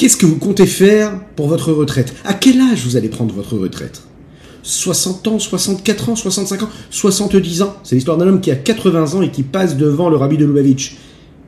Qu'est-ce 0.00 0.16
que 0.16 0.24
vous 0.24 0.38
comptez 0.38 0.64
faire 0.64 1.22
pour 1.36 1.46
votre 1.46 1.72
retraite? 1.74 2.14
À 2.24 2.32
quel 2.32 2.58
âge 2.58 2.86
vous 2.86 2.96
allez 2.96 3.10
prendre 3.10 3.34
votre 3.34 3.58
retraite? 3.58 4.00
60 4.62 5.28
ans, 5.28 5.38
64 5.38 6.08
ans, 6.08 6.16
65 6.16 6.62
ans, 6.62 6.70
70 6.88 7.60
ans? 7.60 7.76
C'est 7.84 7.96
l'histoire 7.96 8.16
d'un 8.16 8.26
homme 8.26 8.40
qui 8.40 8.50
a 8.50 8.56
80 8.56 9.16
ans 9.16 9.20
et 9.20 9.30
qui 9.30 9.42
passe 9.42 9.76
devant 9.76 10.08
le 10.08 10.16
rabbi 10.16 10.38
de 10.38 10.46
Lubavitch 10.46 10.96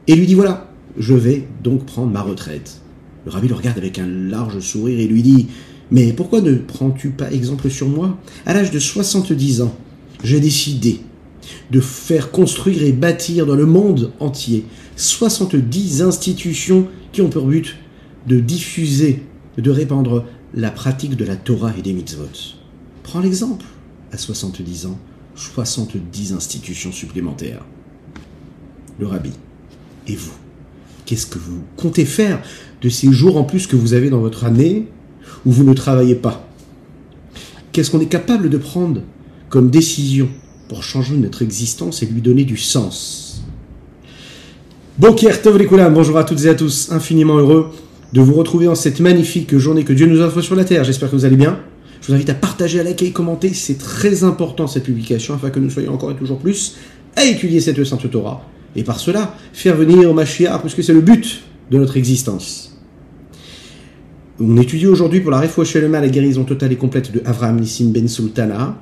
et 0.07 0.15
lui 0.15 0.27
dit 0.27 0.35
voilà, 0.35 0.71
je 0.99 1.15
vais 1.15 1.49
donc 1.65 1.87
prendre 1.87 2.13
ma 2.13 2.21
retraite. 2.21 2.83
Le 3.25 3.31
rabbi 3.31 3.49
le 3.49 3.55
regarde 3.55 3.79
avec 3.79 3.99
un 3.99 4.07
large 4.07 4.61
sourire 4.61 5.01
et 5.01 5.07
lui 5.07 5.23
dit 5.23 5.47
Mais 5.91 6.13
pourquoi 6.13 6.43
ne 6.43 6.55
prends-tu 6.57 7.09
pas 7.09 7.33
exemple 7.33 7.71
sur 7.71 7.89
moi? 7.89 8.19
À 8.45 8.53
l'âge 8.53 8.71
de 8.71 8.79
70 8.79 9.63
ans, 9.63 9.75
j'ai 10.23 10.41
décidé 10.41 11.01
de 11.71 11.81
faire 11.81 12.31
construire 12.31 12.83
et 12.83 12.93
bâtir 12.93 13.47
dans 13.47 13.57
le 13.57 13.65
monde 13.65 14.13
entier 14.21 14.67
70 14.97 16.03
institutions 16.03 16.87
qui 17.13 17.23
ont 17.23 17.31
pour 17.31 17.47
but 17.47 17.77
de 18.27 18.41
diffuser, 18.41 19.23
de 19.59 19.71
répandre 19.71 20.25
la 20.55 20.71
pratique 20.71 21.17
de 21.17 21.25
la 21.25 21.37
Torah 21.37 21.73
et 21.77 21.83
des 21.83 21.93
mitzvot. 21.93 22.57
Prends 23.03 23.21
l'exemple. 23.21 23.67
À 24.13 24.19
70 24.19 24.87
ans, 24.87 24.99
70 25.37 26.35
institutions 26.35 26.93
supplémentaires. 26.93 27.65
Le 28.99 29.07
rabbi. 29.07 29.31
Et 30.07 30.15
vous? 30.15 30.35
Qu'est-ce 31.07 31.27
que 31.27 31.39
vous 31.39 31.63
comptez 31.77 32.05
faire 32.05 32.43
de 32.83 32.89
ces 32.89 33.11
jours 33.11 33.37
en 33.39 33.45
plus 33.45 33.67
que 33.67 33.77
vous 33.77 33.95
avez 33.95 34.11
dans 34.11 34.21
votre 34.21 34.45
année 34.45 34.89
où 35.47 35.51
vous 35.51 35.65
ne 35.65 35.73
travaillez 35.73 36.15
pas? 36.15 36.47
Qu'est-ce 37.73 37.91
qu'on 37.91 38.01
est 38.01 38.07
capable 38.07 38.51
de 38.51 38.59
prendre 38.59 39.01
comme 39.49 39.71
décision 39.71 40.29
pour 40.69 40.83
changer 40.83 41.17
notre 41.17 41.43
existence 41.43 42.03
et 42.03 42.07
lui 42.07 42.21
donner 42.21 42.45
du 42.45 42.59
sens? 42.59 43.43
Bonjour 44.99 46.19
à 46.19 46.25
toutes 46.25 46.45
et 46.45 46.49
à 46.51 46.55
tous, 46.55 46.93
infiniment 46.93 47.39
heureux 47.39 47.73
de 48.13 48.21
vous 48.21 48.35
retrouver 48.35 48.69
en 48.69 48.75
cette 48.75 49.01
magnifique 49.01 49.57
journée 49.57 49.85
que 49.85 49.93
Dieu 49.93 50.07
nous 50.07 50.21
offre 50.21 50.41
sur 50.43 50.55
la 50.55 50.65
terre. 50.65 50.85
J'espère 50.85 51.11
que 51.11 51.17
vous 51.17 51.25
allez 51.25 51.37
bien. 51.37 51.59
Je 52.01 52.09
vous 52.09 52.15
invite 52.15 52.31
à 52.31 52.35
partager, 52.35 52.81
à 52.81 52.83
liker, 52.83 53.11
commenter. 53.13 53.55
C'est 53.55 53.79
très 53.79 54.25
important 54.25 54.67
cette 54.67 54.85
publication 54.85 55.35
afin 55.35 55.51
que 55.51 55.61
nous 55.61 55.71
soyons 55.71 55.95
encore 55.95 56.11
et 56.11 56.17
toujours 56.17 56.39
plus 56.39 56.77
à 57.17 57.25
étudier 57.25 57.61
cette 57.61 57.83
Sainte 57.85 58.11
Torah. 58.11 58.43
Et 58.75 58.83
par 58.83 58.99
cela, 58.99 59.37
faire 59.53 59.77
venir 59.77 60.13
Mashiach, 60.13 60.61
puisque 60.61 60.83
c'est 60.83 60.95
le 60.95 61.01
but 61.01 61.43
de 61.71 61.79
notre 61.79 61.97
existence. 61.97 62.77
On 64.41 64.57
étudie 64.57 64.87
aujourd'hui 64.87 65.21
pour 65.21 65.31
la 65.31 65.41
Refouachelema 65.41 66.01
la 66.01 66.09
guérison 66.09 66.45
totale 66.45 66.73
et 66.73 66.77
complète 66.77 67.13
de 67.13 67.23
Avraham 67.25 67.61
Nissim 67.61 67.93
Ben 67.93 68.09
Sultana, 68.09 68.79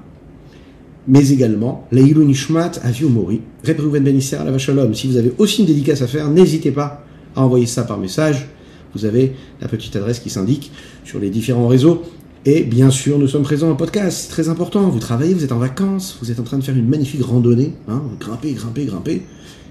mais 1.07 1.31
également 1.31 1.87
Leilou 1.93 2.25
Nishmat 2.25 2.73
Aviu 2.83 3.09
Mori, 3.09 3.43
Rebrouven 3.67 4.03
Ben 4.03 4.17
Isser 4.17 4.39
la 4.45 4.57
Shalom. 4.59 4.95
Si 4.95 5.09
vous 5.09 5.17
avez 5.17 5.33
aussi 5.39 5.61
une 5.61 5.67
dédicace 5.67 6.03
à 6.03 6.07
faire, 6.07 6.29
n'hésitez 6.29 6.71
pas 6.71 7.05
à 7.37 7.43
envoyer 7.43 7.67
ça 7.67 7.83
par 7.83 7.99
message. 7.99 8.47
Vous 8.95 9.05
avez 9.05 9.35
la 9.61 9.69
petite 9.69 9.97
adresse 9.97 10.19
qui 10.19 10.31
s'indique 10.31 10.73
sur 11.05 11.19
les 11.19 11.31
différents 11.31 11.69
réseaux. 11.69 12.03
Et 12.47 12.63
bien 12.63 12.91
sûr, 12.91 13.19
nous 13.19 13.29
sommes 13.29 13.43
présents 13.43 13.71
en 13.71 13.77
podcast, 13.77 14.23
c'est 14.23 14.31
très 14.31 14.49
important. 14.49 14.89
Vous 14.89 14.99
travaillez, 14.99 15.35
vous 15.35 15.45
êtes 15.45 15.53
en 15.53 15.59
vacances, 15.59 16.17
vous 16.23 16.31
êtes 16.31 16.41
en 16.41 16.43
train 16.43 16.57
de 16.57 16.65
faire 16.65 16.77
une 16.77 16.89
magnifique 16.89 17.23
randonnée, 17.23 17.75
hein, 17.87 18.03
grimper, 18.19 18.53
grimper, 18.53 18.87
grimper. 18.87 19.23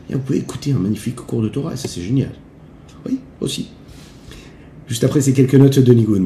Et 0.10 0.14
vous 0.14 0.20
pouvez 0.20 0.38
écouter 0.38 0.74
un 0.74 0.80
magnifique 0.80 1.16
cours 1.16 1.42
de 1.42 1.50
Torah, 1.50 1.74
et 1.74 1.78
ça 1.78 1.88
c'est 1.88 2.02
génial. 2.02 2.32
Oui, 3.08 3.20
aussi. 3.42 3.70
Juste 4.88 5.04
après 5.04 5.22
ces 5.22 5.34
quelques 5.34 5.56
notes 5.56 5.80
de 5.80 5.94
Nigun. 5.94 6.26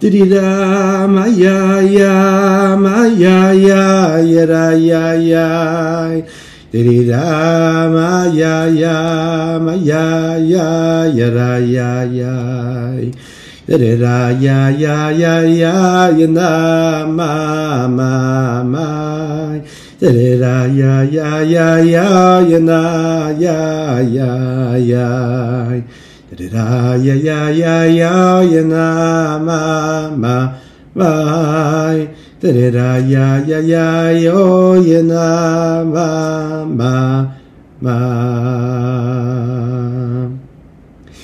di 0.00 0.24
da 0.28 1.06
ma 1.06 1.26
ya 1.28 1.80
ya 1.84 2.74
ma 2.76 3.04
ya 3.04 3.52
ya 3.52 4.16
ya 4.24 4.46
da 4.48 4.72
ya 4.72 5.12
ya 5.12 5.48
da 7.04 7.88
ma 7.92 8.24
ya 8.32 8.64
ya 8.64 9.58
ma 9.60 9.74
ya 9.76 10.40
ya 10.40 11.04
ya 11.04 11.28
ra 11.36 11.52
ya 11.60 12.08
ya 12.08 12.32
da 13.68 14.32
ya 14.40 14.72
ya 14.72 14.96
ya 15.12 15.36
ya 15.44 16.08
ya 16.16 16.26
na 16.32 17.04
ma 17.04 17.86
ma 17.86 18.62
ma 18.64 18.88
da 20.00 20.08
ya 20.08 21.04
ya 21.04 21.04
ya 21.44 21.68
ya 21.84 22.08
ya 22.40 22.58
na 22.58 22.80
ya 23.36 24.00
ya 24.00 24.32
ya 24.80 25.08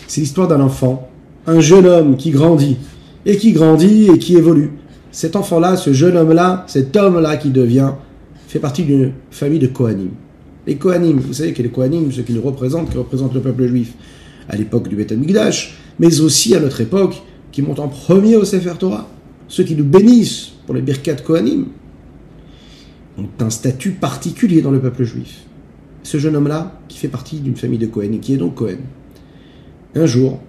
c'est 0.08 0.20
l'histoire 0.20 0.48
d'un 0.48 0.60
enfant, 0.60 1.08
un 1.46 1.60
jeune 1.60 1.86
homme 1.86 2.16
qui 2.16 2.32
grandit, 2.32 2.76
et 3.24 3.36
qui 3.36 3.52
grandit 3.52 4.08
et 4.12 4.18
qui 4.18 4.36
évolue. 4.36 4.72
Cet 5.12 5.36
enfant-là, 5.36 5.76
ce 5.76 5.92
jeune 5.92 6.16
homme-là, 6.16 6.64
cet 6.66 6.96
homme-là 6.96 7.36
qui 7.36 7.50
devient, 7.50 7.92
fait 8.48 8.58
partie 8.58 8.82
d'une 8.82 9.12
famille 9.30 9.60
de 9.60 9.68
Kohanim. 9.68 10.10
Les 10.66 10.74
Kohanim, 10.74 11.20
vous 11.20 11.32
savez 11.32 11.52
que 11.52 11.62
les 11.62 11.68
Kohanim, 11.68 12.10
ceux 12.10 12.22
qui 12.22 12.32
nous 12.32 12.42
représentent, 12.42 12.90
qui 12.90 12.98
représentent 12.98 13.34
le 13.34 13.40
peuple 13.40 13.66
juif 13.68 13.94
à 14.48 14.56
l'époque 14.56 14.88
du 14.88 14.96
Beth 14.96 15.12
mais 15.98 16.20
aussi 16.20 16.54
à 16.54 16.60
notre 16.60 16.80
époque, 16.80 17.22
qui 17.52 17.62
montent 17.62 17.80
en 17.80 17.88
premier 17.88 18.36
au 18.36 18.44
Sefer 18.44 18.74
Torah, 18.78 19.08
ceux 19.48 19.64
qui 19.64 19.74
nous 19.74 19.84
bénissent 19.84 20.52
pour 20.66 20.74
les 20.74 20.82
Birkat 20.82 21.16
Kohanim, 21.16 21.66
ont 23.18 23.28
un 23.40 23.50
statut 23.50 23.92
particulier 23.92 24.60
dans 24.60 24.70
le 24.70 24.80
peuple 24.80 25.04
juif. 25.04 25.44
Ce 26.02 26.18
jeune 26.18 26.36
homme-là, 26.36 26.80
qui 26.88 26.98
fait 26.98 27.08
partie 27.08 27.40
d'une 27.40 27.56
famille 27.56 27.78
de 27.78 27.86
Cohen, 27.86 28.12
et 28.12 28.18
qui 28.18 28.34
est 28.34 28.36
donc 28.36 28.56
Cohen, 28.56 28.78
un 29.94 30.06
jour, 30.06 30.40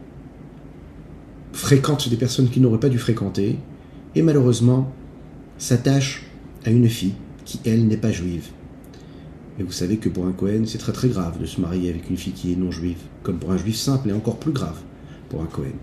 fréquente 1.54 2.10
des 2.10 2.18
personnes 2.18 2.50
qu'il 2.50 2.62
n'aurait 2.62 2.80
pas 2.80 2.90
dû 2.90 3.00
fréquenter, 3.00 3.58
et 4.16 4.22
malheureusement, 4.22 4.92
s'attache 5.58 6.26
à 6.66 6.72
une 6.72 6.90
fille 6.90 7.14
qui, 7.46 7.60
elle, 7.66 7.88
n'est 7.88 7.98
pas 7.98 8.12
juive. 8.12 8.48
Et 9.60 9.64
vous 9.64 9.72
savez 9.72 9.98
que 9.98 10.10
pour 10.10 10.26
un 10.26 10.32
Cohen, 10.32 10.64
c'est 10.66 10.78
très 10.78 10.92
très 10.92 11.08
grave 11.08 11.40
de 11.42 11.46
se 11.46 11.60
marier 11.60 11.90
avec 11.90 12.10
une 12.10 12.18
fille 12.18 12.34
qui 12.34 12.54
est 12.54 12.56
non 12.56 12.72
juive, 12.72 12.98
comme 13.24 13.38
pour 13.38 13.52
un 13.52 13.58
juif 13.58 13.76
simple, 13.76 14.10
et 14.10 14.14
encore 14.14 14.38
plus 14.38 14.52
grave 14.52 14.78
pour 15.30 15.42
un 15.42 15.46
Cohen. 15.46 15.76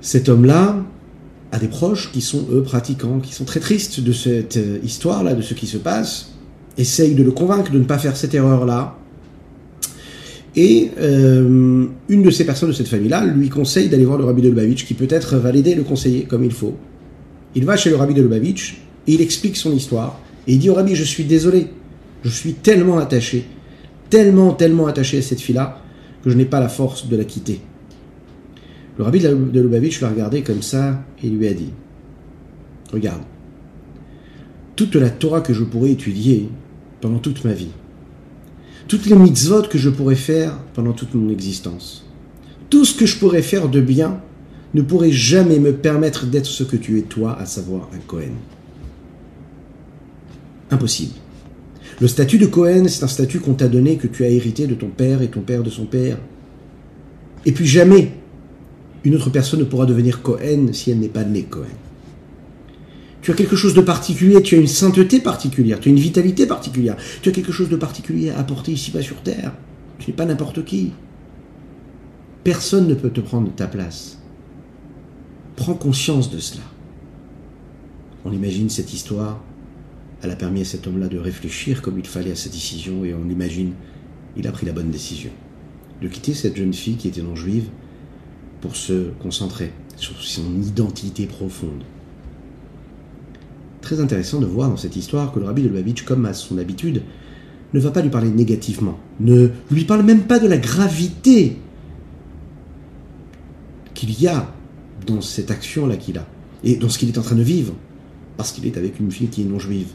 Cet 0.00 0.28
homme-là, 0.28 0.84
à 1.50 1.58
des 1.58 1.68
proches 1.68 2.10
qui 2.12 2.20
sont, 2.20 2.46
eux, 2.50 2.62
pratiquants, 2.62 3.20
qui 3.20 3.32
sont 3.32 3.44
très 3.44 3.60
tristes 3.60 4.00
de 4.00 4.12
cette 4.12 4.56
euh, 4.56 4.78
histoire-là, 4.82 5.34
de 5.34 5.42
ce 5.42 5.54
qui 5.54 5.66
se 5.66 5.76
passe, 5.78 6.32
essayent 6.76 7.14
de 7.14 7.22
le 7.22 7.30
convaincre 7.30 7.70
de 7.70 7.78
ne 7.78 7.84
pas 7.84 7.98
faire 7.98 8.16
cette 8.16 8.34
erreur-là. 8.34 8.98
Et 10.56 10.90
euh, 10.98 11.86
une 12.08 12.22
de 12.22 12.30
ces 12.30 12.44
personnes 12.44 12.70
de 12.70 12.74
cette 12.74 12.88
famille-là 12.88 13.24
lui 13.24 13.48
conseille 13.48 13.88
d'aller 13.88 14.04
voir 14.04 14.18
le 14.18 14.24
rabbi 14.24 14.42
de 14.42 14.48
Lubavitch, 14.48 14.84
qui 14.84 14.94
peut-être 14.94 15.36
va 15.36 15.52
l'aider 15.52 15.74
le 15.74 15.82
conseiller 15.82 16.24
comme 16.24 16.44
il 16.44 16.52
faut. 16.52 16.74
Il 17.54 17.64
va 17.64 17.76
chez 17.76 17.90
le 17.90 17.96
rabbi 17.96 18.12
de 18.12 18.22
Lubavitch, 18.22 18.82
et 19.06 19.14
il 19.14 19.20
explique 19.20 19.56
son 19.56 19.72
histoire, 19.72 20.20
et 20.46 20.54
il 20.54 20.58
dit 20.58 20.70
au 20.70 20.74
rabbi, 20.74 20.94
je 20.94 21.04
suis 21.04 21.24
désolé, 21.24 21.68
je 22.24 22.30
suis 22.30 22.54
tellement 22.54 22.98
attaché, 22.98 23.46
tellement, 24.10 24.52
tellement 24.52 24.86
attaché 24.86 25.18
à 25.18 25.22
cette 25.22 25.40
fille-là, 25.40 25.82
que 26.22 26.30
je 26.30 26.36
n'ai 26.36 26.44
pas 26.44 26.60
la 26.60 26.68
force 26.68 27.08
de 27.08 27.16
la 27.16 27.24
quitter. 27.24 27.60
Le 28.98 29.04
rabbi 29.04 29.20
de 29.20 29.60
Lubavitch 29.60 30.00
l'a 30.00 30.10
regardé 30.10 30.42
comme 30.42 30.62
ça 30.62 31.02
et 31.22 31.28
lui 31.28 31.46
a 31.48 31.54
dit 31.54 31.70
Regarde, 32.92 33.22
toute 34.76 34.96
la 34.96 35.10
Torah 35.10 35.40
que 35.40 35.54
je 35.54 35.64
pourrais 35.64 35.92
étudier 35.92 36.48
pendant 37.00 37.18
toute 37.18 37.44
ma 37.44 37.52
vie, 37.52 37.70
toutes 38.88 39.06
les 39.06 39.16
mitzvot 39.16 39.62
que 39.62 39.78
je 39.78 39.88
pourrais 39.88 40.14
faire 40.14 40.58
pendant 40.74 40.92
toute 40.92 41.14
mon 41.14 41.30
existence, 41.30 42.06
tout 42.68 42.84
ce 42.84 42.94
que 42.94 43.06
je 43.06 43.18
pourrais 43.18 43.42
faire 43.42 43.68
de 43.68 43.80
bien 43.80 44.20
ne 44.74 44.82
pourrait 44.82 45.12
jamais 45.12 45.58
me 45.58 45.72
permettre 45.72 46.26
d'être 46.26 46.46
ce 46.46 46.64
que 46.64 46.76
tu 46.76 46.98
es 46.98 47.02
toi, 47.02 47.38
à 47.38 47.46
savoir 47.46 47.88
un 47.94 47.98
Cohen. 48.06 48.32
Impossible. 50.72 51.14
Le 52.00 52.08
statut 52.08 52.38
de 52.38 52.46
Cohen, 52.46 52.86
c'est 52.88 53.04
un 53.04 53.08
statut 53.08 53.38
qu'on 53.38 53.54
t'a 53.54 53.68
donné, 53.68 53.96
que 53.96 54.08
tu 54.08 54.24
as 54.24 54.28
hérité 54.28 54.66
de 54.66 54.74
ton 54.74 54.88
père 54.88 55.22
et 55.22 55.28
ton 55.28 55.42
père 55.42 55.62
de 55.62 55.70
son 55.70 55.84
père. 55.84 56.18
Et 57.46 57.52
puis 57.52 57.66
jamais 57.66 58.12
une 59.04 59.14
autre 59.14 59.30
personne 59.30 59.60
ne 59.60 59.64
pourra 59.64 59.86
devenir 59.86 60.22
Cohen 60.22 60.72
si 60.72 60.90
elle 60.90 60.98
n'est 60.98 61.08
pas 61.08 61.24
née 61.24 61.42
Cohen. 61.42 61.66
Tu 63.20 63.30
as 63.30 63.34
quelque 63.34 63.54
chose 63.54 63.74
de 63.74 63.80
particulier, 63.80 64.42
tu 64.42 64.56
as 64.56 64.58
une 64.58 64.66
sainteté 64.66 65.20
particulière, 65.20 65.78
tu 65.78 65.88
as 65.88 65.92
une 65.92 65.98
vitalité 65.98 66.46
particulière, 66.46 66.96
tu 67.20 67.28
as 67.28 67.32
quelque 67.32 67.52
chose 67.52 67.68
de 67.68 67.76
particulier 67.76 68.30
à 68.30 68.38
apporter 68.38 68.72
ici-bas 68.72 69.02
sur 69.02 69.22
Terre. 69.22 69.52
Tu 69.98 70.10
n'es 70.10 70.16
pas 70.16 70.24
n'importe 70.24 70.64
qui. 70.64 70.92
Personne 72.42 72.88
ne 72.88 72.94
peut 72.94 73.10
te 73.10 73.20
prendre 73.20 73.54
ta 73.54 73.68
place. 73.68 74.18
Prends 75.54 75.74
conscience 75.74 76.30
de 76.30 76.38
cela. 76.38 76.64
On 78.24 78.32
imagine 78.32 78.70
cette 78.70 78.92
histoire, 78.92 79.40
elle 80.22 80.30
a 80.30 80.36
permis 80.36 80.60
à 80.60 80.64
cet 80.64 80.86
homme-là 80.86 81.08
de 81.08 81.18
réfléchir 81.18 81.82
comme 81.82 81.98
il 81.98 82.06
fallait 82.06 82.30
à 82.30 82.36
sa 82.36 82.48
décision 82.48 83.04
et 83.04 83.12
on 83.12 83.28
imagine, 83.28 83.72
il 84.36 84.46
a 84.46 84.52
pris 84.52 84.66
la 84.66 84.72
bonne 84.72 84.90
décision. 84.90 85.30
De 86.00 86.08
quitter 86.08 86.32
cette 86.32 86.56
jeune 86.56 86.72
fille 86.72 86.96
qui 86.96 87.08
était 87.08 87.22
non 87.22 87.34
juive 87.34 87.68
pour 88.60 88.76
se 88.76 89.10
concentrer 89.20 89.72
sur 89.96 90.20
son 90.22 90.56
identité 90.60 91.26
profonde. 91.26 91.82
Très 93.80 94.00
intéressant 94.00 94.40
de 94.40 94.46
voir 94.46 94.68
dans 94.68 94.76
cette 94.76 94.94
histoire 94.94 95.32
que 95.32 95.40
le 95.40 95.46
rabbi 95.46 95.62
de 95.62 95.68
Lubavitch, 95.68 96.02
comme 96.02 96.24
à 96.24 96.34
son 96.34 96.56
habitude, 96.58 97.02
ne 97.74 97.80
va 97.80 97.90
pas 97.90 98.02
lui 98.02 98.10
parler 98.10 98.30
négativement, 98.30 98.98
ne 99.18 99.48
lui 99.70 99.84
parle 99.84 100.02
même 100.02 100.22
pas 100.22 100.38
de 100.38 100.46
la 100.46 100.58
gravité 100.58 101.56
qu'il 103.94 104.20
y 104.20 104.28
a 104.28 104.52
dans 105.06 105.20
cette 105.20 105.50
action-là 105.50 105.96
qu'il 105.96 106.18
a, 106.18 106.26
et 106.62 106.76
dans 106.76 106.88
ce 106.88 106.98
qu'il 106.98 107.08
est 107.08 107.18
en 107.18 107.22
train 107.22 107.34
de 107.34 107.42
vivre, 107.42 107.74
parce 108.36 108.52
qu'il 108.52 108.66
est 108.66 108.76
avec 108.76 109.00
une 109.00 109.10
fille 109.10 109.28
qui 109.28 109.42
est 109.42 109.46
non 109.46 109.58
juive. 109.58 109.88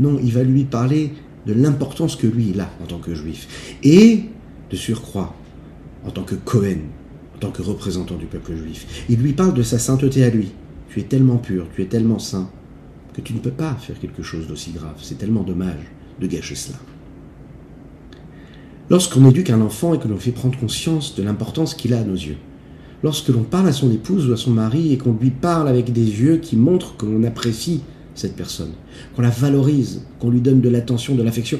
Non, 0.00 0.18
il 0.22 0.32
va 0.32 0.42
lui 0.42 0.64
parler 0.64 1.12
de 1.46 1.52
l'importance 1.52 2.16
que 2.16 2.26
lui 2.26 2.50
il 2.54 2.60
a 2.60 2.70
en 2.82 2.86
tant 2.86 2.98
que 2.98 3.14
juif, 3.14 3.76
et 3.82 4.24
de 4.70 4.76
surcroît, 4.76 5.36
en 6.06 6.10
tant 6.10 6.22
que 6.22 6.34
Cohen, 6.34 6.78
en 7.36 7.38
tant 7.38 7.50
que 7.50 7.60
représentant 7.60 8.16
du 8.16 8.24
peuple 8.24 8.56
juif. 8.56 9.04
Il 9.10 9.20
lui 9.20 9.34
parle 9.34 9.52
de 9.52 9.62
sa 9.62 9.78
sainteté 9.78 10.24
à 10.24 10.30
lui. 10.30 10.52
Tu 10.88 11.00
es 11.00 11.04
tellement 11.04 11.36
pur, 11.36 11.66
tu 11.74 11.82
es 11.82 11.84
tellement 11.84 12.18
saint, 12.18 12.50
que 13.12 13.20
tu 13.20 13.34
ne 13.34 13.40
peux 13.40 13.50
pas 13.50 13.74
faire 13.74 14.00
quelque 14.00 14.22
chose 14.22 14.46
d'aussi 14.48 14.72
grave. 14.72 14.96
C'est 15.02 15.18
tellement 15.18 15.42
dommage 15.42 15.92
de 16.18 16.26
gâcher 16.26 16.54
cela. 16.54 16.78
Lorsqu'on 18.88 19.28
éduque 19.28 19.50
un 19.50 19.60
enfant 19.60 19.92
et 19.92 19.98
que 19.98 20.08
l'on 20.08 20.16
fait 20.16 20.32
prendre 20.32 20.58
conscience 20.58 21.14
de 21.14 21.22
l'importance 21.22 21.74
qu'il 21.74 21.92
a 21.92 22.00
à 22.00 22.04
nos 22.04 22.14
yeux, 22.14 22.38
lorsque 23.02 23.28
l'on 23.28 23.42
parle 23.42 23.68
à 23.68 23.72
son 23.72 23.92
épouse 23.92 24.30
ou 24.30 24.32
à 24.32 24.38
son 24.38 24.50
mari 24.50 24.94
et 24.94 24.98
qu'on 24.98 25.12
lui 25.12 25.30
parle 25.30 25.68
avec 25.68 25.92
des 25.92 26.22
yeux 26.22 26.38
qui 26.38 26.56
montrent 26.56 26.96
que 26.96 27.04
l'on 27.04 27.22
apprécie 27.22 27.82
cette 28.20 28.36
personne, 28.36 28.72
qu'on 29.16 29.22
la 29.22 29.30
valorise, 29.30 30.02
qu'on 30.18 30.30
lui 30.30 30.40
donne 30.40 30.60
de 30.60 30.68
l'attention, 30.68 31.14
de 31.14 31.22
l'affection, 31.22 31.58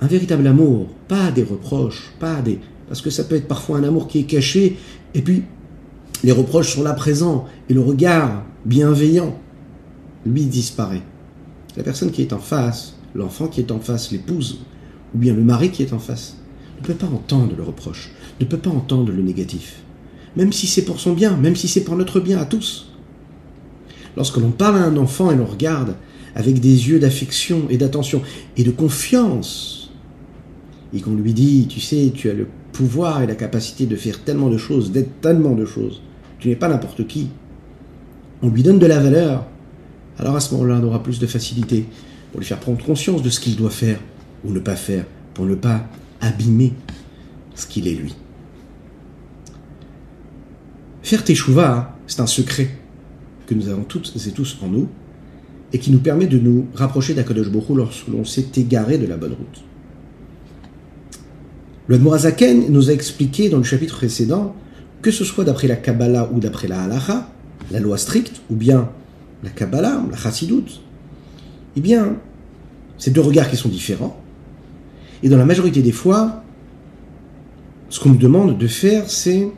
un 0.00 0.06
véritable 0.06 0.46
amour, 0.46 0.88
pas 1.08 1.30
des 1.30 1.42
reproches, 1.42 2.12
pas 2.20 2.40
des... 2.42 2.58
Parce 2.88 3.00
que 3.00 3.10
ça 3.10 3.24
peut 3.24 3.36
être 3.36 3.48
parfois 3.48 3.78
un 3.78 3.84
amour 3.84 4.08
qui 4.08 4.18
est 4.18 4.24
caché, 4.24 4.76
et 5.14 5.22
puis 5.22 5.44
les 6.22 6.32
reproches 6.32 6.74
sont 6.74 6.82
là 6.82 6.92
présents, 6.92 7.46
et 7.68 7.74
le 7.74 7.80
regard 7.80 8.44
bienveillant, 8.64 9.38
lui 10.26 10.44
disparaît. 10.44 11.02
La 11.76 11.82
personne 11.82 12.10
qui 12.10 12.22
est 12.22 12.32
en 12.32 12.38
face, 12.38 12.94
l'enfant 13.14 13.48
qui 13.48 13.60
est 13.60 13.72
en 13.72 13.80
face, 13.80 14.12
l'épouse, 14.12 14.60
ou 15.14 15.18
bien 15.18 15.34
le 15.34 15.42
mari 15.42 15.70
qui 15.70 15.82
est 15.82 15.92
en 15.92 15.98
face, 15.98 16.36
ne 16.80 16.86
peut 16.86 16.94
pas 16.94 17.06
entendre 17.06 17.54
le 17.56 17.62
reproche, 17.62 18.10
ne 18.40 18.44
peut 18.44 18.58
pas 18.58 18.70
entendre 18.70 19.12
le 19.12 19.22
négatif. 19.22 19.82
Même 20.36 20.52
si 20.52 20.66
c'est 20.66 20.84
pour 20.84 21.00
son 21.00 21.12
bien, 21.12 21.36
même 21.36 21.56
si 21.56 21.68
c'est 21.68 21.84
pour 21.84 21.96
notre 21.96 22.20
bien 22.20 22.38
à 22.38 22.44
tous. 22.44 22.91
Lorsque 24.16 24.36
l'on 24.36 24.50
parle 24.50 24.76
à 24.76 24.84
un 24.84 24.96
enfant 24.96 25.30
et 25.30 25.36
l'on 25.36 25.46
regarde 25.46 25.96
avec 26.34 26.60
des 26.60 26.88
yeux 26.88 26.98
d'affection 26.98 27.66
et 27.70 27.76
d'attention 27.76 28.22
et 28.56 28.64
de 28.64 28.70
confiance, 28.70 29.90
et 30.94 31.00
qu'on 31.00 31.14
lui 31.14 31.32
dit, 31.32 31.66
tu 31.68 31.80
sais, 31.80 32.12
tu 32.14 32.28
as 32.30 32.34
le 32.34 32.46
pouvoir 32.72 33.22
et 33.22 33.26
la 33.26 33.34
capacité 33.34 33.86
de 33.86 33.96
faire 33.96 34.22
tellement 34.24 34.48
de 34.48 34.58
choses, 34.58 34.92
d'être 34.92 35.20
tellement 35.20 35.54
de 35.54 35.64
choses, 35.64 36.02
tu 36.38 36.48
n'es 36.48 36.56
pas 36.56 36.68
n'importe 36.68 37.06
qui, 37.06 37.28
on 38.42 38.48
lui 38.48 38.62
donne 38.62 38.78
de 38.78 38.86
la 38.86 38.98
valeur, 38.98 39.46
alors 40.18 40.36
à 40.36 40.40
ce 40.40 40.54
moment-là, 40.54 40.80
on 40.82 40.86
aura 40.86 41.02
plus 41.02 41.18
de 41.18 41.26
facilité 41.26 41.86
pour 42.30 42.40
lui 42.40 42.46
faire 42.46 42.60
prendre 42.60 42.82
conscience 42.84 43.22
de 43.22 43.30
ce 43.30 43.40
qu'il 43.40 43.56
doit 43.56 43.70
faire 43.70 44.00
ou 44.44 44.52
ne 44.52 44.60
pas 44.60 44.76
faire, 44.76 45.04
pour 45.34 45.46
ne 45.46 45.54
pas 45.54 45.86
abîmer 46.20 46.72
ce 47.54 47.66
qu'il 47.66 47.88
est 47.88 47.94
lui. 47.94 48.14
Faire 51.02 51.24
teshuva, 51.24 51.96
c'est 52.06 52.20
un 52.20 52.26
secret 52.26 52.81
que 53.52 53.58
nous 53.58 53.68
avons 53.68 53.84
toutes 53.84 54.12
et 54.26 54.30
tous 54.30 54.58
en 54.62 54.68
nous 54.68 54.88
et 55.72 55.78
qui 55.78 55.90
nous 55.90 55.98
permet 55.98 56.26
de 56.26 56.38
nous 56.38 56.66
rapprocher 56.74 57.14
d'Akadosh 57.14 57.50
Baruch 57.50 57.76
lorsque 57.76 58.08
l'on 58.08 58.24
s'est 58.24 58.48
égaré 58.56 58.98
de 58.98 59.06
la 59.06 59.16
bonne 59.16 59.32
route. 59.32 59.64
Le 61.88 61.96
Admorazaken 61.96 62.70
nous 62.70 62.90
a 62.90 62.92
expliqué 62.92 63.48
dans 63.48 63.58
le 63.58 63.64
chapitre 63.64 63.96
précédent 63.96 64.54
que 65.00 65.10
ce 65.10 65.24
soit 65.24 65.44
d'après 65.44 65.66
la 65.66 65.76
Kabbalah 65.76 66.30
ou 66.32 66.38
d'après 66.38 66.68
la 66.68 66.82
Halacha, 66.82 67.28
la 67.70 67.80
loi 67.80 67.98
stricte, 67.98 68.40
ou 68.50 68.54
bien 68.54 68.88
la 69.42 69.50
Kabbalah, 69.50 70.00
la 70.08 70.16
Chassidut, 70.16 70.80
eh 71.76 71.80
bien, 71.80 72.16
c'est 72.98 73.10
deux 73.10 73.20
regards 73.20 73.50
qui 73.50 73.56
sont 73.56 73.68
différents. 73.68 74.20
Et 75.24 75.28
dans 75.28 75.38
la 75.38 75.44
majorité 75.44 75.82
des 75.82 75.92
fois, 75.92 76.44
ce 77.88 77.98
qu'on 77.98 78.10
nous 78.10 78.16
demande 78.16 78.58
de 78.58 78.66
faire, 78.68 79.10
c'est 79.10 79.48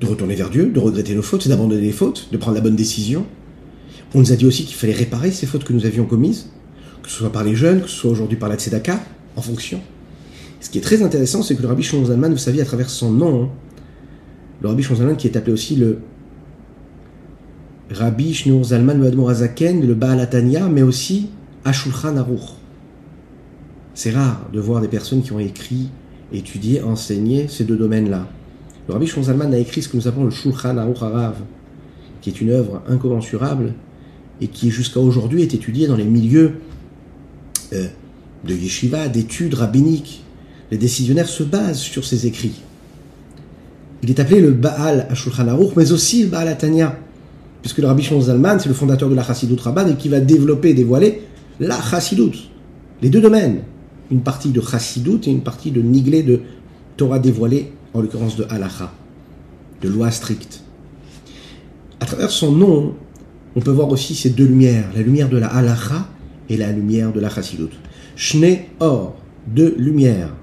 de 0.00 0.06
retourner 0.06 0.34
vers 0.34 0.50
Dieu, 0.50 0.66
de 0.66 0.78
regretter 0.78 1.14
nos 1.14 1.22
fautes, 1.22 1.48
d'abandonner 1.48 1.82
les 1.82 1.92
fautes, 1.92 2.28
de 2.30 2.36
prendre 2.36 2.56
la 2.56 2.60
bonne 2.60 2.76
décision. 2.76 3.26
On 4.14 4.20
nous 4.20 4.32
a 4.32 4.36
dit 4.36 4.46
aussi 4.46 4.64
qu'il 4.64 4.76
fallait 4.76 4.92
réparer 4.92 5.30
ces 5.30 5.46
fautes 5.46 5.64
que 5.64 5.72
nous 5.72 5.86
avions 5.86 6.04
commises, 6.04 6.50
que 7.02 7.08
ce 7.08 7.16
soit 7.16 7.32
par 7.32 7.44
les 7.44 7.54
jeunes, 7.54 7.82
que 7.82 7.88
ce 7.88 7.96
soit 7.96 8.10
aujourd'hui 8.10 8.36
par 8.36 8.48
la 8.48 8.56
Tzedaka, 8.56 9.00
en 9.36 9.42
fonction. 9.42 9.80
Ce 10.60 10.70
qui 10.70 10.78
est 10.78 10.82
très 10.82 11.02
intéressant, 11.02 11.42
c'est 11.42 11.54
que 11.54 11.62
le 11.62 11.68
Rabbi 11.68 11.82
Shimon 11.82 12.06
Zalman, 12.06 12.30
vous 12.30 12.38
savez, 12.38 12.60
à 12.60 12.64
travers 12.64 12.90
son 12.90 13.10
nom, 13.10 13.44
hein, 13.44 13.48
le 14.62 14.68
Rabbi 14.68 14.82
Shimon 14.82 15.14
qui 15.16 15.26
est 15.26 15.36
appelé 15.36 15.52
aussi 15.52 15.76
le 15.76 15.98
Rabbi 17.90 18.34
Shneur 18.34 18.64
Zalman 18.64 18.94
le 18.94 19.28
Azaken, 19.28 19.86
le 19.86 19.94
Baal 19.94 20.28
mais 20.72 20.82
aussi 20.82 21.28
Ashulchan 21.64 22.16
Aruch. 22.16 22.40
C'est 23.94 24.10
rare 24.10 24.48
de 24.52 24.60
voir 24.60 24.80
des 24.80 24.88
personnes 24.88 25.22
qui 25.22 25.32
ont 25.32 25.38
écrit, 25.38 25.88
étudié, 26.32 26.82
enseigné 26.82 27.46
ces 27.48 27.64
deux 27.64 27.76
domaines-là. 27.76 28.28
Le 28.88 28.94
Rabbi 28.94 29.06
Shneur 29.06 29.24
Zalman 29.24 29.52
a 29.52 29.58
écrit 29.58 29.82
ce 29.82 29.88
que 29.88 29.96
nous 29.96 30.06
appelons 30.06 30.24
le 30.24 30.30
Shulchan 30.30 30.76
Aruch 30.76 31.02
Arav, 31.02 31.36
qui 32.20 32.30
est 32.30 32.40
une 32.40 32.50
œuvre 32.50 32.82
incommensurable 32.88 33.74
et 34.40 34.48
qui 34.48 34.70
jusqu'à 34.70 35.00
aujourd'hui 35.00 35.42
est 35.42 35.54
étudiée 35.54 35.86
dans 35.86 35.96
les 35.96 36.04
milieux 36.04 36.60
euh, 37.72 37.86
de 38.44 38.54
yeshiva, 38.54 39.08
d'études 39.08 39.54
rabbiniques. 39.54 40.24
Les 40.70 40.78
décisionnaires 40.78 41.28
se 41.28 41.42
basent 41.42 41.78
sur 41.78 42.04
ses 42.04 42.26
écrits. 42.26 42.60
Il 44.02 44.10
est 44.10 44.20
appelé 44.20 44.40
le 44.40 44.52
Baal 44.52 45.06
Ashulchan 45.10 45.48
Aruch, 45.48 45.72
mais 45.76 45.90
aussi 45.92 46.24
le 46.24 46.28
Baal 46.28 46.48
Atania 46.48 46.96
puisque 47.66 47.78
le 47.78 47.88
Rabbi 47.88 48.04
Shimon 48.04 48.20
Zalman, 48.20 48.60
c'est 48.60 48.68
le 48.68 48.76
fondateur 48.76 49.10
de 49.10 49.16
la 49.16 49.24
Chassidut 49.24 49.60
Rabban 49.60 49.88
et 49.88 49.96
qui 49.96 50.08
va 50.08 50.20
développer 50.20 50.70
et 50.70 50.74
dévoiler 50.74 51.22
la 51.58 51.76
Chassidut. 51.82 52.48
Les 53.02 53.08
deux 53.08 53.20
domaines. 53.20 53.62
Une 54.12 54.20
partie 54.20 54.50
de 54.50 54.60
Chassidut 54.60 55.18
et 55.26 55.32
une 55.32 55.40
partie 55.40 55.72
de 55.72 55.82
Niglé 55.82 56.22
de 56.22 56.42
Torah 56.96 57.18
dévoilée, 57.18 57.72
en 57.96 58.02
l'occurrence 58.02 58.36
de 58.36 58.46
Halacha, 58.50 58.92
de 59.82 59.88
loi 59.88 60.10
stricte. 60.10 60.62
À 62.00 62.06
travers 62.06 62.30
son 62.30 62.52
nom, 62.52 62.94
on 63.54 63.60
peut 63.60 63.70
voir 63.70 63.88
aussi 63.88 64.14
ces 64.14 64.30
deux 64.30 64.44
lumières, 64.44 64.90
la 64.94 65.02
lumière 65.02 65.28
de 65.28 65.38
la 65.38 65.48
Halacha 65.48 66.08
et 66.48 66.56
la 66.56 66.70
lumière 66.72 67.12
de 67.12 67.20
la 67.20 67.30
Chassidut. 67.30 67.70
Shne 68.14 68.58
Or, 68.80 69.16
deux 69.46 69.74
lumières. 69.78 70.34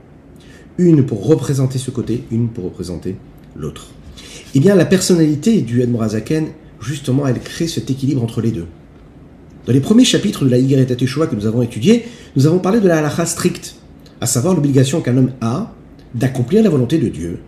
Une 0.77 1.05
pour 1.05 1.27
représenter 1.27 1.77
ce 1.77 1.91
côté, 1.91 2.23
une 2.31 2.49
pour 2.49 2.65
représenter 2.65 3.15
l'autre. 3.55 3.87
Eh 4.55 4.59
bien, 4.59 4.75
la 4.75 4.85
personnalité 4.85 5.61
du 5.61 5.83
Admorazaken 5.83 6.47
justement, 6.81 7.25
elle 7.27 7.39
crée 7.39 7.67
cet 7.67 7.89
équilibre 7.89 8.23
entre 8.23 8.41
les 8.41 8.51
deux. 8.51 8.65
Dans 9.65 9.73
les 9.73 9.79
premiers 9.79 10.03
chapitres 10.03 10.43
de 10.43 10.49
la 10.49 10.85
Teshuvah 10.85 11.27
que 11.27 11.35
nous 11.35 11.45
avons 11.45 11.61
étudiés, 11.61 12.05
nous 12.35 12.45
avons 12.45 12.59
parlé 12.59 12.81
de 12.81 12.87
la 12.87 12.97
halakha 12.97 13.25
stricte, 13.25 13.75
à 14.19 14.25
savoir 14.25 14.53
l'obligation 14.53 15.01
qu'un 15.01 15.15
homme 15.15 15.31
a 15.39 15.73
d'accomplir 16.15 16.63
la 16.63 16.69
volonté 16.69 16.97
de 16.97 17.09
Dieu. 17.09 17.39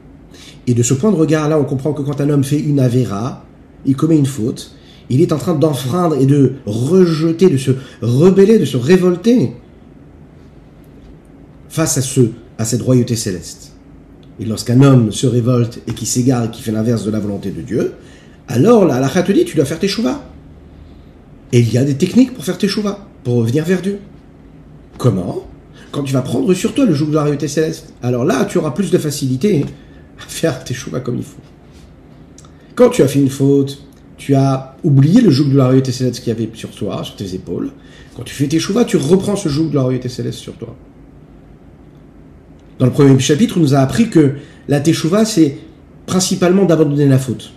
Et 0.68 0.74
de 0.74 0.84
ce 0.84 0.94
point 0.94 1.12
de 1.12 1.16
regard-là, 1.16 1.60
on 1.60 1.64
comprend 1.64 1.94
que 1.94 2.02
quand 2.02 2.22
un 2.22 2.30
homme 2.30 2.44
fait 2.44 2.60
une 2.60 2.80
avéra, 2.80 3.46
il 3.86 3.96
commet 3.96 4.18
une 4.18 4.26
faute, 4.26 4.76
il 5.10 5.22
est 5.22 5.32
en 5.32 5.38
train 5.38 5.54
d'enfreindre 5.54 6.16
et 6.16 6.26
de 6.26 6.54
rejeter, 6.66 7.50
de 7.50 7.58
se 7.58 7.72
rebeller, 8.02 8.58
de 8.58 8.66
se 8.66 8.78
révolter 8.78 9.52
face 11.70 11.98
à, 11.98 12.02
ce, 12.02 12.22
à 12.58 12.66
cette 12.66 12.82
royauté 12.82 13.16
céleste. 13.16 13.74
Et 14.40 14.46
lorsqu'un 14.46 14.82
homme 14.82 15.12
se 15.12 15.28
révolte 15.28 15.82
et 15.88 15.94
qui 15.94 16.06
s'égare 16.06 16.46
et 16.46 16.52
qui 16.52 16.62
fait 16.62 16.72
l'inverse 16.72 17.06
de 17.06 17.12
la 17.12 17.20
volonté 17.20 17.52
de 17.52 17.62
Dieu, 17.62 17.94
alors 18.48 18.86
la 18.86 19.08
te 19.08 19.32
dit 19.32 19.46
tu 19.46 19.56
dois 19.56 19.66
faire 19.66 19.80
tes 19.80 19.88
chouvas. 19.88 20.22
Et 21.52 21.60
il 21.60 21.72
y 21.72 21.78
a 21.78 21.84
des 21.84 21.96
techniques 21.96 22.34
pour 22.34 22.44
faire 22.44 22.58
tes 22.58 22.68
chouvas, 22.68 23.08
pour 23.24 23.36
revenir 23.36 23.64
vers 23.64 23.82
Dieu. 23.82 24.00
Comment? 24.98 25.45
Quand 25.96 26.04
tu 26.04 26.12
vas 26.12 26.22
prendre 26.22 26.54
sur 26.54 26.74
toi 26.74 26.84
le 26.84 26.94
joug 26.94 27.08
de 27.08 27.16
la 27.16 27.24
réalité 27.24 27.48
céleste. 27.48 27.94
Alors 28.04 28.26
là, 28.26 28.44
tu 28.44 28.58
auras 28.58 28.72
plus 28.72 28.92
de 28.92 28.98
facilité 28.98 29.64
à 30.20 30.24
faire 30.28 30.62
tes 30.66 30.74
chouvas 30.74 31.00
comme 31.00 31.16
il 31.16 31.24
faut. 31.24 31.40
Quand 32.76 32.90
tu 32.90 33.02
as 33.02 33.08
fait 33.08 33.20
une 33.20 33.30
faute, 33.30 33.82
tu 34.18 34.36
as 34.36 34.76
oublié 34.84 35.22
le 35.22 35.30
joug 35.30 35.50
de 35.50 35.56
la 35.56 35.70
réalité 35.70 35.94
céleste 35.94 36.20
qu'il 36.20 36.34
y 36.34 36.36
avait 36.36 36.50
sur 36.54 36.72
toi, 36.72 37.02
sur 37.06 37.16
tes 37.16 37.34
épaules. 37.34 37.72
Quand 38.14 38.24
tu 38.24 38.36
fais 38.36 38.46
tes 38.48 38.60
chouvas, 38.60 38.84
tu 38.84 38.98
reprends 38.98 39.38
ce 39.38 39.48
joug 39.48 39.70
de 39.70 39.76
la 39.76 39.86
réalité 39.86 40.10
céleste 40.10 40.40
sur 40.40 40.56
toi. 40.56 40.76
Dans 42.78 42.88
le 42.88 42.92
premier 42.92 43.18
chapitre, 43.18 43.56
on 43.56 43.62
nous 43.62 43.74
a 43.74 43.80
appris 43.80 44.10
que 44.10 44.34
la 44.68 44.82
teshuva, 44.82 45.24
c'est 45.24 45.58
principalement 46.08 46.66
d'abandonner 46.66 47.08
la 47.08 47.20
faute. 47.20 47.54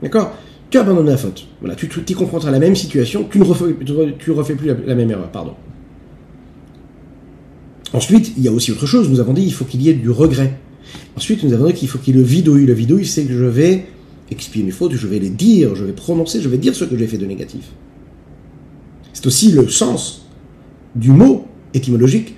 D'accord? 0.00 0.32
Tu 0.70 0.78
abandonnes 0.78 1.08
la 1.08 1.16
faute. 1.16 1.48
Voilà, 1.58 1.74
tu 1.74 1.88
t'y 1.88 2.14
confrontes 2.14 2.44
à 2.44 2.52
la 2.52 2.60
même 2.60 2.76
situation, 2.76 3.26
tu 3.28 3.40
ne 3.40 3.44
refais, 3.44 4.54
plus 4.54 4.68
la, 4.86 4.94
même 4.94 5.10
erreur, 5.10 5.28
pardon. 5.32 5.54
Ensuite, 7.94 8.32
il 8.36 8.42
y 8.42 8.48
a 8.48 8.52
aussi 8.52 8.72
autre 8.72 8.86
chose. 8.86 9.08
Nous 9.08 9.20
avons 9.20 9.32
dit 9.32 9.42
il 9.42 9.52
faut 9.52 9.64
qu'il 9.64 9.80
y 9.80 9.88
ait 9.88 9.94
du 9.94 10.10
regret. 10.10 10.58
Ensuite, 11.16 11.42
nous 11.44 11.52
avons 11.52 11.66
dit 11.66 11.74
qu'il 11.74 11.88
faut 11.88 11.98
qu'il 11.98 12.14
y 12.14 12.18
ait 12.18 12.20
le 12.20 12.26
vidouille. 12.26 12.66
Le 12.66 12.74
vidouille, 12.74 13.06
c'est 13.06 13.24
que 13.24 13.32
je 13.32 13.44
vais 13.44 13.86
expier 14.30 14.62
mes 14.62 14.72
fautes, 14.72 14.94
je 14.94 15.06
vais 15.06 15.18
les 15.18 15.30
dire, 15.30 15.76
je 15.76 15.84
vais 15.84 15.92
prononcer, 15.92 16.40
je 16.40 16.48
vais 16.48 16.58
dire 16.58 16.74
ce 16.74 16.84
que 16.84 16.96
j'ai 16.98 17.06
fait 17.06 17.18
de 17.18 17.26
négatif. 17.26 17.70
C'est 19.12 19.26
aussi 19.26 19.52
le 19.52 19.68
sens 19.68 20.26
du 20.96 21.10
mot 21.10 21.46
étymologique 21.72 22.34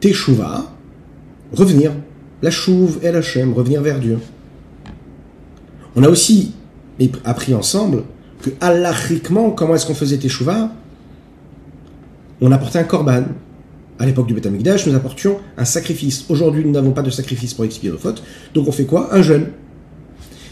teshuva, 0.00 0.74
revenir. 1.52 1.92
La 2.42 2.50
chouve 2.50 2.98
et 3.02 3.12
la 3.12 3.22
chem, 3.22 3.52
revenir 3.52 3.80
vers 3.82 4.00
Dieu. 4.00 4.18
On 5.94 6.02
a 6.02 6.08
aussi 6.08 6.54
appris 7.24 7.54
ensemble 7.54 8.02
que 8.42 8.50
halachiquement, 8.60 9.52
comment 9.52 9.76
est-ce 9.76 9.86
qu'on 9.86 9.94
faisait 9.94 10.18
teshuva? 10.18 10.72
On 12.40 12.50
apportait 12.50 12.80
un 12.80 12.84
korban. 12.84 13.22
À 13.98 14.06
l'époque 14.06 14.26
du 14.26 14.34
Beth 14.34 14.46
nous 14.86 14.94
apportions 14.94 15.38
un 15.56 15.64
sacrifice. 15.64 16.24
Aujourd'hui, 16.28 16.64
nous 16.64 16.72
n'avons 16.72 16.92
pas 16.92 17.02
de 17.02 17.10
sacrifice 17.10 17.54
pour 17.54 17.64
expier 17.64 17.90
nos 17.90 17.98
fautes. 17.98 18.22
Donc 18.54 18.66
on 18.66 18.72
fait 18.72 18.84
quoi? 18.84 19.14
Un 19.14 19.22
jeûne. 19.22 19.46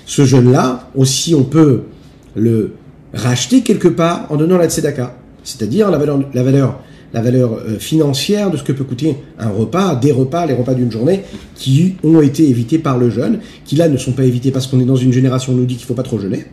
Ce 0.06 0.25
jeûne-là, 0.25 0.88
aussi, 0.94 1.35
on 1.35 1.44
peut 1.44 1.82
le 2.37 2.73
racheter 3.12 3.62
quelque 3.62 3.88
part 3.88 4.26
en 4.30 4.37
donnant 4.37 4.56
la 4.56 4.68
tzedaka. 4.68 5.16
C'est-à-dire 5.42 5.90
la 5.90 5.99
valeur, 5.99 6.78
euh, 7.14 7.78
financière 7.78 8.50
de 8.50 8.56
ce 8.56 8.62
que 8.62 8.73
peut 8.73 8.85
coûter 8.85 9.16
un 9.38 9.49
repas, 9.49 9.97
des 9.97 10.12
repas, 10.12 10.47
les 10.47 10.54
repas 10.54 10.75
d'une 10.75 10.92
journée, 10.92 11.23
qui 11.54 11.97
ont 12.04 12.20
été 12.20 12.49
évités 12.49 12.78
par 12.78 12.99
le 12.99 13.11
jeûne, 13.11 13.40
qui 13.64 13.75
là 13.76 13.88
ne 13.88 13.97
sont 13.97 14.12
pas 14.12 14.25
évités 14.25 14.50
parce 14.50 14.66
qu'on 14.66 14.80
est 14.80 14.85
dans 14.85 14.97
une 14.97 15.12
génération 15.12 15.52
où 15.52 15.56
on 15.56 15.59
nous 15.59 15.66
dit 15.66 15.76
qu'il 15.76 15.85
ne 15.85 15.88
faut 15.88 15.94
pas 15.94 16.02
trop 16.02 16.18
jeûner, 16.18 16.44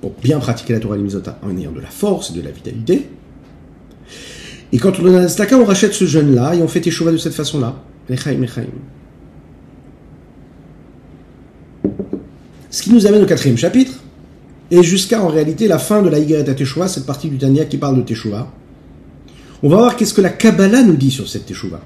pour 0.00 0.12
bien 0.22 0.38
pratiquer 0.38 0.72
la 0.74 0.80
Torah 0.80 0.96
Limizota 0.96 1.38
en 1.42 1.56
ayant 1.56 1.72
de 1.72 1.80
la 1.80 1.88
force 1.88 2.30
et 2.30 2.34
de 2.34 2.42
la 2.42 2.50
vitalité. 2.50 3.08
Et 4.72 4.78
quand 4.78 4.98
on 4.98 5.02
donne 5.02 5.16
un 5.16 5.28
tzedaka, 5.28 5.56
on 5.58 5.64
rachète 5.64 5.92
ce 5.92 6.06
jeûne-là 6.06 6.54
et 6.54 6.62
on 6.62 6.68
fait 6.68 6.80
teshuva 6.80 7.12
de 7.12 7.18
cette 7.18 7.34
façon-là. 7.34 7.82
Ce 12.70 12.82
qui 12.82 12.92
nous 12.92 13.06
amène 13.06 13.22
au 13.22 13.26
quatrième 13.26 13.58
chapitre, 13.58 13.92
et 14.70 14.82
jusqu'à 14.82 15.22
en 15.22 15.28
réalité 15.28 15.68
la 15.68 15.78
fin 15.78 16.00
de 16.00 16.08
la 16.08 16.18
Higueret 16.18 16.44
Teshuvah, 16.54 16.88
cette 16.88 17.04
partie 17.04 17.28
du 17.28 17.36
Tanya 17.36 17.66
qui 17.66 17.76
parle 17.76 17.96
de 17.96 18.02
Teshuvah. 18.02 18.50
On 19.62 19.68
va 19.68 19.76
voir 19.76 19.96
qu'est-ce 19.96 20.14
que 20.14 20.22
la 20.22 20.30
Kabbalah 20.30 20.82
nous 20.82 20.96
dit 20.96 21.10
sur 21.10 21.28
cette 21.28 21.44
Teshuvah. 21.44 21.82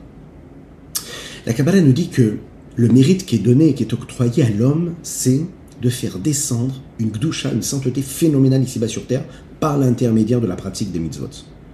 La 1.44 1.52
Kabbalah 1.52 1.80
nous 1.80 1.92
dit 1.92 2.08
que 2.08 2.36
le 2.76 2.88
mérite 2.88 3.26
qui 3.26 3.34
est 3.34 3.40
donné 3.40 3.70
et 3.70 3.74
qui 3.74 3.82
est 3.82 3.92
octroyé 3.92 4.44
à 4.44 4.50
l'homme, 4.50 4.94
c'est 5.02 5.40
de 5.82 5.90
faire 5.90 6.20
descendre 6.20 6.80
une 7.00 7.10
gdusha, 7.10 7.52
une 7.52 7.62
sainteté 7.62 8.02
phénoménale 8.02 8.62
ici-bas 8.62 8.88
sur 8.88 9.06
terre, 9.06 9.24
par 9.58 9.76
l'intermédiaire 9.76 10.40
de 10.40 10.46
la 10.46 10.54
pratique 10.54 10.92
des 10.92 11.00
mitzvot. 11.00 11.30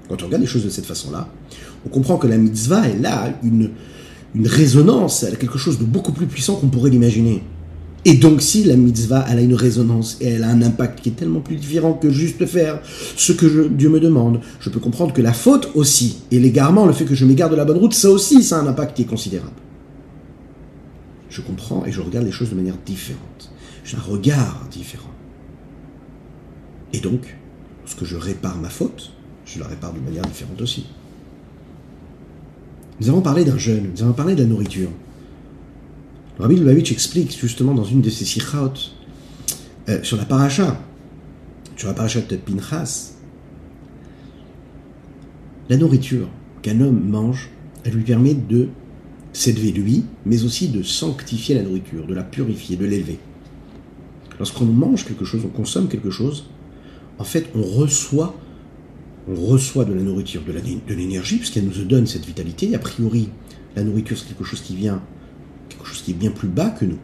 Quand 0.08 0.22
on 0.22 0.26
regarde 0.26 0.42
les 0.42 0.48
choses 0.48 0.64
de 0.64 0.70
cette 0.70 0.86
façon-là, 0.86 1.28
on 1.86 1.88
comprend 1.88 2.16
que 2.16 2.26
la 2.26 2.38
mitzvah, 2.38 2.86
elle 2.86 3.06
a 3.06 3.32
une, 3.42 3.70
une 4.34 4.46
résonance, 4.46 5.22
elle 5.22 5.34
a 5.34 5.36
quelque 5.36 5.58
chose 5.58 5.78
de 5.78 5.84
beaucoup 5.84 6.12
plus 6.12 6.26
puissant 6.26 6.56
qu'on 6.56 6.68
pourrait 6.68 6.90
l'imaginer. 6.90 7.42
Et 8.04 8.14
donc 8.14 8.42
si 8.42 8.64
la 8.64 8.74
mitzvah, 8.74 9.24
elle 9.30 9.38
a 9.38 9.42
une 9.42 9.54
résonance 9.54 10.16
et 10.20 10.26
elle 10.26 10.42
a 10.42 10.48
un 10.48 10.60
impact 10.60 11.00
qui 11.02 11.10
est 11.10 11.12
tellement 11.12 11.40
plus 11.40 11.54
différent 11.54 11.92
que 11.92 12.10
juste 12.10 12.44
faire 12.46 12.80
ce 13.16 13.32
que 13.32 13.68
Dieu 13.68 13.88
me 13.90 14.00
demande, 14.00 14.40
je 14.58 14.70
peux 14.70 14.80
comprendre 14.80 15.12
que 15.12 15.22
la 15.22 15.32
faute 15.32 15.70
aussi, 15.74 16.18
et 16.32 16.40
l'égarement, 16.40 16.86
le 16.86 16.92
fait 16.92 17.04
que 17.04 17.14
je 17.14 17.24
m'égare 17.24 17.48
de 17.48 17.54
la 17.54 17.64
bonne 17.64 17.78
route, 17.78 17.94
ça 17.94 18.10
aussi, 18.10 18.42
ça 18.42 18.58
a 18.58 18.62
un 18.62 18.66
impact 18.66 18.96
qui 18.96 19.02
est 19.02 19.06
considérable. 19.06 19.52
Je 21.30 21.40
comprends 21.42 21.84
et 21.86 21.92
je 21.92 22.00
regarde 22.00 22.26
les 22.26 22.32
choses 22.32 22.50
de 22.50 22.56
manière 22.56 22.76
différente. 22.84 23.52
J'ai 23.84 23.96
un 23.96 24.00
regard 24.00 24.66
différent. 24.70 25.08
Et 26.92 26.98
donc, 26.98 27.36
lorsque 27.84 28.04
je 28.04 28.16
répare 28.16 28.58
ma 28.58 28.68
faute, 28.68 29.12
je 29.54 29.60
la 29.60 29.66
répare 29.66 29.92
de 29.92 30.00
manière 30.00 30.24
différente 30.24 30.60
aussi. 30.60 30.86
Nous 33.00 33.08
avons 33.08 33.20
parlé 33.20 33.44
d'un 33.44 33.58
jeûne, 33.58 33.90
nous 33.94 34.02
avons 34.02 34.12
parlé 34.12 34.34
de 34.34 34.42
la 34.42 34.48
nourriture. 34.48 34.90
Rabbi 36.38 36.56
Lubavitch 36.56 36.92
explique 36.92 37.38
justement 37.38 37.74
dans 37.74 37.84
une 37.84 38.00
de 38.00 38.10
ses 38.10 38.24
sikhot 38.24 38.72
euh, 39.88 40.02
sur 40.02 40.16
la 40.16 40.24
paracha, 40.24 40.80
sur 41.76 41.88
la 41.88 41.94
paracha 41.94 42.20
de 42.20 42.36
Pinchas, 42.36 43.12
la 45.68 45.76
nourriture 45.76 46.28
qu'un 46.62 46.80
homme 46.80 47.08
mange, 47.08 47.50
elle 47.84 47.94
lui 47.94 48.04
permet 48.04 48.34
de 48.34 48.68
s'élever 49.32 49.72
lui, 49.72 50.04
mais 50.26 50.44
aussi 50.44 50.68
de 50.68 50.82
sanctifier 50.82 51.54
la 51.54 51.62
nourriture, 51.62 52.06
de 52.06 52.14
la 52.14 52.22
purifier, 52.22 52.76
de 52.76 52.84
l'élever. 52.84 53.18
Lorsqu'on 54.38 54.66
mange 54.66 55.04
quelque 55.04 55.24
chose, 55.24 55.42
on 55.44 55.48
consomme 55.48 55.88
quelque 55.88 56.10
chose, 56.10 56.46
en 57.18 57.24
fait, 57.24 57.48
on 57.54 57.62
reçoit, 57.62 58.34
on 59.28 59.34
reçoit 59.34 59.84
de 59.84 59.92
la 59.92 60.02
nourriture, 60.02 60.42
de 60.44 60.94
l'énergie, 60.94 61.36
puisqu'elle 61.36 61.64
nous 61.64 61.84
donne 61.84 62.06
cette 62.06 62.26
vitalité. 62.26 62.74
A 62.74 62.78
priori, 62.78 63.28
la 63.76 63.84
nourriture, 63.84 64.18
c'est 64.18 64.26
quelque 64.26 64.44
chose 64.44 64.60
qui 64.60 64.74
vient 64.74 65.02
quelque 65.68 65.86
chose 65.86 66.02
qui 66.02 66.10
est 66.12 66.14
bien 66.14 66.30
plus 66.30 66.48
bas 66.48 66.70
que 66.70 66.84
nous, 66.84 66.98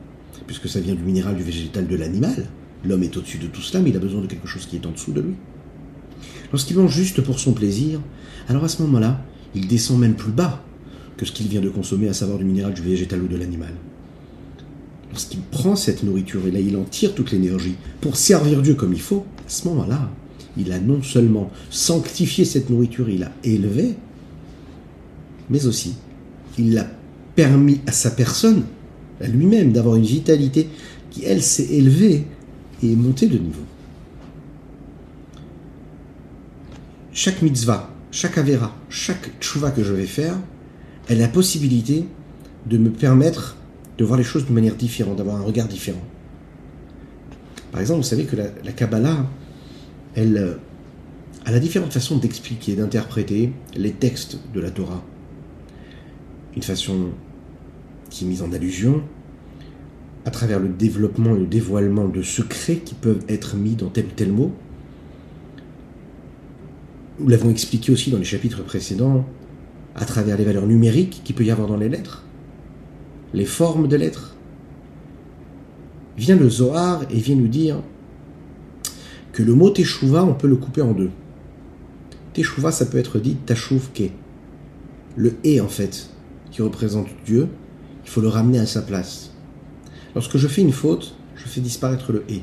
puisque 0.47 0.69
ça 0.69 0.81
vient 0.81 0.95
du 0.95 1.03
minéral, 1.03 1.37
du 1.37 1.43
végétal, 1.43 1.87
de 1.87 1.97
l'animal. 1.97 2.47
L'homme 2.85 3.03
est 3.03 3.17
au-dessus 3.17 3.39
de 3.39 3.47
tout 3.47 3.61
cela, 3.61 3.83
mais 3.83 3.91
il 3.91 3.97
a 3.97 4.01
besoin 4.01 4.21
de 4.21 4.27
quelque 4.27 4.47
chose 4.47 4.67
qui 4.67 4.77
est 4.77 4.87
en 4.87 4.93
dessous 4.93 5.13
de 5.13 5.21
lui. 5.21 5.35
Lorsqu'il 6.53 6.77
mange 6.77 6.93
juste 6.93 7.21
pour 7.23 7.39
son 7.39 7.53
plaisir, 7.53 8.01
alors 8.49 8.65
à 8.65 8.69
ce 8.69 8.83
moment-là, 8.83 9.25
il 9.55 9.67
descend 9.67 9.99
même 9.99 10.15
plus 10.15 10.33
bas 10.33 10.63
que 11.17 11.27
ce 11.27 11.33
qu'il 11.33 11.49
vient 11.49 11.61
de 11.61 11.69
consommer, 11.69 12.09
à 12.09 12.15
savoir 12.15 12.39
du 12.39 12.45
minéral, 12.45 12.75
du 12.75 12.83
végétal 12.83 13.23
ou 13.23 13.29
de 13.29 13.37
l'animal. 13.37 13.73
Lorsqu'il 15.11 15.41
prend 15.41 15.75
cette 15.75 16.03
nourriture 16.03 16.47
et 16.47 16.51
là 16.51 16.61
il 16.61 16.77
en 16.77 16.85
tire 16.85 17.15
toute 17.15 17.33
l'énergie 17.33 17.75
pour 18.01 18.17
servir 18.17 18.63
Dieu 18.63 18.75
comme 18.75 18.93
il 18.93 19.01
faut, 19.01 19.25
à 19.47 19.51
ce 19.51 19.67
moment-là, 19.69 20.11
il 20.59 20.73
a 20.73 20.81
non 20.81 21.03
seulement 21.03 21.51
sanctifié 21.71 22.45
cette 22.45 22.71
nourriture, 22.71 23.09
il 23.09 23.21
l'a 23.21 23.33
élevée, 23.45 23.95
mais 25.51 25.67
aussi 25.67 25.95
il 26.59 26.75
l'a 26.75 26.87
permis 27.37 27.81
à 27.87 27.93
sa 27.93 28.11
personne, 28.11 28.65
à 29.21 29.29
lui-même, 29.29 29.73
d'avoir 29.73 29.97
une 29.97 30.05
vitalité 30.05 30.69
qui, 31.11 31.25
elle, 31.25 31.43
s'est 31.43 31.69
élevée 31.71 32.27
et 32.83 32.97
montée 32.97 33.29
de 33.29 33.39
niveau. 33.39 33.63
Chaque 37.13 37.43
mitzvah, 37.43 37.91
chaque 38.11 38.39
avera, 38.39 38.75
chaque 38.89 39.39
tchouva 39.41 39.71
que 39.71 39.83
je 39.83 39.93
vais 39.93 40.07
faire, 40.07 40.37
elle 41.09 41.19
a 41.19 41.27
la 41.27 41.29
possibilité 41.29 42.05
de 42.67 42.79
me 42.79 42.91
permettre 42.91 43.57
de 43.97 44.05
voir 44.05 44.19
les 44.19 44.25
choses 44.25 44.47
de 44.47 44.53
manière 44.53 44.75
différente, 44.75 45.17
d'avoir 45.17 45.37
un 45.37 45.43
regard 45.43 45.69
différent. 45.69 46.03
Par 47.73 47.81
exemple, 47.81 48.01
vous 48.01 48.07
savez 48.07 48.25
que 48.25 48.37
la 48.37 48.73
Kabbalah, 48.73 49.27
elle, 50.19 50.37
euh, 50.37 50.55
a 51.45 51.53
la 51.53 51.61
différente 51.61 51.93
façon 51.93 52.19
d'expliquer, 52.19 52.75
d'interpréter 52.75 53.53
les 53.77 53.93
textes 53.93 54.39
de 54.53 54.61
la 54.61 54.71
Torah. 54.71 55.03
Une 56.57 56.63
façon 56.63 57.11
qui 58.11 58.25
est 58.25 58.29
mise 58.29 58.43
en 58.43 58.53
allusion 58.53 59.03
à 60.25 60.31
travers 60.31 60.59
le 60.59 60.69
développement 60.69 61.37
et 61.37 61.39
le 61.39 61.47
dévoilement 61.47 62.09
de 62.09 62.23
secrets 62.23 62.79
qui 62.79 62.95
peuvent 62.95 63.25
être 63.29 63.55
mis 63.57 63.77
dans 63.77 63.89
tel 63.89 64.07
ou 64.07 64.11
tel 64.15 64.33
mot. 64.33 64.53
Nous 67.21 67.29
l'avons 67.29 67.51
expliqué 67.51 67.93
aussi 67.93 68.11
dans 68.11 68.19
les 68.19 68.25
chapitres 68.25 68.65
précédents, 68.65 69.25
à 69.95 70.05
travers 70.05 70.37
les 70.37 70.45
valeurs 70.45 70.67
numériques 70.67 71.23
qu'il 71.25 71.35
peut 71.35 71.45
y 71.45 71.51
avoir 71.51 71.69
dans 71.69 71.77
les 71.77 71.89
lettres, 71.89 72.25
les 73.35 73.47
formes 73.47 73.89
de 73.89 73.97
lettres. 73.97 74.37
Vient 76.17 76.37
le 76.37 76.49
Zohar 76.49 77.05
et 77.11 77.19
vient 77.19 77.37
nous 77.37 77.49
dire 77.49 77.83
que 79.39 79.45
le 79.45 79.55
mot 79.55 79.71
Teshuvah, 79.71 80.25
on 80.25 80.35
peut 80.35 80.49
le 80.49 80.57
couper 80.57 80.83
en 80.83 80.91
deux. 80.91 81.11
Teshuvah, 82.33 82.73
ça 82.73 82.87
peut 82.87 82.99
être 82.99 83.21
dit 83.21 83.37
Tashuvke. 83.47 84.11
Le 85.15 85.37
et 85.45 85.61
en 85.61 85.69
fait, 85.69 86.11
qui 86.51 86.61
représente 86.61 87.07
Dieu, 87.25 87.47
il 88.05 88.11
faut 88.11 88.21
le 88.21 88.27
ramener 88.27 88.59
à 88.59 88.67
sa 88.67 88.83
place. 88.83 89.31
Lorsque 90.17 90.39
je 90.39 90.49
fais 90.49 90.63
une 90.63 90.73
faute, 90.73 91.15
je 91.37 91.47
fais 91.47 91.61
disparaître 91.61 92.11
le 92.11 92.25
et. 92.29 92.43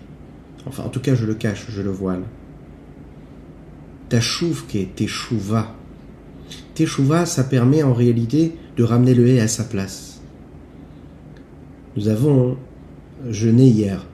Enfin, 0.65 0.83
en 0.83 0.89
tout 0.89 1.01
cas, 1.01 1.15
je 1.15 1.25
le 1.25 1.33
cache, 1.35 1.65
je 1.67 1.81
le 1.81 1.91
voile. 1.91 2.23
Tashuvke, 4.07 4.95
teshuva. 4.95 5.75
Teshuva, 6.75 7.25
ça 7.25 7.43
permet 7.43 7.83
en 7.83 7.93
réalité 7.93 8.55
de 8.77 8.83
ramener 8.85 9.13
le 9.13 9.27
et 9.27 9.41
à 9.41 9.49
sa 9.49 9.65
place. 9.65 10.21
Nous 11.97 12.07
avons 12.07 12.55
jeûné 13.29 13.67
hier. 13.67 14.05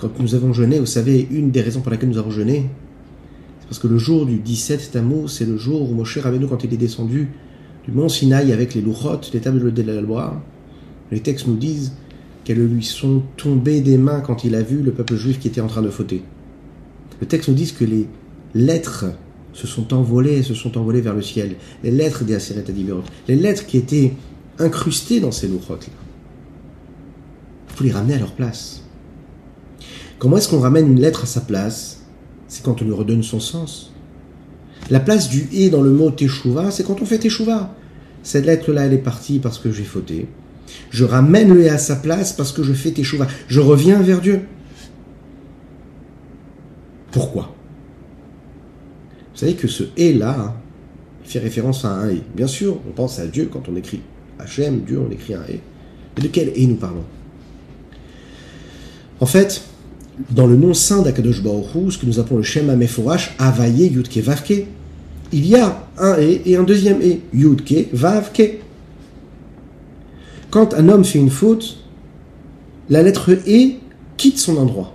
Quand 0.00 0.18
nous 0.18 0.34
avons 0.34 0.54
jeûné, 0.54 0.78
vous 0.78 0.86
savez, 0.86 1.28
une 1.30 1.50
des 1.50 1.60
raisons 1.60 1.82
pour 1.82 1.90
laquelle 1.90 2.08
nous 2.08 2.16
avons 2.16 2.30
jeûné, 2.30 2.70
c'est 3.60 3.66
parce 3.66 3.78
que 3.78 3.86
le 3.86 3.98
jour 3.98 4.24
du 4.24 4.38
17 4.38 4.92
Tammuz, 4.92 5.28
c'est 5.28 5.44
le 5.44 5.58
jour 5.58 5.90
où 5.90 5.94
Moshe 5.94 6.16
Rabbeinu, 6.16 6.46
quand 6.46 6.64
il 6.64 6.72
est 6.72 6.78
descendu 6.78 7.28
du 7.84 7.92
mont 7.92 8.08
Sinaï 8.08 8.52
avec 8.52 8.74
les 8.74 8.80
louchot, 8.80 9.20
les 9.34 9.40
tables 9.40 9.72
de 9.72 9.82
la 9.82 10.00
loi, 10.00 10.42
les 11.10 11.20
textes 11.20 11.46
nous 11.46 11.56
disent 11.56 11.92
qu'elles 12.44 12.64
lui 12.64 12.82
sont 12.82 13.22
tombées 13.36 13.82
des 13.82 13.98
mains 13.98 14.20
quand 14.20 14.44
il 14.44 14.54
a 14.54 14.62
vu 14.62 14.80
le 14.80 14.92
peuple 14.92 15.16
juif 15.16 15.38
qui 15.38 15.48
était 15.48 15.60
en 15.60 15.66
train 15.66 15.82
de 15.82 15.90
fauter. 15.90 16.22
Le 17.20 17.26
texte 17.26 17.50
nous 17.50 17.54
dit 17.54 17.70
que 17.70 17.84
les 17.84 18.08
lettres 18.54 19.06
se 19.52 19.66
sont 19.66 19.92
envolées, 19.92 20.42
se 20.42 20.54
sont 20.54 20.78
envolées 20.78 21.02
vers 21.02 21.14
le 21.14 21.22
ciel. 21.22 21.56
Les 21.82 21.90
lettres 21.90 22.24
des 22.24 22.34
Aseret 22.36 22.70
Adivirot, 22.70 23.02
les 23.28 23.36
lettres 23.36 23.66
qui 23.66 23.76
étaient 23.76 24.14
incrustées 24.58 25.20
dans 25.20 25.32
ces 25.32 25.48
louchot 25.48 25.74
là. 25.74 25.78
Il 27.68 27.76
faut 27.76 27.84
les 27.84 27.92
ramener 27.92 28.14
à 28.14 28.18
leur 28.18 28.32
place. 28.32 28.79
Comment 30.20 30.36
est-ce 30.36 30.50
qu'on 30.50 30.60
ramène 30.60 30.86
une 30.86 31.00
lettre 31.00 31.24
à 31.24 31.26
sa 31.26 31.40
place? 31.40 32.02
C'est 32.46 32.62
quand 32.62 32.82
on 32.82 32.84
lui 32.84 32.92
redonne 32.92 33.22
son 33.22 33.40
sens. 33.40 33.92
La 34.90 35.00
place 35.00 35.30
du 35.30 35.48
et 35.50 35.70
dans 35.70 35.80
le 35.80 35.90
mot 35.90 36.10
teshuva, 36.10 36.70
c'est 36.70 36.86
quand 36.86 37.00
on 37.00 37.06
fait 37.06 37.18
teshuva. 37.18 37.74
Cette 38.22 38.44
lettre-là, 38.44 38.84
elle 38.84 38.92
est 38.92 38.98
partie 38.98 39.38
parce 39.38 39.58
que 39.58 39.72
j'ai 39.72 39.82
fauté. 39.82 40.28
Je 40.90 41.04
ramène 41.04 41.54
le 41.54 41.62
et 41.62 41.70
à 41.70 41.78
sa 41.78 41.96
place 41.96 42.34
parce 42.34 42.52
que 42.52 42.62
je 42.62 42.74
fais 42.74 42.90
teshuva. 42.90 43.28
Je 43.48 43.60
reviens 43.60 44.02
vers 44.02 44.20
Dieu. 44.20 44.42
Pourquoi? 47.12 47.54
Vous 49.32 49.38
savez 49.38 49.54
que 49.54 49.68
ce 49.68 49.84
et 49.96 50.12
là 50.12 50.54
fait 51.24 51.38
référence 51.38 51.86
à 51.86 51.92
un 51.92 52.10
et. 52.10 52.22
Bien 52.36 52.46
sûr, 52.46 52.78
on 52.86 52.92
pense 52.92 53.18
à 53.20 53.26
Dieu 53.26 53.48
quand 53.50 53.70
on 53.70 53.76
écrit 53.76 54.02
Hachem, 54.38 54.80
Dieu, 54.80 55.00
on 55.00 55.10
écrit 55.10 55.32
un 55.32 55.44
et. 55.48 55.60
Mais 56.16 56.24
de 56.24 56.28
quel 56.28 56.52
et 56.54 56.66
nous 56.66 56.76
parlons? 56.76 57.04
En 59.18 59.26
fait, 59.26 59.64
dans 60.30 60.46
le 60.46 60.56
nom 60.56 60.74
saint 60.74 61.02
d'Akadosh 61.02 61.42
Baruch 61.42 61.92
ce 61.92 61.98
que 61.98 62.06
nous 62.06 62.18
appelons 62.18 62.38
le 62.38 62.42
Shem 62.42 62.70
Ameforash, 62.70 63.34
Avaye 63.38 63.86
Yudke 63.86 64.18
Vavke, 64.18 64.66
il 65.32 65.46
y 65.46 65.56
a 65.56 65.86
un 65.98 66.18
et 66.18 66.42
et 66.46 66.56
un 66.56 66.62
deuxième 66.62 67.00
et, 67.02 67.20
Yudke 67.32 67.88
Vavke. 67.92 68.58
Quand 70.50 70.74
un 70.74 70.88
homme 70.88 71.04
fait 71.04 71.18
une 71.18 71.30
faute, 71.30 71.78
la 72.88 73.02
lettre 73.02 73.30
E 73.32 73.74
quitte 74.16 74.38
son 74.38 74.56
endroit. 74.56 74.94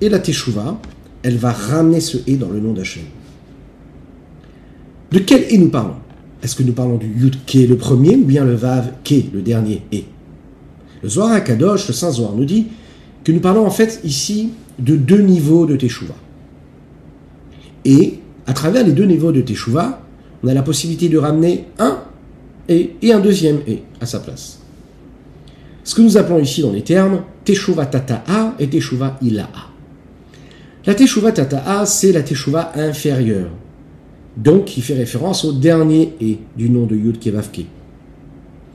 Et 0.00 0.08
la 0.08 0.18
Teshuvah, 0.18 0.78
elle 1.22 1.38
va 1.38 1.52
ramener 1.52 2.00
ce 2.00 2.18
et 2.26 2.36
dans 2.36 2.50
le 2.50 2.60
nom 2.60 2.72
d'Hachem. 2.74 3.04
De 5.10 5.18
quel 5.18 5.46
et 5.50 5.56
nous 5.56 5.70
parlons? 5.70 5.94
Est-ce 6.42 6.54
que 6.54 6.62
nous 6.62 6.74
parlons 6.74 6.98
du 6.98 7.08
Yudke 7.08 7.66
le 7.68 7.76
premier 7.76 8.14
ou 8.14 8.24
bien 8.24 8.44
le 8.44 8.54
Vav 8.54 8.92
le 9.10 9.40
dernier 9.40 9.82
et 9.90 10.04
Le 11.02 11.08
Zohar 11.08 11.32
HaKadosh, 11.32 11.88
le 11.88 11.94
Saint 11.94 12.12
Zohar, 12.12 12.34
nous 12.34 12.44
dit 12.44 12.66
nous 13.32 13.40
parlons 13.40 13.66
en 13.66 13.70
fait 13.70 14.00
ici 14.04 14.50
de 14.78 14.96
deux 14.96 15.20
niveaux 15.20 15.66
de 15.66 15.76
Teshuvah. 15.76 16.14
Et 17.84 18.20
à 18.46 18.52
travers 18.52 18.84
les 18.84 18.92
deux 18.92 19.04
niveaux 19.04 19.32
de 19.32 19.40
Teshuvah, 19.40 20.02
on 20.42 20.48
a 20.48 20.54
la 20.54 20.62
possibilité 20.62 21.08
de 21.08 21.18
ramener 21.18 21.66
un 21.78 21.98
et, 22.68 22.96
et 23.02 23.12
un 23.12 23.20
deuxième 23.20 23.60
et 23.66 23.82
à 24.00 24.06
sa 24.06 24.20
place. 24.20 24.60
Ce 25.84 25.94
que 25.94 26.02
nous 26.02 26.16
appelons 26.16 26.38
ici 26.38 26.62
dans 26.62 26.72
les 26.72 26.82
termes 26.82 27.22
Teshuvah 27.44 27.86
Tata'a 27.86 28.54
et 28.58 28.68
Teshuvah 28.68 29.18
Ila'a. 29.22 29.48
La 30.86 30.94
Teshuvah 30.94 31.32
Tata'a, 31.32 31.86
c'est 31.86 32.12
la 32.12 32.22
Teshuvah 32.22 32.72
inférieure, 32.76 33.50
donc 34.36 34.66
qui 34.66 34.80
fait 34.80 34.94
référence 34.94 35.44
au 35.44 35.52
dernier 35.52 36.14
et 36.20 36.38
du 36.56 36.70
nom 36.70 36.86
de 36.86 36.94
Yud 36.94 37.18
Kevavke. 37.18 37.66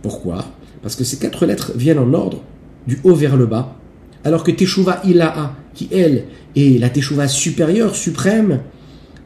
Pourquoi? 0.01 0.45
Parce 0.81 0.95
que 0.95 1.03
ces 1.03 1.17
quatre 1.17 1.45
lettres 1.45 1.71
viennent 1.75 1.99
en 1.99 2.13
ordre, 2.13 2.41
du 2.87 2.99
haut 3.03 3.15
vers 3.15 3.37
le 3.37 3.45
bas, 3.45 3.75
alors 4.23 4.43
que 4.43 4.51
Teshuvah 4.51 5.01
Ila'a, 5.05 5.55
qui 5.73 5.89
elle 5.91 6.25
est 6.55 6.79
la 6.79 6.89
Teshuvah 6.89 7.27
supérieure, 7.27 7.95
suprême, 7.95 8.59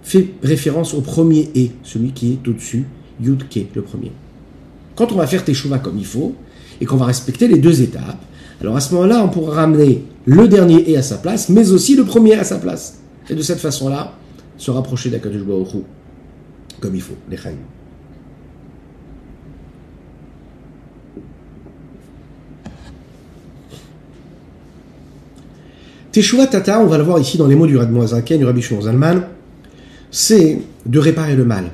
fait 0.03 0.29
référence 0.41 0.93
au 0.93 1.01
premier 1.01 1.49
et, 1.55 1.71
celui 1.83 2.11
qui 2.11 2.33
est 2.33 2.47
au-dessus, 2.47 2.85
Yud 3.21 3.49
Ke, 3.49 3.65
le 3.75 3.81
premier. 3.81 4.11
Quand 4.95 5.11
on 5.11 5.15
va 5.15 5.27
faire 5.27 5.43
Teshuvah 5.43 5.79
comme 5.79 5.97
il 5.97 6.05
faut, 6.05 6.35
et 6.79 6.85
qu'on 6.85 6.97
va 6.97 7.05
respecter 7.05 7.47
les 7.47 7.57
deux 7.57 7.81
étapes, 7.81 8.21
alors 8.61 8.75
à 8.75 8.79
ce 8.79 8.93
moment-là, 8.95 9.23
on 9.23 9.29
pourra 9.29 9.55
ramener 9.55 10.03
le 10.25 10.47
dernier 10.47 10.89
et 10.89 10.97
à 10.97 11.01
sa 11.01 11.17
place, 11.17 11.49
mais 11.49 11.71
aussi 11.71 11.95
le 11.95 12.05
premier 12.05 12.33
à 12.33 12.43
sa 12.43 12.57
place. 12.57 12.99
Et 13.29 13.35
de 13.35 13.41
cette 13.41 13.59
façon-là, 13.59 14.13
se 14.57 14.71
rapprocher 14.71 15.09
d'Akadosh 15.09 15.43
Baruch 15.43 15.83
comme 16.79 16.95
il 16.95 17.01
faut, 17.01 17.15
les 17.29 17.37
Chaim. 17.37 17.57
Teshuvah 26.17 26.47
Tata, 26.47 26.79
on 26.79 26.87
va 26.87 26.97
le 26.97 27.03
voir 27.03 27.19
ici 27.19 27.37
dans 27.37 27.45
les 27.45 27.53
mots 27.53 27.67
du 27.67 27.73
du 27.73 27.77
Rabbi 27.77 28.61
Shimon 28.63 28.81
Zalman, 28.81 29.27
c'est 30.09 30.61
de 30.87 30.97
réparer 30.97 31.35
le 31.35 31.45
mal. 31.45 31.65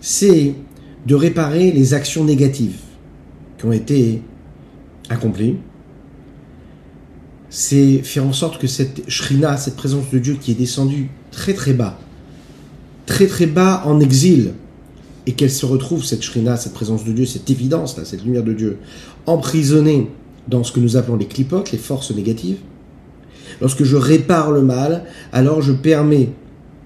C'est 0.00 0.54
de 1.06 1.14
réparer 1.14 1.70
les 1.70 1.94
actions 1.94 2.24
négatives 2.24 2.78
qui 3.56 3.66
ont 3.66 3.70
été 3.70 4.20
accomplies. 5.10 5.58
C'est 7.50 7.98
faire 7.98 8.26
en 8.26 8.32
sorte 8.32 8.60
que 8.60 8.66
cette 8.66 9.08
shrina, 9.08 9.56
cette 9.56 9.76
présence 9.76 10.10
de 10.10 10.18
Dieu 10.18 10.38
qui 10.40 10.50
est 10.50 10.56
descendue 10.56 11.10
très 11.30 11.54
très 11.54 11.72
bas, 11.72 12.00
très 13.06 13.28
très 13.28 13.46
bas 13.46 13.84
en 13.86 14.00
exil, 14.00 14.54
et 15.26 15.34
qu'elle 15.34 15.52
se 15.52 15.66
retrouve, 15.66 16.04
cette 16.04 16.22
shrina, 16.22 16.56
cette 16.56 16.74
présence 16.74 17.04
de 17.04 17.12
Dieu, 17.12 17.26
cette 17.26 17.48
évidence, 17.48 17.96
là, 17.96 18.04
cette 18.04 18.24
lumière 18.24 18.42
de 18.42 18.54
Dieu, 18.54 18.78
emprisonnée 19.26 20.10
dans 20.48 20.64
ce 20.64 20.72
que 20.72 20.80
nous 20.80 20.96
appelons 20.96 21.16
les 21.16 21.28
clipotes, 21.28 21.70
les 21.70 21.78
forces 21.78 22.10
négatives, 22.10 22.56
lorsque 23.62 23.84
je 23.84 23.96
répare 23.96 24.50
le 24.50 24.60
mal, 24.60 25.04
alors 25.32 25.62
je 25.62 25.72
permets 25.72 26.30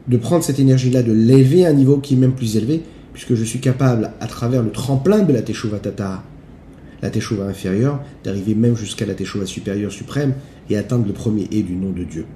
de 0.07 0.17
prendre 0.19 0.45
cette 0.45 0.61
énergie-là, 0.61 1.03
de 1.03 1.11
l'élever 1.11 1.67
à 1.67 1.71
un 1.71 1.73
niveau 1.73 1.97
qui 1.99 2.15
est 2.15 2.19
même 2.19 2.35
plus 2.35 2.57
élevé, 2.57 2.83
puisque 3.15 3.35
je 3.35 3.45
suis 3.45 3.61
capable, 3.61 4.13
à 4.21 4.27
travers 4.27 4.63
le 4.63 4.71
tremplin 4.71 5.21
de 5.21 5.33
la 5.33 5.41
Teshuvah 5.41 5.79
Tata, 5.79 6.23
la 7.01 7.11
Teshuvah 7.11 7.47
inférieure, 7.47 8.01
d'arriver 8.23 8.55
même 8.55 8.77
jusqu'à 8.77 9.07
la 9.07 9.15
Teshuvah 9.15 9.47
supérieure 9.47 9.91
suprême 9.91 10.35
et 10.69 10.77
atteindre 10.77 11.07
le 11.07 11.15
premier 11.15 11.49
et 11.51 11.63
du 11.63 11.75
nom 11.75 11.91
de 11.91 12.05
Dieu. 12.05 12.27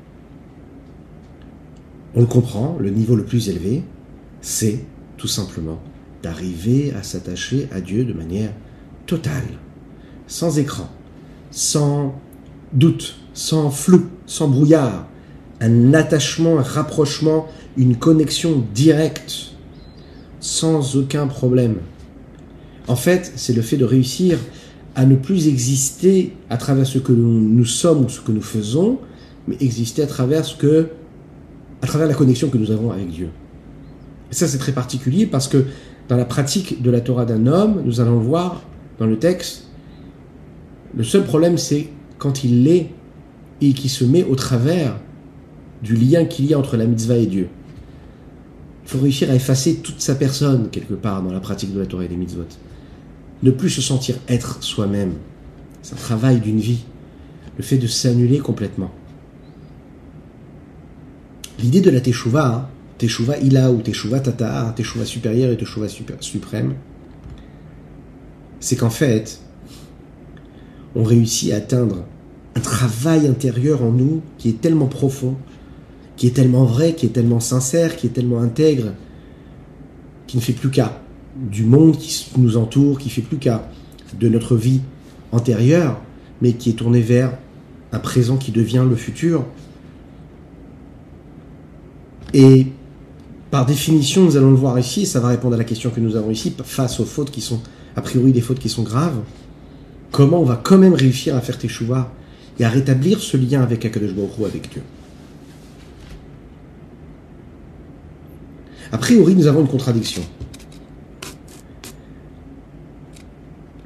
On 2.14 2.20
le 2.20 2.26
comprend, 2.26 2.78
le 2.80 2.88
niveau 2.90 3.14
le 3.14 3.24
plus 3.24 3.50
élevé, 3.50 3.82
c'est 4.40 4.80
tout 5.18 5.28
simplement 5.28 5.80
d'arriver 6.22 6.94
à 6.98 7.02
s'attacher 7.02 7.68
à 7.72 7.82
Dieu 7.82 8.04
de 8.04 8.14
manière 8.14 8.52
totale, 9.06 9.58
sans 10.26 10.58
écran, 10.58 10.88
sans 11.50 12.18
doute, 12.72 13.20
sans 13.40 13.70
flou, 13.70 14.02
sans 14.26 14.48
brouillard, 14.48 15.06
un 15.62 15.94
attachement, 15.94 16.58
un 16.58 16.62
rapprochement, 16.62 17.46
une 17.78 17.96
connexion 17.96 18.62
directe, 18.74 19.52
sans 20.40 20.94
aucun 20.96 21.26
problème. 21.26 21.76
En 22.86 22.96
fait, 22.96 23.32
c'est 23.36 23.54
le 23.54 23.62
fait 23.62 23.78
de 23.78 23.86
réussir 23.86 24.38
à 24.94 25.06
ne 25.06 25.16
plus 25.16 25.48
exister 25.48 26.36
à 26.50 26.58
travers 26.58 26.86
ce 26.86 26.98
que 26.98 27.12
nous 27.12 27.64
sommes 27.64 28.04
ou 28.04 28.08
ce 28.10 28.20
que 28.20 28.30
nous 28.30 28.42
faisons, 28.42 28.98
mais 29.48 29.56
exister 29.60 30.02
à 30.02 30.06
travers 30.06 30.44
ce 30.44 30.54
que, 30.54 30.88
à 31.80 31.86
travers 31.86 32.08
la 32.08 32.14
connexion 32.14 32.50
que 32.50 32.58
nous 32.58 32.70
avons 32.70 32.90
avec 32.90 33.08
Dieu. 33.08 33.30
Et 34.30 34.34
ça, 34.34 34.48
c'est 34.48 34.58
très 34.58 34.72
particulier 34.72 35.24
parce 35.24 35.48
que 35.48 35.64
dans 36.10 36.16
la 36.18 36.26
pratique 36.26 36.82
de 36.82 36.90
la 36.90 37.00
Torah 37.00 37.24
d'un 37.24 37.46
homme, 37.46 37.80
nous 37.86 38.02
allons 38.02 38.18
voir 38.18 38.62
dans 38.98 39.06
le 39.06 39.18
texte, 39.18 39.64
le 40.94 41.04
seul 41.04 41.24
problème, 41.24 41.56
c'est 41.56 41.88
quand 42.18 42.44
il 42.44 42.64
l'est 42.64 42.90
et 43.60 43.72
qui 43.72 43.88
se 43.88 44.04
met 44.04 44.24
au 44.24 44.34
travers 44.34 44.98
du 45.82 45.94
lien 45.94 46.24
qu'il 46.24 46.46
y 46.46 46.54
a 46.54 46.58
entre 46.58 46.76
la 46.76 46.86
mitzvah 46.86 47.16
et 47.16 47.26
Dieu. 47.26 47.48
Il 48.84 48.90
faut 48.90 48.98
réussir 48.98 49.30
à 49.30 49.34
effacer 49.34 49.76
toute 49.76 50.00
sa 50.00 50.14
personne 50.14 50.68
quelque 50.70 50.94
part 50.94 51.22
dans 51.22 51.32
la 51.32 51.40
pratique 51.40 51.72
de 51.72 51.78
la 51.78 51.86
Torah 51.86 52.04
et 52.04 52.08
des 52.08 52.16
mitzvot. 52.16 52.46
Ne 53.42 53.50
plus 53.50 53.70
se 53.70 53.80
sentir 53.80 54.16
être 54.28 54.62
soi-même. 54.62 55.14
C'est 55.82 55.94
un 55.94 55.98
travail 55.98 56.40
d'une 56.40 56.58
vie. 56.58 56.84
Le 57.56 57.62
fait 57.62 57.78
de 57.78 57.86
s'annuler 57.86 58.38
complètement. 58.38 58.90
L'idée 61.58 61.80
de 61.80 61.90
la 61.90 62.00
Teshuvah, 62.00 62.46
hein, 62.46 62.68
Teshuvah 62.98 63.38
Ila 63.38 63.70
ou 63.70 63.80
Teshuvah 63.80 64.20
Tata, 64.20 64.72
Teshuvah 64.76 65.04
supérieure 65.04 65.52
et 65.52 65.56
Teshuvah 65.56 65.88
suprême, 66.20 66.74
c'est 68.60 68.76
qu'en 68.76 68.90
fait, 68.90 69.40
on 70.94 71.02
réussit 71.02 71.52
à 71.52 71.56
atteindre 71.56 72.04
un 72.56 72.60
travail 72.60 73.26
intérieur 73.26 73.82
en 73.82 73.90
nous 73.90 74.22
qui 74.38 74.48
est 74.48 74.60
tellement 74.60 74.86
profond, 74.86 75.36
qui 76.16 76.26
est 76.26 76.32
tellement 76.32 76.64
vrai, 76.64 76.94
qui 76.94 77.06
est 77.06 77.10
tellement 77.10 77.40
sincère, 77.40 77.96
qui 77.96 78.06
est 78.06 78.10
tellement 78.10 78.40
intègre, 78.40 78.92
qui 80.26 80.36
ne 80.36 80.42
fait 80.42 80.52
plus 80.52 80.70
qu'à 80.70 81.00
du 81.36 81.64
monde 81.64 81.96
qui 81.96 82.26
nous 82.36 82.56
entoure, 82.56 82.98
qui 82.98 83.08
fait 83.08 83.22
plus 83.22 83.38
qu'à 83.38 83.68
de 84.18 84.28
notre 84.28 84.56
vie 84.56 84.80
antérieure, 85.32 86.00
mais 86.42 86.52
qui 86.52 86.70
est 86.70 86.74
tourné 86.74 87.00
vers 87.00 87.32
un 87.92 87.98
présent 87.98 88.36
qui 88.36 88.50
devient 88.50 88.84
le 88.88 88.96
futur. 88.96 89.44
Et 92.34 92.66
par 93.50 93.66
définition, 93.66 94.24
nous 94.24 94.36
allons 94.36 94.50
le 94.50 94.56
voir 94.56 94.78
ici, 94.78 95.06
ça 95.06 95.20
va 95.20 95.28
répondre 95.28 95.54
à 95.54 95.58
la 95.58 95.64
question 95.64 95.90
que 95.90 96.00
nous 96.00 96.16
avons 96.16 96.30
ici, 96.30 96.54
face 96.64 97.00
aux 97.00 97.04
fautes 97.04 97.30
qui 97.30 97.40
sont, 97.40 97.60
a 97.96 98.02
priori, 98.02 98.32
des 98.32 98.40
fautes 98.40 98.60
qui 98.60 98.68
sont 98.68 98.82
graves, 98.82 99.18
comment 100.12 100.40
on 100.40 100.44
va 100.44 100.60
quand 100.62 100.78
même 100.78 100.94
réussir 100.94 101.34
à 101.34 101.40
faire 101.40 101.58
teshuva 101.58 102.12
et 102.60 102.64
à 102.64 102.68
rétablir 102.68 103.20
ce 103.20 103.38
lien 103.38 103.62
avec 103.62 103.86
Akadosh 103.86 104.12
Baruch 104.12 104.32
avec 104.44 104.70
Dieu. 104.70 104.82
A 108.92 108.98
priori, 108.98 109.34
nous 109.34 109.46
avons 109.46 109.62
une 109.62 109.68
contradiction. 109.68 110.22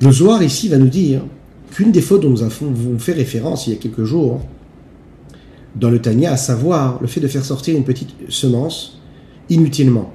Le 0.01 0.11
Zohar 0.11 0.43
ici 0.43 0.69
va 0.69 0.79
nous 0.79 0.89
dire 0.89 1.23
qu'une 1.71 1.93
des 1.93 2.01
fautes 2.01 2.23
dont 2.23 2.31
nous 2.31 2.43
avons 2.43 2.99
fait 2.99 3.13
référence 3.13 3.69
il 3.69 3.75
y 3.75 3.77
a 3.77 3.79
quelques 3.79 4.03
jours 4.03 4.45
dans 5.77 5.91
le 5.91 6.01
Tanya, 6.01 6.33
à 6.33 6.37
savoir 6.37 7.01
le 7.01 7.07
fait 7.07 7.21
de 7.21 7.29
faire 7.29 7.45
sortir 7.45 7.77
une 7.77 7.85
petite 7.85 8.11
semence 8.29 9.01
inutilement. 9.51 10.13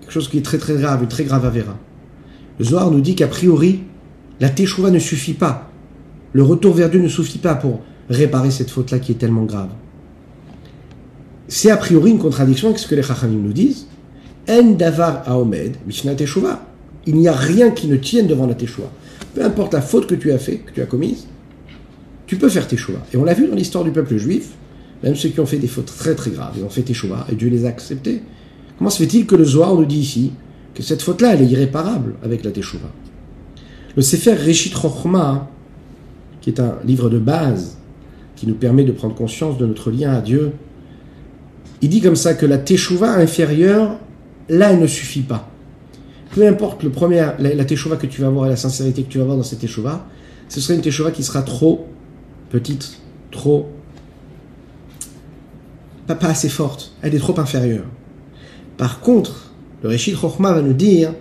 Quelque 0.00 0.12
chose 0.12 0.28
qui 0.28 0.38
est 0.38 0.42
très 0.42 0.58
très 0.58 0.74
grave, 0.76 1.02
une 1.02 1.08
très 1.08 1.24
grave 1.24 1.44
avéra. 1.44 1.76
Le 2.60 2.64
Zohar 2.64 2.90
nous 2.92 3.00
dit 3.00 3.16
qu'a 3.16 3.26
priori, 3.26 3.80
la 4.38 4.48
Teshuvah 4.48 4.90
ne 4.90 5.00
suffit 5.00 5.34
pas. 5.34 5.72
Le 6.34 6.42
retour 6.42 6.74
vers 6.74 6.90
Dieu 6.90 7.00
ne 7.00 7.08
suffit 7.08 7.38
pas 7.38 7.54
pour 7.54 7.80
réparer 8.10 8.50
cette 8.50 8.68
faute-là 8.68 8.98
qui 8.98 9.12
est 9.12 9.16
tellement 9.16 9.44
grave. 9.44 9.70
C'est 11.46 11.70
a 11.70 11.76
priori 11.76 12.10
une 12.10 12.18
contradiction 12.18 12.68
avec 12.68 12.80
ce 12.80 12.88
que 12.88 12.96
les 12.96 13.02
Chachamim 13.02 13.38
nous 13.38 13.52
disent, 13.52 13.86
En 14.48 14.72
davar 14.72 15.22
aomed, 15.26 15.76
mishna 15.86 16.14
teshuva. 16.14 16.66
Il 17.06 17.14
n'y 17.16 17.28
a 17.28 17.32
rien 17.32 17.70
qui 17.70 17.86
ne 17.86 17.96
tienne 17.96 18.26
devant 18.26 18.46
la 18.46 18.54
teshuva. 18.54 18.90
Peu 19.34 19.44
importe 19.44 19.74
la 19.74 19.80
faute 19.80 20.08
que 20.08 20.16
tu 20.16 20.32
as 20.32 20.38
fait, 20.38 20.56
que 20.56 20.72
tu 20.72 20.82
as 20.82 20.86
commise, 20.86 21.28
tu 22.26 22.36
peux 22.36 22.48
faire 22.48 22.66
teshuva. 22.66 22.98
Et 23.12 23.16
on 23.16 23.24
l'a 23.24 23.34
vu 23.34 23.46
dans 23.46 23.54
l'histoire 23.54 23.84
du 23.84 23.92
peuple 23.92 24.16
juif, 24.16 24.50
même 25.04 25.14
ceux 25.14 25.28
qui 25.28 25.38
ont 25.38 25.46
fait 25.46 25.58
des 25.58 25.68
fautes 25.68 25.94
très 25.96 26.16
très 26.16 26.30
graves, 26.30 26.54
ils 26.56 26.64
ont 26.64 26.70
fait 26.70 26.82
teshuva 26.82 27.26
et 27.30 27.36
Dieu 27.36 27.48
les 27.48 27.64
a 27.64 27.68
acceptés. 27.68 28.22
Comment 28.78 28.90
se 28.90 28.98
fait-il 28.98 29.26
que 29.26 29.36
le 29.36 29.44
Zohar 29.44 29.74
nous 29.74 29.84
dit 29.84 30.00
ici 30.00 30.32
que 30.74 30.82
cette 30.82 31.02
faute-là, 31.02 31.36
est 31.36 31.44
irréparable 31.44 32.14
avec 32.24 32.42
la 32.42 32.50
teshuva 32.50 32.90
Le 33.94 34.02
Sefer 34.02 34.34
Reshit 34.34 34.74
Rochma, 34.74 35.48
qui 36.44 36.50
est 36.50 36.60
un 36.60 36.76
livre 36.84 37.08
de 37.08 37.18
base 37.18 37.78
qui 38.36 38.46
nous 38.46 38.54
permet 38.54 38.84
de 38.84 38.92
prendre 38.92 39.14
conscience 39.14 39.56
de 39.56 39.64
notre 39.64 39.90
lien 39.90 40.12
à 40.12 40.20
Dieu, 40.20 40.52
il 41.80 41.88
dit 41.88 42.02
comme 42.02 42.16
ça 42.16 42.34
que 42.34 42.44
la 42.44 42.58
teshuva 42.58 43.14
inférieure, 43.14 43.98
là, 44.50 44.70
elle 44.72 44.78
ne 44.78 44.86
suffit 44.86 45.22
pas. 45.22 45.48
Peu 46.34 46.46
importe 46.46 46.82
le 46.82 46.90
premier, 46.90 47.30
la, 47.38 47.54
la 47.54 47.64
teshuva 47.64 47.96
que 47.96 48.06
tu 48.06 48.20
vas 48.20 48.26
avoir 48.26 48.44
et 48.44 48.50
la 48.50 48.56
sincérité 48.56 49.04
que 49.04 49.08
tu 49.08 49.16
vas 49.16 49.24
avoir 49.24 49.38
dans 49.38 49.42
cette 49.42 49.60
teshuva, 49.60 50.06
ce 50.50 50.60
serait 50.60 50.74
une 50.74 50.82
teshuva 50.82 51.12
qui 51.12 51.22
sera 51.22 51.40
trop 51.40 51.86
petite, 52.50 52.98
trop. 53.30 53.70
Pas, 56.06 56.14
pas 56.14 56.28
assez 56.28 56.50
forte, 56.50 56.92
elle 57.00 57.14
est 57.14 57.20
trop 57.20 57.40
inférieure. 57.40 57.86
Par 58.76 59.00
contre, 59.00 59.50
le 59.82 59.88
Reshit 59.88 60.14
Chochma 60.14 60.52
va 60.52 60.60
nous 60.60 60.74
dire 60.74 61.14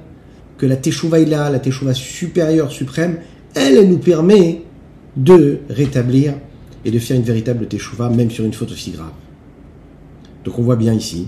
que 0.57 0.65
la 0.65 0.75
teshuva 0.75 1.19
là, 1.19 1.49
la 1.49 1.59
teshuva 1.59 1.93
supérieure, 1.93 2.73
suprême, 2.73 3.19
elle, 3.55 3.77
elle 3.77 3.89
nous 3.89 3.99
permet 3.99 4.63
de 5.15 5.59
rétablir 5.69 6.33
et 6.85 6.91
de 6.91 6.99
faire 6.99 7.17
une 7.17 7.23
véritable 7.23 7.67
teshuva, 7.67 8.09
même 8.09 8.31
sur 8.31 8.45
une 8.45 8.53
faute 8.53 8.71
aussi 8.71 8.91
grave. 8.91 9.11
Donc 10.43 10.59
on 10.59 10.63
voit 10.63 10.75
bien 10.75 10.93
ici 10.93 11.27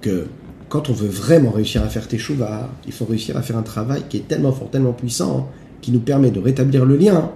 que 0.00 0.26
quand 0.68 0.90
on 0.90 0.92
veut 0.92 1.08
vraiment 1.08 1.50
réussir 1.50 1.82
à 1.82 1.88
faire 1.88 2.08
teshuva, 2.08 2.70
il 2.86 2.92
faut 2.92 3.04
réussir 3.04 3.36
à 3.36 3.42
faire 3.42 3.56
un 3.56 3.62
travail 3.62 4.02
qui 4.08 4.18
est 4.18 4.28
tellement 4.28 4.52
fort, 4.52 4.70
tellement 4.70 4.92
puissant, 4.92 5.50
qui 5.80 5.92
nous 5.92 6.00
permet 6.00 6.30
de 6.30 6.40
rétablir 6.40 6.84
le 6.84 6.96
lien 6.96 7.30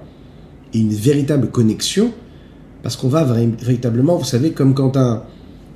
et 0.73 0.79
une 0.79 0.93
véritable 0.93 1.51
connexion, 1.51 2.13
parce 2.83 2.97
qu'on 2.97 3.09
va 3.09 3.25
véritablement, 3.25 4.17
vous 4.17 4.25
savez, 4.25 4.53
comme 4.53 4.75
quand, 4.75 4.97
un, 4.97 5.23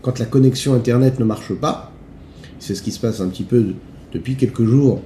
quand 0.01 0.19
la 0.19 0.27
connexion 0.27 0.75
Internet 0.75 1.19
ne 1.19 1.25
marche 1.25 1.53
pas, 1.55 1.93
c'est 2.59 2.75
ce 2.75 2.83
qui 2.83 2.93
se 2.93 3.01
passe 3.01 3.21
un 3.21 3.29
petit 3.29 3.45
peu 3.45 3.75
depuis 4.13 4.37
quelques 4.37 4.65
jours 4.65 5.03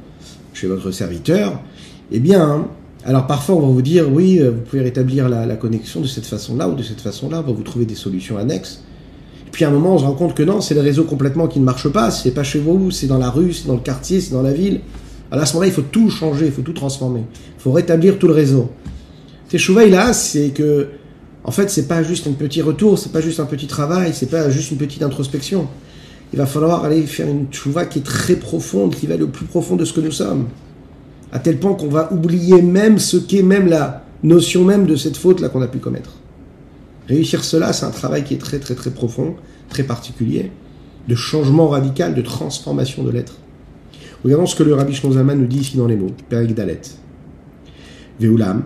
chez 0.53 0.67
votre 0.67 0.91
serviteur, 0.91 1.61
eh 2.11 2.21
bien, 2.21 2.69
alors 3.07 3.29
parfois 3.29 3.55
on 3.55 3.61
va 3.61 3.69
vous 3.69 3.83
dire, 3.83 4.13
oui, 4.13 4.41
vous 4.41 4.61
pouvez 4.69 4.83
rétablir 4.83 5.29
la, 5.29 5.57
connexion 5.57 6.01
de 6.01 6.09
cette 6.09 6.27
façon-là 6.27 6.69
ou 6.69 6.75
de 6.75 6.83
cette 6.83 7.01
façon-là, 7.01 7.39
on 7.39 7.49
va 7.49 7.53
vous 7.53 7.63
trouver 7.63 7.85
des 7.85 7.95
solutions 7.95 8.37
annexes. 8.37 8.81
Puis 9.53 9.65
à 9.65 9.69
un 9.69 9.71
moment, 9.71 9.95
on 9.95 9.99
se 9.99 10.05
rend 10.05 10.15
compte 10.15 10.35
que 10.35 10.43
non, 10.43 10.61
c'est 10.61 10.75
le 10.75 10.81
réseau 10.81 11.05
complètement 11.05 11.47
qui 11.47 11.61
ne 11.61 11.65
marche 11.65 11.89
pas, 11.89 12.11
c'est 12.11 12.33
pas 12.33 12.43
chez 12.43 12.59
vous, 12.59 12.91
c'est 12.91 13.07
dans 13.07 13.19
la 13.19 13.31
rue, 13.31 13.53
c'est 13.53 13.69
dans 13.69 13.75
le 13.75 13.81
quartier, 13.81 14.21
c'est 14.21 14.33
dans 14.33 14.43
la 14.43 14.53
ville. 14.53 14.81
Alors 15.31 15.45
à 15.45 15.47
ce 15.47 15.55
moment-là, 15.55 15.69
il 15.69 15.73
faut 15.73 15.83
tout 15.83 16.11
changer, 16.11 16.47
il 16.47 16.53
faut 16.53 16.63
tout 16.63 16.73
transformer. 16.73 17.25
Il 17.57 17.63
faut 17.63 17.73
rétablir 17.73 18.19
tout 18.19 18.27
le 18.27 18.35
réseau. 18.35 18.71
Teshuva, 19.49 19.87
là, 19.87 20.13
c'est 20.13 20.49
que, 20.49 20.89
en 21.45 21.53
fait, 21.53 21.71
c'est 21.71 21.87
pas 21.87 22.03
juste 22.03 22.27
un 22.27 22.33
petit 22.33 22.61
retour, 22.61 22.99
c'est 22.99 23.13
pas 23.13 23.21
juste 23.21 23.39
un 23.39 23.47
petit 23.47 23.69
travail, 23.69 24.11
c'est 24.13 24.31
pas 24.31 24.51
juste 24.51 24.73
une 24.73 24.79
petite 24.79 25.05
introspection. 25.05 25.69
Il 26.33 26.39
va 26.39 26.47
falloir 26.47 26.85
aller 26.85 27.03
faire 27.03 27.29
une 27.29 27.47
teshuva 27.47 27.87
qui 27.87 28.01
est 28.01 28.03
très 28.03 28.35
profonde, 28.35 28.97
qui 28.97 29.07
va 29.07 29.17
le 29.17 29.29
plus 29.29 29.47
profond 29.47 29.77
de 29.77 29.85
ce 29.85 29.93
que 29.93 30.01
nous 30.01 30.11
sommes. 30.11 30.47
À 31.37 31.39
tel 31.39 31.59
point 31.59 31.75
qu'on 31.75 31.89
va 31.89 32.11
oublier 32.15 32.63
même 32.63 32.99
ce 32.99 33.19
qu'est 33.19 33.43
même 33.43 33.67
la 33.67 34.05
notion 34.23 34.65
même 34.65 34.87
de 34.87 34.97
cette 34.97 35.19
faute 35.19 35.41
là 35.41 35.51
qu'on 35.51 35.61
a 35.61 35.69
pu 35.69 35.77
commettre. 35.77 36.15
Réussir 37.09 37.45
cela, 37.45 37.75
c'est 37.75 37.85
un 37.85 37.91
travail 37.91 38.25
qui 38.25 38.33
est 38.33 38.39
très 38.39 38.59
très 38.59 38.75
très 38.75 38.89
profond, 38.89 39.35
très 39.69 39.83
particulier, 39.83 40.51
de 41.07 41.15
changement 41.15 41.69
radical, 41.69 42.15
de 42.15 42.23
transformation 42.23 43.05
de 43.05 43.11
l'être. 43.11 43.35
Regardons 44.25 44.47
ce 44.47 44.57
que 44.57 44.63
le 44.63 44.73
Rabbi 44.73 44.95
Shnozalman 44.95 45.39
nous 45.39 45.47
dit 45.47 45.59
ici 45.59 45.77
dans 45.77 45.87
les 45.87 45.97
mots, 45.97 46.13
Perik 46.31 46.55
Dalet. 46.55 46.81
Veulam. 48.19 48.63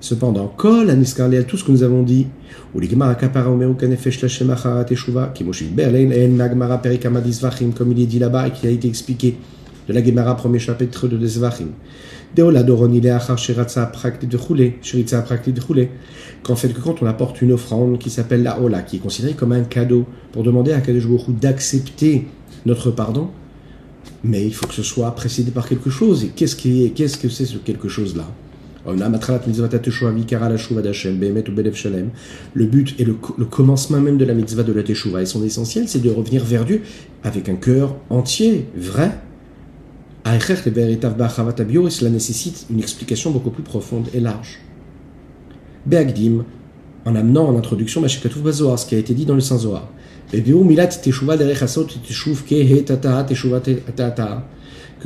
Cependant, 0.00 0.50
Kol 0.56 0.88
Aniskarlel, 0.88 1.44
tout 1.44 1.58
ce 1.58 1.64
que 1.64 1.72
nous 1.72 1.82
avons 1.82 2.02
dit, 2.02 2.26
ou 2.74 2.80
les 2.80 2.88
Gemara 2.88 3.16
Kapara 3.16 3.50
Omeru 3.50 3.74
Kanefesh 3.74 4.22
Lashem 4.22 4.48
Achara 4.48 4.82
Teshuva, 4.84 5.26
qui 5.34 5.44
Moshe 5.44 5.64
Berlen, 5.64 6.10
En 6.10 6.36
Magmara 6.36 6.78
Perik 6.78 7.04
Amadisvachim, 7.04 7.72
comme 7.72 7.92
il 7.92 8.00
est 8.00 8.06
dit 8.06 8.18
là-bas 8.18 8.48
et 8.48 8.52
qui 8.52 8.66
a 8.66 8.70
été 8.70 8.88
expliqué 8.88 9.36
de 9.88 9.92
la 9.92 10.04
Gemara, 10.04 10.36
premier 10.36 10.58
chapitre 10.58 11.08
de 11.08 11.16
Desvachim. 11.16 11.68
Qu'en 16.42 16.56
fait, 16.56 16.68
que 16.68 16.80
quand 16.80 17.02
on 17.02 17.06
apporte 17.06 17.42
une 17.42 17.52
offrande 17.52 17.98
qui 17.98 18.10
s'appelle 18.10 18.42
la 18.42 18.60
Ola, 18.60 18.82
qui 18.82 18.96
est 18.96 19.00
considérée 19.00 19.34
comme 19.34 19.52
un 19.52 19.62
cadeau, 19.62 20.04
pour 20.32 20.42
demander 20.42 20.72
à 20.72 20.80
Kadosh 20.80 21.06
d'accepter 21.40 22.26
notre 22.66 22.90
pardon, 22.90 23.28
mais 24.22 24.44
il 24.44 24.52
faut 24.52 24.66
que 24.66 24.74
ce 24.74 24.82
soit 24.82 25.10
précédé 25.14 25.50
par 25.50 25.68
quelque 25.68 25.90
chose. 25.90 26.24
Et 26.24 26.28
qu'est-ce 26.28 26.56
qui 26.56 26.84
est, 26.84 26.90
qu'est-ce 26.90 27.16
que 27.16 27.28
c'est 27.28 27.46
ce 27.46 27.58
quelque 27.58 27.88
chose-là? 27.88 28.26
Le 32.54 32.66
but 32.66 32.94
et 33.00 33.04
le, 33.04 33.16
le, 33.38 33.44
commencement 33.44 34.00
même 34.00 34.16
de 34.16 34.24
la 34.24 34.34
mitzvah 34.34 34.62
de 34.62 34.72
la 34.72 34.84
teshuva 34.84 35.22
et 35.22 35.26
son 35.26 35.42
essentiel, 35.44 35.88
c'est 35.88 36.00
de 36.00 36.10
revenir 36.10 36.44
vers 36.44 36.64
Dieu 36.64 36.82
avec 37.24 37.48
un 37.48 37.56
cœur 37.56 37.96
entier, 38.10 38.66
vrai. 38.76 39.10
Cela 40.28 42.10
nécessite 42.10 42.66
une 42.68 42.80
explication 42.80 43.30
beaucoup 43.30 43.50
plus 43.50 43.62
profonde 43.62 44.08
et 44.12 44.18
large. 44.18 44.58
Beagdim, 45.86 46.44
en 47.04 47.14
amenant 47.14 47.46
en 47.46 47.56
introduction 47.56 48.00
Mashikatuf 48.00 48.42
Bazoar, 48.42 48.76
ce 48.76 48.86
qui 48.86 48.96
a 48.96 48.98
été 48.98 49.14
dit 49.14 49.24
dans 49.24 49.36
le 49.36 49.40
Saint 49.40 49.58
Zohar. 49.58 49.88
Que 50.32 50.38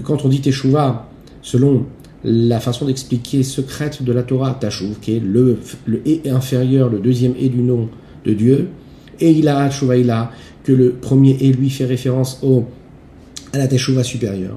quand 0.02 0.24
on 0.24 0.28
dit 0.28 0.40
teshuva, 0.40 1.11
selon 1.42 1.85
la 2.24 2.61
façon 2.61 2.87
d'expliquer 2.87 3.42
secrète 3.42 4.02
de 4.02 4.12
la 4.12 4.22
Torah, 4.22 4.56
Tashuv, 4.59 5.00
qui 5.02 5.16
est 5.16 5.20
le, 5.20 5.59
le 5.85 6.00
et 6.09 6.30
inférieur, 6.30 6.88
le 6.88 6.98
deuxième 6.98 7.35
et 7.38 7.50
du 7.50 7.61
nom 7.61 7.90
de 8.24 8.33
Dieu, 8.33 8.70
et 9.20 9.33
il 9.33 9.48
a 9.48 9.68
que 10.64 10.72
le 10.72 10.92
premier 10.92 11.37
et 11.40 11.52
lui 11.52 11.68
fait 11.68 11.85
référence 11.85 12.38
au, 12.42 12.64
à 13.52 13.59
la 13.59 13.68
Teshuva 13.68 14.02
supérieure. 14.02 14.56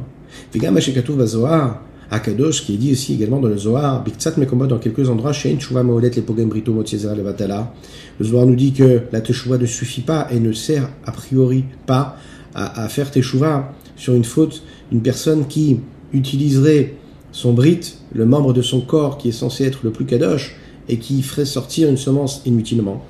Vegam 0.53 0.73
Mashikatuf 0.73 1.15
Bazoar, 1.15 1.81
Akadosh, 2.13 2.63
qui 2.63 2.75
est 2.75 2.77
dit 2.77 2.91
aussi 2.91 3.13
également 3.13 3.39
dans 3.39 3.47
le 3.47 3.57
Zohar, 3.57 4.03
Biktsat 4.03 4.33
Mekomot, 4.37 4.67
dans 4.67 4.77
quelques 4.77 5.09
endroits, 5.09 5.33
Shein 5.33 5.59
Shuva 5.59 5.83
Maolet, 5.83 6.11
les 6.11 6.21
Pogem 6.21 6.47
Brito 6.47 6.71
Motzezera 6.71 7.15
Levatala. 7.15 7.73
Le 8.19 8.25
Zohar 8.25 8.45
nous 8.45 8.55
dit 8.55 8.71
que 8.71 9.01
la 9.11 9.21
Teshuva 9.21 9.57
ne 9.57 9.65
suffit 9.65 10.01
pas 10.01 10.27
et 10.31 10.39
ne 10.39 10.53
sert 10.53 10.89
a 11.05 11.11
priori 11.11 11.65
pas 11.87 12.17
à, 12.53 12.87
faire 12.87 13.09
Teshuva 13.09 13.73
sur 13.95 14.13
une 14.13 14.23
faute, 14.23 14.61
une 14.91 15.01
personne 15.01 15.47
qui 15.47 15.79
utiliserait 16.13 16.93
son 17.31 17.53
brit, 17.53 17.95
le 18.13 18.25
membre 18.25 18.53
de 18.53 18.61
son 18.61 18.81
corps 18.81 19.17
qui 19.17 19.29
est 19.29 19.31
censé 19.31 19.63
être 19.63 19.79
le 19.83 19.89
plus 19.89 20.05
kadosh, 20.05 20.55
et 20.89 20.97
qui 20.97 21.23
ferait 21.23 21.45
sortir 21.45 21.89
une 21.89 21.97
semence 21.97 22.41
inutilement. 22.45 23.03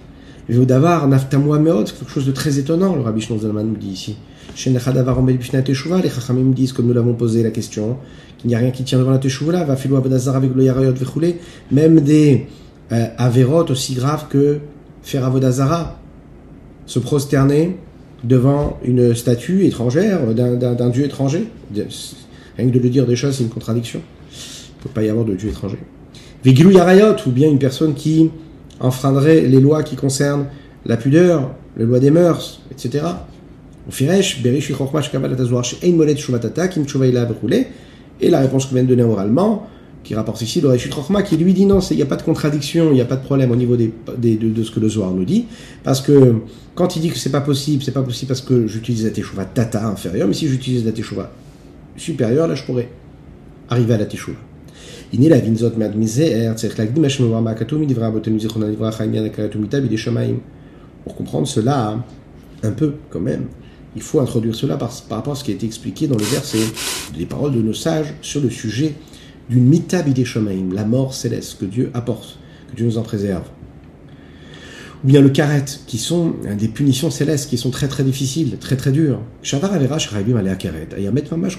Veodavar, 0.48 1.08
naftamwa 1.08 1.60
meot, 1.60 1.92
quelque 1.92 2.10
chose 2.12 2.26
de 2.26 2.32
très 2.32 2.60
étonnant, 2.60 2.96
le 2.96 3.02
Rabbi 3.02 3.20
Shnozalman 3.20 3.64
nous 3.64 3.76
dit 3.76 3.90
ici. 3.90 4.16
Les 4.56 6.10
Chachamim 6.10 6.52
disent, 6.52 6.74
comme 6.74 6.88
nous 6.88 6.94
l'avons 6.94 7.14
posé 7.14 7.44
la 7.44 7.52
question, 7.52 7.98
qu'il 8.38 8.50
n'y 8.50 8.56
a 8.56 8.60
rien 8.60 8.72
qui 8.72 8.84
tient 8.84 9.00
devant 9.00 9.12
la 9.12 9.18
Teshuvah, 9.18 9.64
va 9.64 9.76
filou 9.76 9.96
avodazar 9.96 10.36
avec 10.36 10.52
le 10.54 11.34
même 11.72 12.00
des 12.02 12.48
euh, 12.92 13.08
avérotes 13.18 13.72
aussi 13.72 13.94
graves 13.96 14.28
que 14.30 14.60
faire 15.02 15.26
avodazara, 15.26 16.00
se 16.86 17.00
prosterner 17.00 17.78
devant 18.24 18.80
une 18.84 19.16
statue 19.16 19.66
étrangère, 19.66 20.34
d'un 20.34 20.90
dieu 20.90 21.06
étranger. 21.06 21.48
Rien 21.76 22.68
que 22.68 22.74
de 22.74 22.80
le 22.80 22.90
dire 22.90 23.06
déjà, 23.06 23.32
c'est 23.32 23.44
une 23.44 23.50
contradiction. 23.50 24.02
Il 24.32 24.80
ne 24.80 24.84
peut 24.84 24.90
pas 24.94 25.04
y 25.04 25.10
avoir 25.10 25.26
de 25.26 25.34
dieu 25.34 25.50
étranger. 25.50 25.78
Vigilou 26.44 26.72
yarayot, 26.72 27.16
ou 27.26 27.32
bien 27.32 27.50
une 27.50 27.60
personne 27.60 27.94
qui 27.94 28.30
enfreindrait 28.80 29.42
les 29.42 29.60
lois 29.60 29.84
qui 29.84 29.96
concernent 29.96 30.46
la 30.86 30.98
pudeur, 30.98 31.52
les 31.78 31.86
lois 31.86 32.00
des 32.00 32.12
mœurs, 32.12 32.62
etc. 32.72 33.06
Et 38.22 38.30
la 38.30 38.40
réponse 38.40 38.66
qu'on 38.66 38.76
vient 38.76 38.84
de 38.84 38.88
donner 38.88 39.04
oralement, 39.04 39.68
qui 40.04 40.16
rapporte 40.16 40.42
ici 40.42 40.62
le 40.62 40.70
Réchut 40.70 40.90
Rochma, 40.92 41.24
qui 41.24 41.38
lui 41.38 41.54
dit 41.54 41.66
non, 41.66 41.80
il 41.80 41.98
n'y 41.98 42.04
a 42.04 42.06
pas 42.06 42.16
de 42.16 42.22
contradiction, 42.22 42.92
il 42.92 42.96
n'y 42.96 43.02
a 43.02 43.06
pas 43.06 43.16
de 43.16 43.24
problème 43.24 43.52
au 43.52 43.56
niveau 43.56 43.76
de, 43.76 43.90
ce 44.64 44.72
que 44.72 44.80
le 44.80 44.90
Zohar 44.90 45.12
nous 45.12 45.26
dit, 45.26 45.46
parce 45.84 46.02
que 46.02 46.36
quand 46.76 46.96
il 46.96 47.02
dit 47.02 47.10
que 47.10 47.18
c'est 47.18 47.32
pas 47.32 47.42
possible, 47.42 47.84
c'est 47.84 47.92
pas 47.92 48.04
possible 48.04 48.30
parce 48.30 48.42
que 48.42 48.68
j'utilise 48.68 49.06
la 49.06 49.12
Teshuvah 49.12 49.46
Tata 49.46 49.86
inférieure, 49.88 50.28
mais 50.28 50.34
si 50.34 50.48
j'utilise 50.48 50.86
la 50.86 50.92
Teshuvah 50.92 51.32
supérieure, 51.98 52.48
là 52.48 52.56
je 52.56 52.64
pourrais 52.64 52.90
arriver 53.70 53.94
à 53.94 53.98
la 53.98 54.06
Teshuvah. 54.06 54.38
Eh, 55.16 55.18
Pour 61.04 61.16
comprendre 61.16 61.48
cela, 61.48 62.00
un 62.64 62.72
peu 62.72 62.94
quand 63.10 63.20
même, 63.20 63.46
il 63.96 64.02
faut 64.02 64.20
introduire 64.20 64.56
cela 64.56 64.78
par, 64.78 64.92
rapport 65.10 65.34
à 65.34 65.36
ce 65.36 65.44
qui 65.44 65.52
a 65.52 65.54
été 65.54 65.66
expliqué 65.66 66.08
dans 66.08 66.18
le 66.18 66.24
verset 66.24 66.60
des 67.18 67.26
paroles 67.26 67.54
de 67.54 67.62
nos 67.62 67.74
sages 67.74 68.14
sur 68.22 68.42
le 68.42 68.50
sujet 68.50 68.96
d'une 69.50 69.66
mita 69.66 70.02
bidei 70.02 70.26
shamaim, 70.26 70.74
la 70.74 70.86
mort 70.86 71.14
céleste 71.14 71.60
que 71.60 71.66
Dieu 71.66 71.92
apporte, 71.94 72.38
que 72.72 72.76
Dieu 72.76 72.86
nous 72.86 72.98
en 72.98 73.04
préserve. 73.04 73.44
ou 75.04 75.08
bien 75.08 75.22
le 75.22 75.30
karet, 75.30 75.66
qui 75.86 75.98
sont 75.98 76.34
des 76.58 76.70
punitions 76.70 77.12
célestes, 77.12 77.50
qui 77.50 77.58
sont 77.58 77.70
très 77.70 77.88
très 77.88 78.04
difficiles, 78.04 78.58
très 78.58 78.78
très 78.78 78.92
dures. 78.92 79.20
Shavar 79.42 79.74
Avera 79.74 80.00
Shrabim 80.00 80.38
Alea 80.38 80.56
Karet. 80.56 80.88
Et 80.98 81.04
Yamet 81.04 81.26
Mamash 81.30 81.58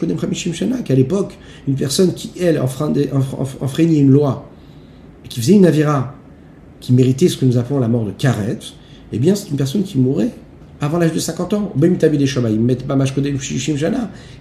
qu'à 0.85 0.94
l'époque, 0.94 1.38
une 1.68 1.75
personne 1.75 2.14
qui, 2.14 2.33
elle, 2.40 2.59
enfreignait 2.59 3.99
une 3.99 4.11
loi, 4.11 4.51
et 5.25 5.29
qui 5.29 5.40
faisait 5.40 5.55
une 5.55 5.66
avira, 5.66 6.14
qui 6.81 6.92
méritait 6.92 7.29
ce 7.29 7.37
que 7.37 7.44
nous 7.44 7.59
appelons 7.59 7.81
la 7.81 7.88
mort 7.88 8.07
de 8.07 8.12
karet, 8.12 8.59
eh 9.12 9.18
bien, 9.18 9.35
c'est 9.35 9.51
une 9.51 9.57
personne 9.57 9.85
qui 9.85 9.99
mourrait 9.99 10.33
avant 10.85 10.99
l'âge 10.99 11.12
de 11.12 11.18
50 11.18 11.55
ans. 11.55 11.73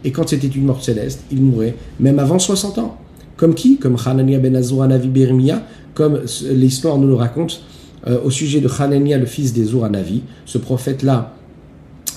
Et 0.03 0.11
quand 0.11 0.27
c'était 0.27 0.47
une 0.47 0.65
mort 0.65 0.83
céleste, 0.83 1.21
il 1.31 1.41
mourrait 1.41 1.75
même 1.99 2.19
avant 2.19 2.39
60 2.39 2.77
ans. 2.79 2.97
Comme 3.37 3.55
qui? 3.55 3.77
Comme 3.77 3.95
Hanania 4.05 4.39
ben 4.39 4.55
Azura 4.55 4.87
Navi 4.87 5.07
Berimia, 5.07 5.63
comme 5.93 6.19
l'histoire 6.51 6.97
nous 6.97 7.07
le 7.07 7.15
raconte 7.15 7.63
euh, 8.07 8.19
au 8.23 8.29
sujet 8.29 8.59
de 8.59 8.69
Hanania, 8.79 9.17
le 9.17 9.25
fils 9.25 9.53
des 9.53 9.67
Navi, 9.89 10.23
ce 10.45 10.57
prophète-là, 10.57 11.33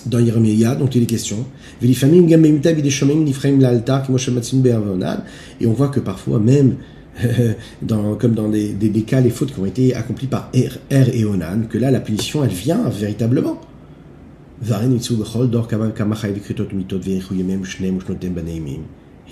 dans 0.07 0.19
Yeremia, 0.19 0.77
dont 0.77 0.87
il 0.87 1.03
est 1.03 1.07
question. 1.07 1.45
Et 1.83 1.95
on 5.67 5.73
voit 5.73 5.89
que 5.89 6.01
parfois, 6.01 6.39
même 6.39 6.77
dans, 7.83 8.15
comme 8.15 8.35
dans 8.35 8.49
des, 8.49 8.73
des, 8.73 9.03
cas, 9.03 9.21
les 9.21 9.31
fautes 9.31 9.53
qui 9.53 9.61
ont 9.61 9.67
été 9.67 9.95
accomplies 9.95 10.27
par 10.27 10.51
Er, 10.55 10.71
er 10.91 11.07
et 11.13 11.25
Onan, 11.25 11.63
que 11.69 11.79
là, 11.79 11.91
la 11.91 12.01
punition, 12.01 12.45
elle 12.45 12.51
vient 12.51 12.89
véritablement. 12.89 13.61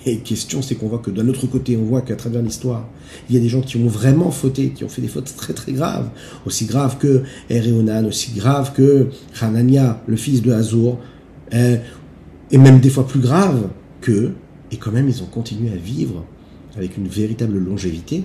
Et 0.05 0.19
question, 0.19 0.61
c'est 0.61 0.75
qu'on 0.75 0.87
voit 0.87 0.99
que 0.99 1.09
d'un 1.09 1.27
autre 1.27 1.47
côté, 1.47 1.75
on 1.77 1.83
voit 1.83 2.01
qu'à 2.01 2.15
travers 2.15 2.43
l'histoire, 2.43 2.87
il 3.27 3.35
y 3.35 3.39
a 3.39 3.41
des 3.41 3.49
gens 3.49 3.61
qui 3.61 3.77
ont 3.77 3.87
vraiment 3.87 4.29
fauté, 4.29 4.69
qui 4.69 4.83
ont 4.83 4.89
fait 4.89 5.01
des 5.01 5.07
fautes 5.07 5.33
très 5.35 5.53
très 5.53 5.71
graves, 5.71 6.09
aussi 6.45 6.65
graves 6.65 6.99
que 6.99 7.23
Er 7.49 7.67
et 7.67 7.71
Onan, 7.71 8.05
aussi 8.05 8.33
graves 8.33 8.73
que 8.73 9.07
Hanania, 9.41 10.03
le 10.05 10.15
fils 10.15 10.43
de 10.43 10.51
Hazur, 10.51 10.99
euh, 11.53 11.77
et 12.51 12.57
même 12.59 12.79
des 12.79 12.91
fois 12.91 13.07
plus 13.07 13.19
graves 13.19 13.69
que, 14.01 14.33
et 14.71 14.77
quand 14.77 14.91
même 14.91 15.09
ils 15.09 15.23
ont 15.23 15.27
continué 15.27 15.71
à 15.71 15.75
vivre 15.75 16.23
avec 16.77 16.97
une 16.97 17.07
véritable 17.07 17.57
longévité. 17.57 18.23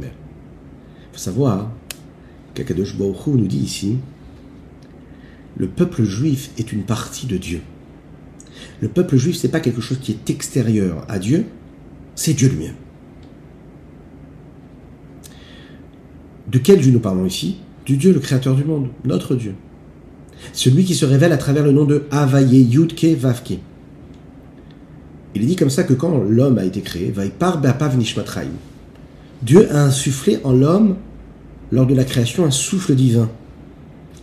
Il 0.00 0.06
savoir 1.18 1.70
qu'Akadosh 2.54 2.96
Baruch 2.96 3.26
nous 3.26 3.46
dit 3.46 3.58
ici 3.58 3.98
le 5.56 5.66
peuple 5.66 6.04
juif 6.04 6.50
est 6.56 6.72
une 6.72 6.84
partie 6.84 7.26
de 7.26 7.36
Dieu. 7.36 7.60
Le 8.80 8.88
peuple 8.88 9.16
juif, 9.16 9.36
c'est 9.36 9.48
pas 9.48 9.60
quelque 9.60 9.80
chose 9.80 9.98
qui 10.00 10.12
est 10.12 10.30
extérieur 10.30 11.04
à 11.08 11.18
Dieu, 11.18 11.46
c'est 12.14 12.32
Dieu 12.32 12.48
lui-même. 12.48 12.74
De 16.46 16.58
quel 16.58 16.80
Dieu 16.80 16.92
nous 16.92 17.00
parlons 17.00 17.26
ici? 17.26 17.56
Du 17.84 17.96
Dieu, 17.96 18.12
le 18.12 18.20
créateur 18.20 18.54
du 18.54 18.64
monde, 18.64 18.88
notre 19.04 19.34
Dieu. 19.34 19.54
Celui 20.52 20.84
qui 20.84 20.94
se 20.94 21.04
révèle 21.04 21.32
à 21.32 21.38
travers 21.38 21.64
le 21.64 21.72
nom 21.72 21.84
de 21.84 22.04
Havaye 22.10 22.62
Yudke 22.62 23.16
Vavke. 23.18 23.58
Il 25.34 25.42
est 25.42 25.46
dit 25.46 25.56
comme 25.56 25.70
ça 25.70 25.82
que 25.82 25.92
quand 25.92 26.18
l'homme 26.18 26.58
a 26.58 26.64
été 26.64 26.80
créé, 26.80 27.12
Dieu 29.42 29.72
a 29.74 29.84
insufflé 29.84 30.38
en 30.44 30.52
l'homme, 30.52 30.96
lors 31.70 31.86
de 31.86 31.94
la 31.94 32.04
création, 32.04 32.44
un 32.44 32.50
souffle 32.50 32.94
divin, 32.94 33.30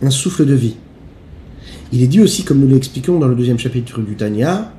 un 0.02 0.10
souffle 0.10 0.44
de 0.44 0.54
vie. 0.54 0.76
Il 1.92 2.02
est 2.02 2.08
dit 2.08 2.20
aussi, 2.20 2.44
comme 2.44 2.58
nous 2.58 2.68
l'expliquons 2.68 3.18
dans 3.18 3.28
le 3.28 3.34
deuxième 3.34 3.58
chapitre 3.58 4.00
du 4.00 4.16
Tanya, 4.16 4.72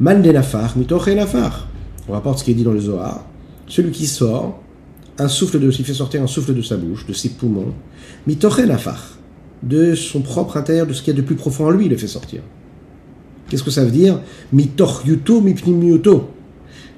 Man 0.00 0.22
denafar, 0.22 0.74
nafar. 0.76 1.68
On 2.08 2.12
rapporte 2.12 2.40
ce 2.40 2.44
qui 2.44 2.50
est 2.50 2.54
dit 2.54 2.64
dans 2.64 2.72
le 2.72 2.80
Zohar. 2.80 3.24
Celui 3.66 3.92
qui 3.92 4.06
sort, 4.06 4.60
un 5.18 5.28
souffle 5.28 5.60
de, 5.60 5.70
il 5.70 5.84
fait 5.84 5.94
sortir 5.94 6.22
un 6.22 6.26
souffle 6.26 6.54
de 6.54 6.62
sa 6.62 6.76
bouche, 6.76 7.06
de 7.06 7.12
ses 7.12 7.30
poumons, 7.30 7.72
nafar 8.26 9.14
de 9.62 9.94
son 9.94 10.20
propre 10.20 10.56
intérieur, 10.56 10.86
de 10.86 10.92
ce 10.92 11.02
qu'il 11.02 11.14
y 11.14 11.16
a 11.16 11.20
de 11.20 11.26
plus 11.26 11.36
profond 11.36 11.66
en 11.66 11.70
lui, 11.70 11.86
il 11.86 11.90
le 11.90 11.96
fait 11.96 12.06
sortir. 12.06 12.42
Qu'est-ce 13.48 13.62
que 13.62 13.70
ça 13.70 13.84
veut 13.84 13.90
dire? 13.90 14.20
Mitoch 14.52 15.04
yuto. 15.06 15.42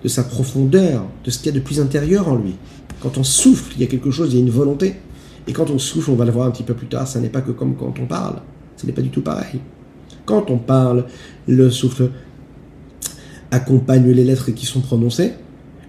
De 0.02 0.08
sa 0.08 0.24
profondeur, 0.24 1.04
de 1.24 1.30
ce 1.30 1.38
qu'il 1.38 1.46
y 1.46 1.48
a 1.50 1.52
de 1.52 1.64
plus 1.64 1.80
intérieur 1.80 2.28
en 2.28 2.36
lui. 2.36 2.56
Quand 3.00 3.18
on 3.18 3.24
souffle, 3.24 3.72
il 3.76 3.80
y 3.80 3.84
a 3.84 3.86
quelque 3.86 4.10
chose, 4.10 4.32
il 4.32 4.36
y 4.36 4.40
a 4.40 4.42
une 4.42 4.50
volonté. 4.50 4.96
Et 5.46 5.52
quand 5.52 5.70
on 5.70 5.78
souffle, 5.78 6.10
on 6.10 6.16
va 6.16 6.24
le 6.24 6.32
voir 6.32 6.46
un 6.46 6.50
petit 6.50 6.62
peu 6.62 6.74
plus 6.74 6.88
tard, 6.88 7.06
ça 7.06 7.20
n'est 7.20 7.28
pas 7.28 7.40
que 7.40 7.52
comme 7.52 7.76
quand 7.76 7.94
on 8.00 8.06
parle. 8.06 8.40
Ce 8.76 8.86
n'est 8.86 8.92
pas 8.92 9.02
du 9.02 9.10
tout 9.10 9.22
pareil. 9.22 9.60
Quand 10.24 10.50
on 10.50 10.58
parle, 10.58 11.06
le 11.46 11.70
souffle 11.70 12.10
accompagne 13.50 14.10
les 14.10 14.24
lettres 14.24 14.50
qui 14.50 14.66
sont 14.66 14.80
prononcées. 14.80 15.32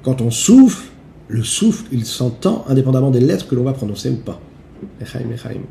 Quand 0.03 0.21
on 0.21 0.29
souffle, 0.29 0.85
le 1.27 1.43
souffle, 1.43 1.85
il 1.91 2.05
s'entend 2.05 2.65
indépendamment 2.67 3.11
des 3.11 3.19
lettres 3.19 3.47
que 3.47 3.55
l'on 3.55 3.63
va 3.63 3.73
prononcer 3.73 4.09
ou 4.09 4.17
pas. 4.17 4.39
Echaim, 5.01 5.31
echaim. 5.33 5.61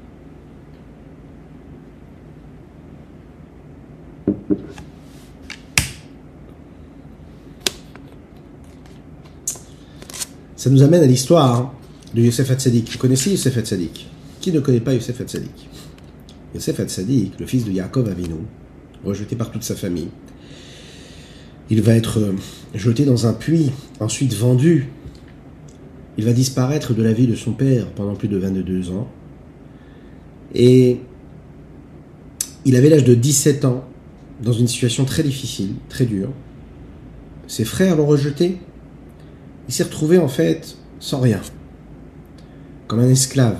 Ça 10.66 10.72
nous 10.72 10.82
amène 10.82 11.04
à 11.04 11.06
l'histoire 11.06 11.72
de 12.12 12.22
Yosef 12.22 12.50
Hatzadik. 12.50 12.90
Vous 12.90 12.98
connaissez 12.98 13.30
Yosef 13.30 13.56
Hatzadik 13.56 14.08
Qui 14.40 14.50
ne 14.50 14.58
connaît 14.58 14.80
pas 14.80 14.94
Yosef 14.94 15.20
Hatzadik 15.20 15.68
Yosef 16.56 16.80
Hatzadik, 16.80 17.38
le 17.38 17.46
fils 17.46 17.64
de 17.64 17.70
Yaakov 17.70 18.08
Avinu, 18.08 18.34
rejeté 19.04 19.36
par 19.36 19.52
toute 19.52 19.62
sa 19.62 19.76
famille, 19.76 20.08
il 21.70 21.82
va 21.82 21.94
être 21.94 22.18
euh, 22.18 22.32
jeté 22.74 23.04
dans 23.04 23.28
un 23.28 23.32
puits, 23.32 23.70
ensuite 24.00 24.34
vendu. 24.34 24.88
Il 26.18 26.24
va 26.24 26.32
disparaître 26.32 26.94
de 26.94 27.02
la 27.04 27.12
vie 27.12 27.28
de 27.28 27.36
son 27.36 27.52
père 27.52 27.86
pendant 27.92 28.16
plus 28.16 28.26
de 28.26 28.36
22 28.36 28.90
ans. 28.90 29.06
Et 30.52 30.98
il 32.64 32.74
avait 32.74 32.90
l'âge 32.90 33.04
de 33.04 33.14
17 33.14 33.66
ans, 33.66 33.84
dans 34.42 34.52
une 34.52 34.66
situation 34.66 35.04
très 35.04 35.22
difficile, 35.22 35.74
très 35.88 36.06
dure. 36.06 36.32
Ses 37.46 37.64
frères 37.64 37.94
l'ont 37.94 38.06
rejeté, 38.06 38.58
il 39.68 39.74
s'est 39.74 39.84
retrouvé 39.84 40.18
en 40.18 40.28
fait 40.28 40.76
sans 41.00 41.20
rien, 41.20 41.40
comme 42.86 43.00
un 43.00 43.08
esclave. 43.08 43.58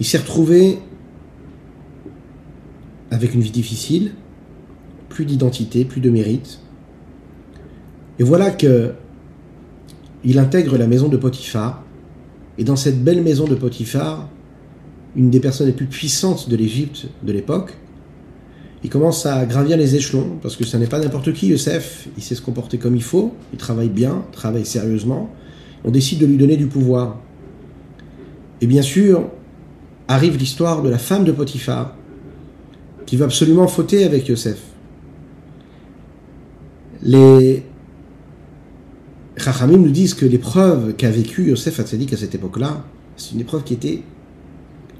Il 0.00 0.06
s'est 0.06 0.18
retrouvé 0.18 0.78
avec 3.10 3.34
une 3.34 3.40
vie 3.40 3.50
difficile, 3.50 4.12
plus 5.08 5.24
d'identité, 5.24 5.84
plus 5.84 6.00
de 6.00 6.10
mérite. 6.10 6.60
Et 8.18 8.22
voilà 8.22 8.50
que 8.50 8.94
il 10.24 10.38
intègre 10.38 10.76
la 10.76 10.86
maison 10.86 11.08
de 11.08 11.16
Potiphar. 11.16 11.84
Et 12.58 12.64
dans 12.64 12.76
cette 12.76 13.02
belle 13.02 13.22
maison 13.22 13.46
de 13.46 13.54
Potiphar, 13.54 14.28
une 15.14 15.30
des 15.30 15.40
personnes 15.40 15.68
les 15.68 15.72
plus 15.72 15.86
puissantes 15.86 16.48
de 16.48 16.56
l'Égypte 16.56 17.06
de 17.22 17.32
l'époque, 17.32 17.74
il 18.84 18.90
commence 18.90 19.26
à 19.26 19.44
gravir 19.44 19.76
les 19.76 19.96
échelons, 19.96 20.38
parce 20.40 20.56
que 20.56 20.64
ce 20.64 20.76
n'est 20.76 20.86
pas 20.86 21.00
n'importe 21.00 21.32
qui, 21.32 21.48
Youssef, 21.48 22.08
il 22.16 22.22
sait 22.22 22.34
se 22.34 22.42
comporter 22.42 22.78
comme 22.78 22.94
il 22.94 23.02
faut, 23.02 23.34
il 23.52 23.58
travaille 23.58 23.88
bien, 23.88 24.24
travaille 24.32 24.64
sérieusement, 24.64 25.30
on 25.84 25.90
décide 25.90 26.20
de 26.20 26.26
lui 26.26 26.36
donner 26.36 26.56
du 26.56 26.66
pouvoir. 26.66 27.18
Et 28.60 28.66
bien 28.66 28.82
sûr, 28.82 29.28
arrive 30.06 30.36
l'histoire 30.36 30.82
de 30.82 30.88
la 30.88 30.98
femme 30.98 31.24
de 31.24 31.32
Potiphar, 31.32 31.94
qui 33.06 33.16
va 33.16 33.24
absolument 33.24 33.66
fauter 33.66 34.04
avec 34.04 34.28
Youssef. 34.28 34.58
Les 37.02 37.64
Chachamim 39.36 39.78
nous 39.78 39.90
disent 39.90 40.14
que 40.14 40.26
l'épreuve 40.26 40.94
qu'a 40.94 41.10
vécue 41.10 41.48
Yosef 41.48 41.78
Hatzadik 41.78 42.12
à 42.12 42.16
cette 42.16 42.34
époque-là, 42.34 42.84
c'est 43.16 43.34
une 43.34 43.40
épreuve 43.40 43.62
qui 43.62 43.74
était 43.74 44.02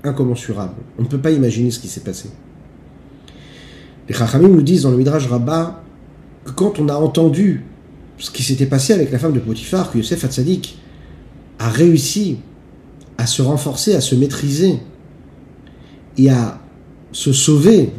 incommensurable. 0.05 0.75
On 0.99 1.03
ne 1.03 1.09
peut 1.09 1.19
pas 1.19 1.33
imaginer 1.33 1.71
ce 1.71 1.81
qui 1.81 1.89
s'est 1.89 2.01
passé. 2.01 2.31
Les 4.09 4.15
Chachamim 4.15 4.49
nous 4.49 4.63
disent 4.63 4.83
dans 4.83 4.91
le 4.91 4.97
Midrash 4.97 5.27
Rabbah 5.27 5.83
que 6.45 6.53
quand 6.53 6.79
on 6.79 6.89
a 6.89 6.95
entendu 6.95 7.65
ce 8.17 8.31
qui 8.31 8.43
s'était 8.43 8.67
passé 8.67 8.93
avec 8.95 9.13
la 9.13 9.19
femme 9.19 9.35
de 9.35 9.39
Potiphar, 9.39 9.93
que 9.93 9.99
Yosef 9.99 10.25
Hatzadik 10.25 10.79
a 11.59 11.69
réussi 11.69 12.39
à 13.19 13.27
se 13.27 13.43
renforcer, 13.43 13.95
à 13.95 14.01
se 14.01 14.15
maîtriser 14.15 14.79
et 16.17 16.31
à 16.31 16.61
se 17.13 17.33
sauver, 17.33 17.91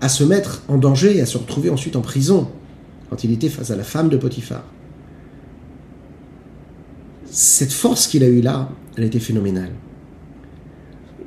à 0.00 0.08
se 0.08 0.22
mettre 0.22 0.62
en 0.68 0.78
danger 0.78 1.16
et 1.16 1.20
à 1.20 1.26
se 1.26 1.38
retrouver 1.38 1.70
ensuite 1.70 1.96
en 1.96 2.02
prison 2.02 2.48
quand 3.10 3.24
il 3.24 3.32
était 3.32 3.48
face 3.48 3.70
à 3.70 3.76
la 3.76 3.84
femme 3.84 4.08
de 4.08 4.16
Potiphar. 4.16 4.62
Cette 7.30 7.72
force 7.72 8.06
qu'il 8.06 8.22
a 8.22 8.28
eue 8.28 8.40
là, 8.40 8.70
elle 8.96 9.04
été 9.04 9.18
phénoménale. 9.18 9.72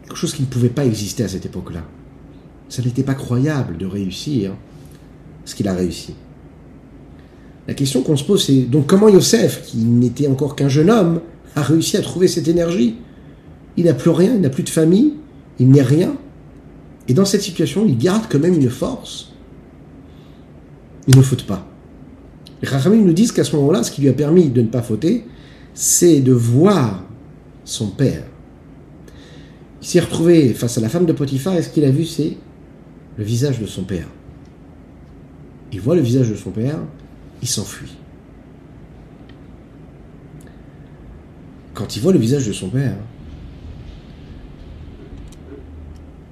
Quelque 0.04 0.16
chose 0.16 0.34
qui 0.34 0.42
ne 0.42 0.48
pouvait 0.48 0.70
pas 0.70 0.86
exister 0.86 1.24
à 1.24 1.28
cette 1.28 1.46
époque-là 1.46 1.84
ça 2.72 2.82
n'était 2.82 3.04
pas 3.04 3.16
croyable 3.16 3.78
de 3.78 3.86
réussir 3.86 4.54
ce 5.44 5.56
qu'il 5.56 5.68
a 5.68 5.74
réussi. 5.74 6.16
La 7.68 7.74
question 7.74 8.02
qu'on 8.02 8.16
se 8.16 8.24
pose, 8.24 8.46
c'est 8.46 8.62
donc 8.62 8.88
comment 8.88 9.10
Yosef, 9.10 9.64
qui 9.66 9.80
n'était 9.80 10.28
encore 10.28 10.56
qu'un 10.56 10.70
jeune 10.70 10.90
homme, 10.90 11.20
a 11.58 11.64
réussi 11.64 11.98
à 11.98 12.02
trouver 12.02 12.30
cette 12.30 12.48
énergie? 12.48 12.96
Il 13.76 13.86
n'a 13.86 13.94
plus 13.94 14.10
rien, 14.10 14.36
il 14.36 14.40
n'a 14.40 14.50
plus 14.50 14.64
de 14.64 14.70
famille, 14.70 15.16
il 15.60 15.68
n'est 15.68 15.82
rien. 15.82 16.16
Et 17.10 17.14
dans 17.14 17.26
cette 17.26 17.42
situation, 17.42 17.86
il 17.86 17.98
garde 17.98 18.24
quand 18.30 18.40
même 18.40 18.54
une 18.54 18.70
force. 18.70 19.34
Il 21.10 21.18
ne 21.18 21.22
faute 21.22 21.44
pas. 21.44 21.68
Les 22.62 22.70
nous 22.96 23.12
disent 23.12 23.34
qu'à 23.34 23.44
ce 23.44 23.54
moment-là, 23.58 23.84
ce 23.84 23.92
qui 23.92 24.00
lui 24.00 24.08
a 24.08 24.14
permis 24.14 24.48
de 24.48 24.62
ne 24.62 24.68
pas 24.68 24.82
fauter, 24.82 25.26
c'est 25.74 26.22
de 26.22 26.32
voir 26.32 27.04
son 27.66 27.88
père. 27.88 28.24
Il 29.82 29.88
s'est 29.88 30.00
retrouvé 30.00 30.54
face 30.54 30.78
à 30.78 30.82
la 30.82 30.88
femme 30.88 31.06
de 31.06 31.12
Potiphar 31.12 31.58
et 31.58 31.64
ce 31.64 31.70
qu'il 31.70 31.84
a 31.84 31.92
vu, 31.92 32.06
c'est 32.06 32.38
le 33.18 33.24
visage 33.24 33.60
de 33.60 33.66
son 33.66 33.84
père. 33.84 34.08
Il 35.72 35.80
voit 35.80 35.96
le 35.96 36.02
visage 36.02 36.30
de 36.30 36.36
son 36.36 36.52
père, 36.52 36.80
il 37.42 37.48
s'enfuit. 37.48 37.96
Quand 41.74 41.96
il 41.96 42.02
voit 42.02 42.14
le 42.14 42.20
visage 42.20 42.48
de 42.48 42.54
son 42.54 42.70
père, 42.70 42.98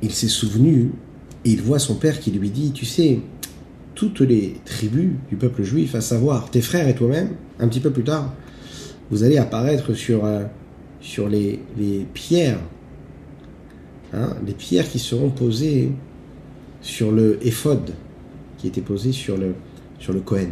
il 0.01 0.11
s'est 0.11 0.27
souvenu 0.27 0.91
et 1.45 1.51
il 1.51 1.61
voit 1.61 1.79
son 1.79 1.95
père 1.95 2.19
qui 2.19 2.31
lui 2.31 2.49
dit, 2.49 2.71
tu 2.71 2.85
sais, 2.85 3.19
toutes 3.95 4.21
les 4.21 4.55
tribus 4.65 5.11
du 5.29 5.35
peuple 5.35 5.63
juif, 5.63 5.95
à 5.95 6.01
savoir 6.01 6.51
tes 6.51 6.61
frères 6.61 6.87
et 6.87 6.95
toi-même, 6.95 7.31
un 7.59 7.67
petit 7.67 7.79
peu 7.79 7.91
plus 7.91 8.03
tard, 8.03 8.33
vous 9.09 9.23
allez 9.23 9.37
apparaître 9.37 9.93
sur, 9.93 10.25
euh, 10.25 10.43
les 11.29 12.05
pierres, 12.13 12.59
hein, 14.13 14.35
les 14.45 14.53
pierres 14.53 14.89
qui 14.89 14.99
seront 14.99 15.29
posées 15.29 15.91
sur 16.81 17.11
le 17.11 17.39
éphod, 17.45 17.93
qui 18.57 18.67
était 18.67 18.81
posé 18.81 19.11
sur 19.11 19.37
le, 19.37 19.55
sur 19.99 20.13
le 20.13 20.19
Kohen. 20.19 20.51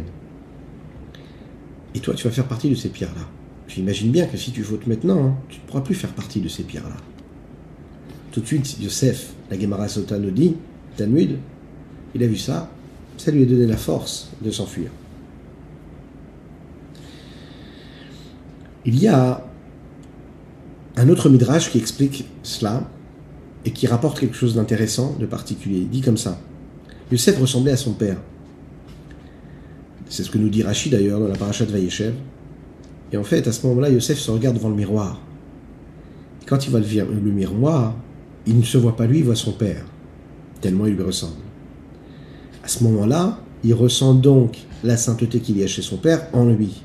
Et 1.94 2.00
toi, 2.00 2.14
tu 2.14 2.24
vas 2.24 2.30
faire 2.32 2.46
partie 2.46 2.70
de 2.70 2.74
ces 2.74 2.88
pierres-là. 2.88 3.26
J'imagine 3.66 4.10
bien 4.10 4.26
que 4.26 4.36
si 4.36 4.50
tu 4.50 4.62
fautes 4.62 4.86
maintenant, 4.86 5.26
hein, 5.26 5.34
tu 5.48 5.60
ne 5.60 5.66
pourras 5.66 5.82
plus 5.82 5.94
faire 5.94 6.12
partie 6.12 6.40
de 6.40 6.48
ces 6.48 6.62
pierres-là. 6.62 6.96
Tout 8.32 8.40
de 8.40 8.46
suite, 8.46 8.80
Yosef, 8.80 9.32
la 9.50 9.58
Gemara 9.58 9.88
Sota 9.88 10.18
nous 10.18 10.30
dit, 10.30 10.56
Talmud, 10.96 11.38
il 12.14 12.22
a 12.22 12.26
vu 12.26 12.36
ça, 12.36 12.70
ça 13.16 13.30
lui 13.30 13.42
a 13.42 13.46
donné 13.46 13.66
la 13.66 13.76
force 13.76 14.30
de 14.42 14.50
s'enfuir. 14.50 14.90
Il 18.84 18.98
y 18.98 19.08
a 19.08 19.44
un 20.96 21.08
autre 21.08 21.28
midrash 21.28 21.70
qui 21.70 21.78
explique 21.78 22.26
cela 22.42 22.88
et 23.68 23.70
qui 23.70 23.86
rapporte 23.86 24.18
quelque 24.18 24.34
chose 24.34 24.54
d'intéressant, 24.54 25.14
de 25.20 25.26
particulier. 25.26 25.80
Il 25.80 25.90
dit 25.90 26.00
comme 26.00 26.16
ça 26.16 26.40
Yosef 27.12 27.38
ressemblait 27.38 27.72
à 27.72 27.76
son 27.76 27.92
père. 27.92 28.16
C'est 30.08 30.24
ce 30.24 30.30
que 30.30 30.38
nous 30.38 30.48
dit 30.48 30.62
Rachid 30.62 30.92
d'ailleurs 30.92 31.20
dans 31.20 31.28
la 31.28 31.36
paracha 31.36 31.66
de 31.66 31.70
Vayeshev. 31.70 32.14
Et 33.12 33.18
en 33.18 33.24
fait, 33.24 33.46
à 33.46 33.52
ce 33.52 33.66
moment-là, 33.66 33.90
Yosef 33.90 34.18
se 34.18 34.30
regarde 34.30 34.56
devant 34.56 34.70
le 34.70 34.74
miroir. 34.74 35.20
Quand 36.46 36.64
il 36.64 36.70
voit 36.70 36.80
le 36.80 37.30
miroir, 37.30 37.94
il 38.46 38.58
ne 38.58 38.62
se 38.62 38.78
voit 38.78 38.96
pas 38.96 39.06
lui, 39.06 39.18
il 39.18 39.24
voit 39.24 39.36
son 39.36 39.52
père, 39.52 39.84
tellement 40.62 40.86
il 40.86 40.94
lui 40.94 41.02
ressemble. 41.02 41.34
À 42.64 42.68
ce 42.68 42.82
moment-là, 42.84 43.38
il 43.64 43.74
ressent 43.74 44.14
donc 44.14 44.56
la 44.82 44.96
sainteté 44.96 45.40
qu'il 45.40 45.58
y 45.58 45.64
a 45.64 45.66
chez 45.66 45.82
son 45.82 45.98
père 45.98 46.26
en 46.32 46.46
lui. 46.46 46.82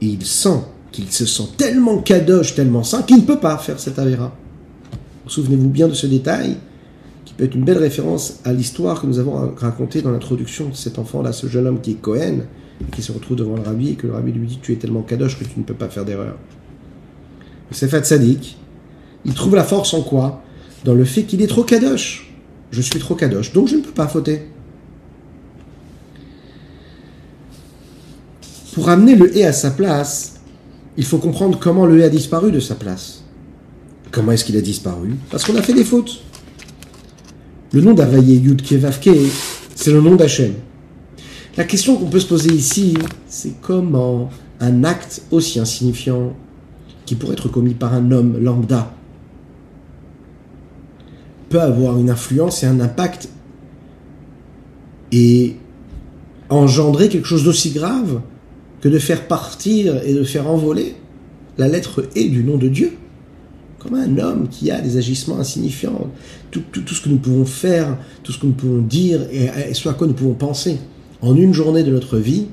Et 0.00 0.06
il 0.06 0.24
sent 0.24 0.60
qu'il 0.92 1.10
se 1.10 1.26
sent 1.26 1.48
tellement 1.56 1.98
kadosh, 1.98 2.54
tellement 2.54 2.84
saint, 2.84 3.02
qu'il 3.02 3.16
ne 3.16 3.22
peut 3.22 3.40
pas 3.40 3.58
faire 3.58 3.80
cette 3.80 3.98
avéra. 3.98 4.32
Souvenez-vous 5.30 5.68
bien 5.68 5.86
de 5.86 5.94
ce 5.94 6.08
détail, 6.08 6.56
qui 7.24 7.34
peut 7.34 7.44
être 7.44 7.54
une 7.54 7.62
belle 7.62 7.78
référence 7.78 8.40
à 8.44 8.52
l'histoire 8.52 9.00
que 9.00 9.06
nous 9.06 9.20
avons 9.20 9.54
racontée 9.56 10.02
dans 10.02 10.10
l'introduction 10.10 10.70
de 10.70 10.74
cet 10.74 10.98
enfant-là, 10.98 11.32
ce 11.32 11.46
jeune 11.46 11.68
homme 11.68 11.80
qui 11.80 11.92
est 11.92 12.00
Cohen, 12.00 12.40
et 12.80 12.90
qui 12.90 13.00
se 13.00 13.12
retrouve 13.12 13.36
devant 13.36 13.54
le 13.54 13.62
rabbi, 13.62 13.90
et 13.90 13.94
que 13.94 14.08
le 14.08 14.14
rabbi 14.14 14.32
lui 14.32 14.48
dit 14.48 14.58
Tu 14.60 14.72
es 14.72 14.76
tellement 14.76 15.02
kadosh 15.02 15.38
que 15.38 15.44
tu 15.44 15.56
ne 15.56 15.62
peux 15.62 15.74
pas 15.74 15.88
faire 15.88 16.04
d'erreur. 16.04 16.36
C'est 17.70 17.86
Fat 17.86 18.02
Sadik, 18.02 18.58
il 19.24 19.32
trouve 19.34 19.54
la 19.54 19.62
force 19.62 19.94
en 19.94 20.02
quoi? 20.02 20.42
Dans 20.84 20.94
le 20.94 21.04
fait 21.04 21.22
qu'il 21.22 21.40
est 21.42 21.46
trop 21.46 21.62
kadosh. 21.62 22.34
Je 22.72 22.80
suis 22.80 22.98
trop 22.98 23.14
kadosh, 23.14 23.52
donc 23.52 23.68
je 23.68 23.76
ne 23.76 23.82
peux 23.82 23.92
pas 23.92 24.08
fauter. 24.08 24.48
Pour 28.74 28.88
amener 28.88 29.14
le 29.14 29.36
et 29.36 29.44
à 29.44 29.52
sa 29.52 29.70
place, 29.70 30.40
il 30.96 31.04
faut 31.04 31.18
comprendre 31.18 31.56
comment 31.60 31.86
le 31.86 32.00
et 32.00 32.04
a 32.04 32.08
disparu 32.08 32.50
de 32.50 32.58
sa 32.58 32.74
place. 32.74 33.19
Comment 34.10 34.32
est-ce 34.32 34.44
qu'il 34.44 34.56
a 34.56 34.60
disparu 34.60 35.14
Parce 35.30 35.44
qu'on 35.44 35.56
a 35.56 35.62
fait 35.62 35.72
des 35.72 35.84
fautes. 35.84 36.22
Le 37.72 37.80
nom 37.80 37.94
d'Avaye 37.94 38.36
Yud 38.36 38.62
Kevavke, 38.62 39.10
c'est 39.74 39.92
le 39.92 40.00
nom 40.00 40.16
d'Hachem. 40.16 40.54
La 41.56 41.64
question 41.64 41.96
qu'on 41.96 42.06
peut 42.06 42.18
se 42.18 42.26
poser 42.26 42.52
ici, 42.52 42.94
c'est 43.28 43.60
comment 43.60 44.30
un 44.58 44.84
acte 44.84 45.22
aussi 45.30 45.60
insignifiant, 45.60 46.34
qui 47.06 47.14
pourrait 47.14 47.34
être 47.34 47.48
commis 47.48 47.74
par 47.74 47.94
un 47.94 48.10
homme 48.10 48.38
lambda, 48.40 48.92
peut 51.48 51.60
avoir 51.60 51.98
une 51.98 52.10
influence 52.10 52.62
et 52.62 52.66
un 52.66 52.80
impact 52.80 53.28
et 55.12 55.56
engendrer 56.48 57.08
quelque 57.08 57.26
chose 57.26 57.44
d'aussi 57.44 57.70
grave 57.70 58.20
que 58.80 58.88
de 58.88 58.98
faire 58.98 59.26
partir 59.26 60.02
et 60.04 60.14
de 60.14 60.24
faire 60.24 60.48
envoler 60.48 60.94
la 61.58 61.68
lettre 61.68 62.02
E 62.16 62.28
du 62.28 62.42
nom 62.42 62.56
de 62.56 62.68
Dieu. 62.68 62.92
Comme 63.80 63.94
un 63.94 64.18
homme 64.18 64.48
qui 64.48 64.70
a 64.70 64.80
des 64.80 64.98
agissements 64.98 65.38
insignifiants, 65.38 66.08
tout, 66.50 66.62
ce 66.86 67.00
que 67.00 67.08
nous 67.08 67.16
pouvons 67.16 67.46
faire, 67.46 67.96
tout 68.22 68.30
ce 68.30 68.38
que 68.38 68.46
nous 68.46 68.52
pouvons 68.52 68.82
dire 68.82 69.22
et, 69.32 69.72
ce 69.72 69.88
à 69.88 69.94
quoi 69.94 70.06
nous 70.06 70.12
pouvons 70.12 70.34
penser 70.34 70.78
en 71.22 71.34
une 71.34 71.54
journée 71.54 71.82
de 71.82 71.90
notre 71.90 72.18
vie, 72.18 72.46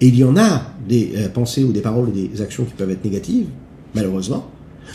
et 0.00 0.08
il 0.08 0.16
y 0.16 0.24
en 0.24 0.36
a 0.36 0.62
des 0.88 1.12
euh, 1.16 1.28
pensées 1.28 1.64
ou 1.64 1.72
des 1.72 1.80
paroles 1.80 2.08
ou 2.08 2.12
des 2.12 2.42
actions 2.42 2.64
qui 2.64 2.72
peuvent 2.72 2.90
être 2.90 3.04
négatives, 3.04 3.46
malheureusement, 3.94 4.46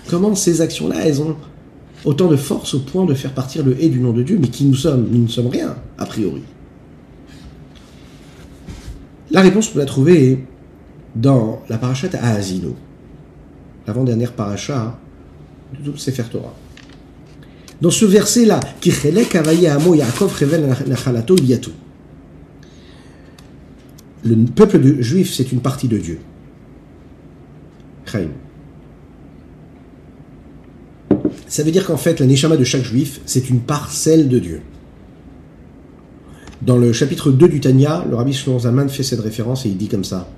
comment 0.10 0.36
ces 0.36 0.62
actions-là, 0.62 1.06
elles 1.06 1.22
ont 1.22 1.36
autant 2.04 2.28
de 2.28 2.36
force 2.36 2.74
au 2.74 2.80
point 2.80 3.06
de 3.06 3.14
faire 3.14 3.34
partir 3.34 3.64
le 3.64 3.76
«et» 3.84 3.90
du 3.90 4.00
nom 4.00 4.14
de 4.14 4.24
Dieu, 4.24 4.40
mais 4.42 4.48
qui 4.48 4.66
nous 4.66 4.76
sommes 4.76 5.08
Nous 5.12 5.24
ne 5.24 5.28
sommes 5.28 5.48
rien, 5.48 5.76
a 5.98 6.06
priori. 6.06 6.42
La 9.30 9.42
réponse, 9.42 9.70
on 9.70 9.74
peut 9.74 9.80
la 9.80 9.86
trouver 9.86 10.46
dans 11.16 11.62
la 11.70 11.78
parachat 11.78 12.10
à 12.22 12.32
Asino, 12.32 12.76
l'avant-dernière 13.86 14.34
paracha 14.34 15.00
de 15.80 15.92
tout 15.92 16.12
Torah. 16.32 16.56
Dans 17.82 17.92
ce 17.92 18.06
verset-là, 18.06 18.60
le 24.24 24.36
peuple 24.46 25.02
juif, 25.02 25.34
c'est 25.34 25.52
une 25.52 25.62
partie 25.62 25.88
de 25.88 25.98
Dieu. 25.98 26.20
Ça 31.48 31.64
veut 31.64 31.72
dire 31.72 31.86
qu'en 31.86 31.98
fait, 31.98 32.20
la 32.20 32.26
neshama 32.26 32.58
de 32.58 32.64
chaque 32.64 32.84
juif, 32.84 33.22
c'est 33.26 33.50
une 33.50 33.62
parcelle 33.62 34.30
de 34.30 34.40
Dieu. 34.40 34.62
Dans 36.62 36.78
le 36.78 36.94
chapitre 36.94 37.32
2 37.32 37.48
du 37.48 37.60
Tanya, 37.60 38.06
le 38.08 38.16
rabbi 38.16 38.34
Shlomo 38.34 38.60
Zalman 38.60 38.88
fait 38.90 39.02
cette 39.02 39.22
référence 39.22 39.66
et 39.66 39.70
il 39.70 39.78
dit 39.78 39.88
comme 39.88 40.04
ça 40.04 40.30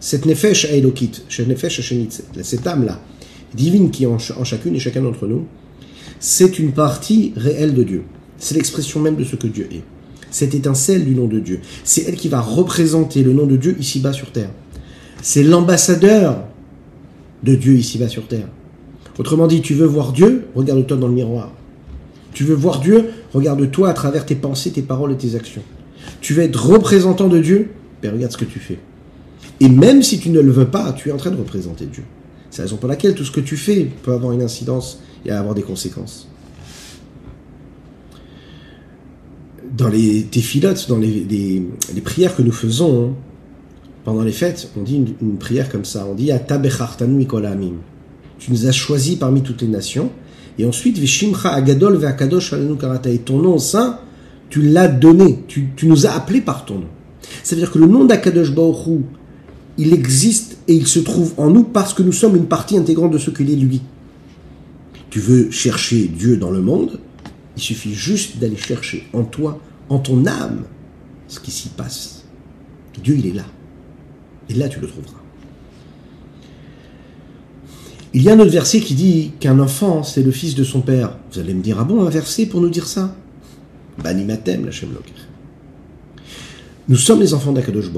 Cette 0.00 0.24
nefesh 0.24 0.64
elokit, 0.64 1.12
cette 2.42 2.66
âme-là, 2.66 3.00
divine 3.54 3.90
qui 3.90 4.04
est 4.04 4.06
en, 4.06 4.18
chacune 4.18 4.74
et 4.74 4.78
chacun 4.78 5.02
d'entre 5.02 5.26
nous, 5.26 5.46
c'est 6.18 6.58
une 6.58 6.72
partie 6.72 7.32
réelle 7.36 7.74
de 7.74 7.82
Dieu. 7.82 8.02
C'est 8.38 8.54
l'expression 8.54 9.00
même 9.00 9.16
de 9.16 9.24
ce 9.24 9.36
que 9.36 9.46
Dieu 9.46 9.68
est. 9.70 9.82
Cette 10.30 10.54
étincelle 10.54 11.04
du 11.04 11.14
nom 11.14 11.26
de 11.26 11.38
Dieu. 11.38 11.60
C'est 11.84 12.04
elle 12.08 12.14
qui 12.14 12.28
va 12.28 12.40
représenter 12.40 13.22
le 13.22 13.32
nom 13.32 13.46
de 13.46 13.56
Dieu 13.56 13.76
ici-bas 13.78 14.12
sur 14.12 14.32
terre. 14.32 14.50
C'est 15.22 15.42
l'ambassadeur 15.42 16.44
de 17.42 17.54
Dieu 17.54 17.74
ici-bas 17.74 18.08
sur 18.08 18.26
terre. 18.26 18.48
Autrement 19.18 19.46
dit, 19.46 19.60
tu 19.60 19.74
veux 19.74 19.86
voir 19.86 20.12
Dieu, 20.12 20.46
regarde-toi 20.54 20.96
dans 20.96 21.08
le 21.08 21.14
miroir. 21.14 21.52
Tu 22.32 22.44
veux 22.44 22.54
voir 22.54 22.80
Dieu 22.80 23.10
Regarde-toi 23.32 23.88
à 23.88 23.92
travers 23.92 24.26
tes 24.26 24.34
pensées, 24.34 24.72
tes 24.72 24.82
paroles 24.82 25.12
et 25.12 25.16
tes 25.16 25.36
actions. 25.36 25.62
Tu 26.20 26.34
veux 26.34 26.42
être 26.42 26.66
représentant 26.66 27.28
de 27.28 27.38
Dieu 27.38 27.70
Ben 28.02 28.12
regarde 28.12 28.32
ce 28.32 28.38
que 28.38 28.44
tu 28.44 28.58
fais. 28.58 28.78
Et 29.60 29.68
même 29.68 30.02
si 30.02 30.18
tu 30.18 30.30
ne 30.30 30.40
le 30.40 30.50
veux 30.50 30.68
pas, 30.68 30.92
tu 30.92 31.10
es 31.10 31.12
en 31.12 31.16
train 31.16 31.30
de 31.30 31.36
représenter 31.36 31.86
Dieu. 31.86 32.04
C'est 32.50 32.62
la 32.62 32.64
raison 32.64 32.76
pour 32.76 32.88
laquelle 32.88 33.14
tout 33.14 33.24
ce 33.24 33.30
que 33.30 33.40
tu 33.40 33.56
fais 33.56 33.88
peut 34.02 34.12
avoir 34.12 34.32
une 34.32 34.42
incidence 34.42 35.00
et 35.24 35.30
avoir 35.30 35.54
des 35.54 35.62
conséquences. 35.62 36.28
Dans 39.76 39.88
les 39.88 40.24
téphilotes, 40.24 40.88
dans 40.88 40.98
les, 40.98 41.62
prières 42.04 42.34
que 42.34 42.42
nous 42.42 42.52
faisons 42.52 43.14
pendant 44.04 44.22
les 44.22 44.32
fêtes, 44.32 44.70
on 44.76 44.82
dit 44.82 45.04
une, 45.20 45.36
prière 45.36 45.68
comme 45.68 45.84
ça. 45.84 46.06
On 46.10 46.14
dit 46.14 46.32
Tu 48.38 48.50
nous 48.50 48.66
as 48.66 48.72
choisis 48.72 49.16
parmi 49.16 49.42
toutes 49.42 49.62
les 49.62 49.68
nations 49.68 50.10
et 50.60 50.66
ensuite, 50.66 50.98
Vishimcha 50.98 51.50
Agadol 51.54 51.98
Et 53.06 53.18
ton 53.18 53.38
nom 53.38 53.58
saint, 53.58 53.98
tu 54.50 54.60
l'as 54.60 54.88
donné, 54.88 55.44
tu, 55.48 55.70
nous 55.84 56.06
as 56.06 56.10
appelés 56.10 56.42
par 56.42 56.66
ton 56.66 56.74
nom. 56.74 56.88
C'est-à-dire 57.42 57.70
que 57.70 57.78
le 57.78 57.86
nom 57.86 58.04
d'Akadosh 58.04 58.54
Baoru, 58.54 59.00
il 59.80 59.94
existe 59.94 60.58
et 60.68 60.74
il 60.74 60.86
se 60.86 60.98
trouve 60.98 61.32
en 61.38 61.48
nous 61.48 61.64
parce 61.64 61.94
que 61.94 62.02
nous 62.02 62.12
sommes 62.12 62.36
une 62.36 62.44
partie 62.44 62.76
intégrante 62.76 63.12
de 63.12 63.18
ce 63.18 63.30
qu'il 63.30 63.50
est 63.50 63.56
lui. 63.56 63.80
Tu 65.08 65.20
veux 65.20 65.50
chercher 65.50 66.06
Dieu 66.06 66.36
dans 66.36 66.50
le 66.50 66.60
monde, 66.60 67.00
il 67.56 67.62
suffit 67.62 67.94
juste 67.94 68.36
d'aller 68.36 68.58
chercher 68.58 69.08
en 69.14 69.22
toi, 69.22 69.58
en 69.88 69.98
ton 69.98 70.26
âme, 70.26 70.64
ce 71.28 71.40
qui 71.40 71.50
s'y 71.50 71.70
passe. 71.70 72.24
Dieu, 73.02 73.16
il 73.16 73.26
est 73.26 73.32
là. 73.32 73.46
Et 74.50 74.54
là, 74.54 74.68
tu 74.68 74.80
le 74.80 74.86
trouveras. 74.86 75.14
Il 78.12 78.22
y 78.22 78.28
a 78.28 78.34
un 78.34 78.40
autre 78.40 78.50
verset 78.50 78.80
qui 78.80 78.94
dit 78.94 79.32
qu'un 79.40 79.58
enfant, 79.60 80.02
c'est 80.02 80.22
le 80.22 80.30
fils 80.30 80.54
de 80.54 80.64
son 80.64 80.82
père. 80.82 81.16
Vous 81.32 81.38
allez 81.38 81.54
me 81.54 81.62
dire, 81.62 81.78
ah 81.80 81.84
bon, 81.84 82.04
un 82.04 82.10
verset 82.10 82.44
pour 82.44 82.60
nous 82.60 82.68
dire 82.68 82.86
ça? 82.86 83.16
Banimatem, 84.02 84.66
la 84.66 84.72
Nous 86.88 86.96
sommes 86.96 87.20
les 87.20 87.32
enfants 87.32 87.52
d'Akadosh 87.52 87.90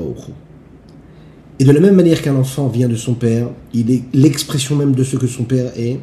Et 1.63 1.65
de 1.65 1.71
la 1.71 1.79
même 1.79 1.95
manière 1.95 2.21
qu'un 2.23 2.35
enfant 2.35 2.67
vient 2.67 2.89
de 2.89 2.97
son 2.97 3.15
père, 3.15 3.49
il 3.73 3.93
est 3.93 4.03
l'expression 4.13 4.75
même 4.75 4.97
de 4.97 5.05
ce 5.05 5.17
que 5.17 5.29
son 5.29 5.45
père 5.45 5.71
est. 5.77 6.01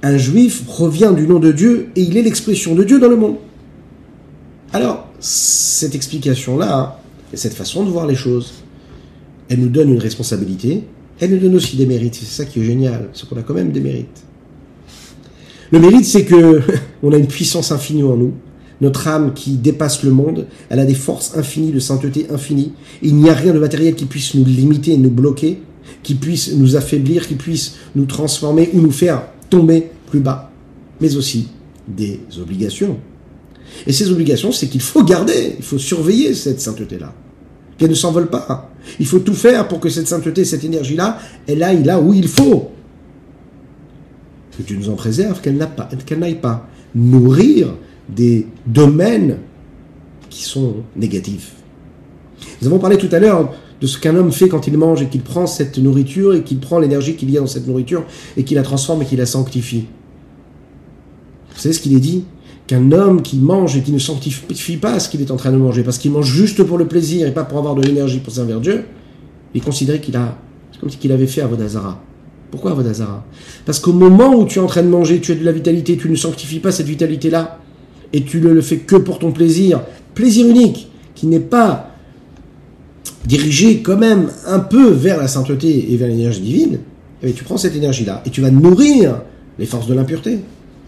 Un 0.00 0.16
juif 0.16 0.62
revient 0.68 1.12
du 1.16 1.26
nom 1.26 1.40
de 1.40 1.50
Dieu 1.50 1.88
et 1.96 2.02
il 2.02 2.16
est 2.16 2.22
l'expression 2.22 2.76
de 2.76 2.84
Dieu 2.84 3.00
dans 3.00 3.08
le 3.08 3.16
monde. 3.16 3.34
Alors, 4.72 5.08
cette 5.18 5.96
explication-là, 5.96 7.00
et 7.32 7.36
cette 7.36 7.54
façon 7.54 7.84
de 7.84 7.90
voir 7.90 8.06
les 8.06 8.14
choses, 8.14 8.62
elle 9.48 9.58
nous 9.58 9.70
donne 9.70 9.92
une 9.92 9.98
responsabilité, 9.98 10.84
elle 11.18 11.32
nous 11.32 11.40
donne 11.40 11.56
aussi 11.56 11.76
des 11.76 11.86
mérites. 11.86 12.14
C'est 12.14 12.24
ça 12.24 12.44
qui 12.44 12.60
est 12.60 12.64
génial, 12.64 13.08
c'est 13.12 13.28
qu'on 13.28 13.36
a 13.36 13.42
quand 13.42 13.54
même 13.54 13.72
des 13.72 13.80
mérites. 13.80 14.22
Le 15.72 15.80
mérite, 15.80 16.04
c'est 16.04 16.26
que 16.26 16.60
on 17.02 17.10
a 17.10 17.16
une 17.16 17.26
puissance 17.26 17.72
infinie 17.72 18.04
en 18.04 18.16
nous. 18.16 18.34
Notre 18.80 19.08
âme 19.08 19.34
qui 19.34 19.52
dépasse 19.52 20.02
le 20.02 20.10
monde, 20.10 20.46
elle 20.68 20.80
a 20.80 20.84
des 20.84 20.94
forces 20.94 21.36
infinies, 21.36 21.72
de 21.72 21.78
sainteté 21.78 22.26
infinie. 22.30 22.72
Il 23.02 23.14
n'y 23.16 23.30
a 23.30 23.34
rien 23.34 23.52
de 23.54 23.58
matériel 23.58 23.94
qui 23.94 24.04
puisse 24.04 24.34
nous 24.34 24.44
limiter 24.44 24.92
et 24.92 24.96
nous 24.96 25.10
bloquer, 25.10 25.60
qui 26.02 26.14
puisse 26.14 26.52
nous 26.52 26.76
affaiblir, 26.76 27.26
qui 27.26 27.34
puisse 27.34 27.76
nous 27.94 28.06
transformer 28.06 28.70
ou 28.72 28.80
nous 28.80 28.90
faire 28.90 29.22
tomber 29.48 29.90
plus 30.10 30.20
bas. 30.20 30.50
Mais 31.00 31.16
aussi 31.16 31.48
des 31.86 32.20
obligations. 32.40 32.98
Et 33.86 33.92
ces 33.92 34.10
obligations, 34.10 34.52
c'est 34.52 34.68
qu'il 34.68 34.80
faut 34.80 35.04
garder, 35.04 35.54
il 35.58 35.64
faut 35.64 35.78
surveiller 35.78 36.34
cette 36.34 36.60
sainteté-là. 36.60 37.12
Qu'elle 37.78 37.90
ne 37.90 37.94
s'envole 37.94 38.28
pas. 38.28 38.70
Il 39.00 39.06
faut 39.06 39.18
tout 39.18 39.34
faire 39.34 39.66
pour 39.66 39.80
que 39.80 39.88
cette 39.88 40.06
sainteté, 40.06 40.44
cette 40.44 40.64
énergie-là, 40.64 41.18
elle 41.46 41.62
aille 41.62 41.82
là 41.82 42.00
où 42.00 42.14
il 42.14 42.28
faut. 42.28 42.70
Que 44.56 44.62
tu 44.62 44.76
nous 44.76 44.88
en 44.90 44.94
préserves, 44.94 45.40
qu'elle 45.40 45.56
n'aille 45.56 46.40
pas 46.40 46.68
nourrir 46.94 47.74
des 48.08 48.46
domaines 48.66 49.38
qui 50.30 50.42
sont 50.42 50.76
négatifs. 50.96 51.52
Nous 52.60 52.68
avons 52.68 52.78
parlé 52.78 52.98
tout 52.98 53.08
à 53.12 53.18
l'heure 53.18 53.52
de 53.80 53.86
ce 53.86 53.98
qu'un 53.98 54.16
homme 54.16 54.32
fait 54.32 54.48
quand 54.48 54.66
il 54.66 54.76
mange 54.76 55.02
et 55.02 55.06
qu'il 55.06 55.22
prend 55.22 55.46
cette 55.46 55.78
nourriture 55.78 56.34
et 56.34 56.42
qu'il 56.42 56.58
prend 56.58 56.78
l'énergie 56.78 57.16
qu'il 57.16 57.30
y 57.30 57.36
a 57.36 57.40
dans 57.40 57.46
cette 57.46 57.66
nourriture 57.66 58.04
et 58.36 58.44
qu'il 58.44 58.56
la 58.56 58.62
transforme 58.62 59.02
et 59.02 59.04
qu'il 59.04 59.18
la 59.18 59.26
sanctifie. 59.26 59.86
Vous 61.54 61.60
savez 61.60 61.72
ce 61.72 61.80
qu'il 61.80 61.94
est 61.94 62.00
dit? 62.00 62.24
Qu'un 62.66 62.92
homme 62.92 63.20
qui 63.20 63.36
mange 63.36 63.76
et 63.76 63.82
qui 63.82 63.92
ne 63.92 63.98
sanctifie 63.98 64.78
pas 64.78 64.98
ce 64.98 65.10
qu'il 65.10 65.20
est 65.20 65.30
en 65.30 65.36
train 65.36 65.52
de 65.52 65.58
manger, 65.58 65.82
parce 65.82 65.98
qu'il 65.98 66.10
mange 66.10 66.26
juste 66.26 66.62
pour 66.62 66.78
le 66.78 66.88
plaisir 66.88 67.26
et 67.26 67.32
pas 67.34 67.44
pour 67.44 67.58
avoir 67.58 67.74
de 67.74 67.82
l'énergie 67.82 68.20
pour 68.20 68.32
servir 68.32 68.58
Dieu, 68.60 68.84
il 69.54 69.60
est 69.60 69.64
considéré 69.64 70.00
qu'il 70.00 70.16
a, 70.16 70.38
c'est 70.72 70.80
comme 70.80 70.88
qu'il 70.88 71.12
avait 71.12 71.26
fait 71.26 71.42
à 71.42 71.46
Vodazara. 71.46 72.02
Pourquoi 72.50 72.72
Vodazara? 72.72 73.26
Parce 73.66 73.80
qu'au 73.80 73.92
moment 73.92 74.34
où 74.34 74.46
tu 74.46 74.60
es 74.60 74.62
en 74.62 74.66
train 74.66 74.82
de 74.82 74.88
manger, 74.88 75.20
tu 75.20 75.32
as 75.32 75.34
de 75.34 75.44
la 75.44 75.52
vitalité, 75.52 75.98
tu 75.98 76.08
ne 76.08 76.16
sanctifies 76.16 76.60
pas 76.60 76.72
cette 76.72 76.86
vitalité-là, 76.86 77.58
et 78.14 78.22
tu 78.22 78.40
ne 78.40 78.48
le 78.48 78.62
fais 78.62 78.78
que 78.78 78.94
pour 78.94 79.18
ton 79.18 79.32
plaisir, 79.32 79.82
plaisir 80.14 80.46
unique, 80.46 80.88
qui 81.16 81.26
n'est 81.26 81.40
pas 81.40 81.90
dirigé 83.26 83.82
quand 83.82 83.96
même 83.96 84.30
un 84.46 84.60
peu 84.60 84.90
vers 84.90 85.18
la 85.18 85.26
sainteté 85.26 85.92
et 85.92 85.96
vers 85.96 86.08
l'énergie 86.08 86.40
divine, 86.40 86.78
eh 87.22 87.32
tu 87.32 87.42
prends 87.42 87.56
cette 87.56 87.74
énergie-là 87.74 88.22
et 88.24 88.30
tu 88.30 88.40
vas 88.40 88.50
nourrir 88.50 89.20
les 89.58 89.66
forces 89.66 89.88
de 89.88 89.94
l'impureté. 89.94 90.38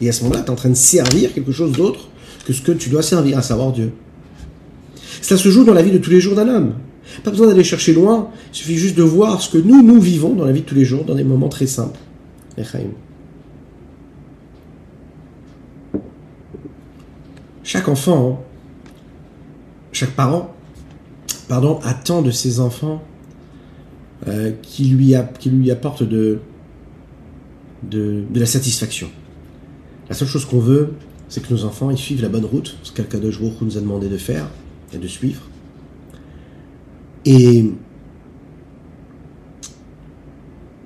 Et 0.01 0.09
à 0.09 0.12
ce 0.12 0.22
moment-là, 0.22 0.43
tu 0.43 0.47
es 0.47 0.51
en 0.51 0.57
train 0.57 0.68
de 0.68 0.74
servir 0.74 1.35
quelque 1.35 1.51
chose 1.51 1.72
d'autre 1.72 2.09
que 2.47 2.53
ce 2.53 2.62
que 2.62 2.72
tu 2.72 2.91
dois 2.91 3.03
servir, 3.03 3.39
à 3.39 3.43
savoir 3.43 3.72
Dieu. 3.72 3.91
Cela 5.20 5.41
se 5.41 5.49
joue 5.49 5.64
dans 5.64 5.74
la 5.74 5.83
vie 5.83 5.91
de 5.91 5.99
tous 5.99 6.11
les 6.11 6.20
jours 6.20 6.37
d'un 6.37 6.49
homme. 6.49 6.74
Pas 7.24 7.31
besoin 7.31 7.49
d'aller 7.49 7.64
chercher 7.64 7.93
loin, 7.93 8.29
il 8.53 8.57
suffit 8.57 8.77
juste 8.77 8.97
de 8.97 9.03
voir 9.03 9.43
ce 9.43 9.51
que 9.51 9.59
nous, 9.59 9.83
nous 9.83 10.01
vivons 10.01 10.35
dans 10.35 10.45
la 10.45 10.53
vie 10.53 10.61
de 10.61 10.66
tous 10.66 10.74
les 10.77 10.85
jours, 10.85 11.05
dans 11.05 11.14
des 11.14 11.24
moments 11.24 11.49
très 11.49 11.66
simples. 11.66 11.99
Chaque 17.67 17.89
enfant, 17.89 18.45
chaque 19.91 20.12
parent, 20.12 20.55
pardon, 21.49 21.81
attend 21.83 22.23
de 22.23 22.31
ses 22.31 22.61
enfants 22.61 23.03
euh, 24.29 24.53
qui, 24.62 24.85
lui 24.85 25.17
qui 25.41 25.51
lui 25.51 25.73
apportent 25.73 26.05
de, 26.05 26.39
la 27.91 28.47
satisfaction. 28.47 29.09
La 30.09 30.14
seule 30.14 30.29
chose 30.29 30.45
qu'on 30.45 30.61
veut, 30.61 30.93
c'est 31.29 31.45
que 31.45 31.53
nos 31.53 31.64
enfants 31.64 31.91
ils 31.91 31.99
suivent 31.99 32.23
la 32.23 32.29
bonne 32.29 32.45
route, 32.45 32.79
ce 32.85 32.93
qu'Alkadosh 32.93 33.41
nous 33.41 33.77
a 33.77 33.81
demandé 33.81 34.09
de 34.09 34.17
faire 34.17 34.47
et 34.95 34.99
de 34.99 35.09
suivre. 35.09 35.43
Et 37.25 37.73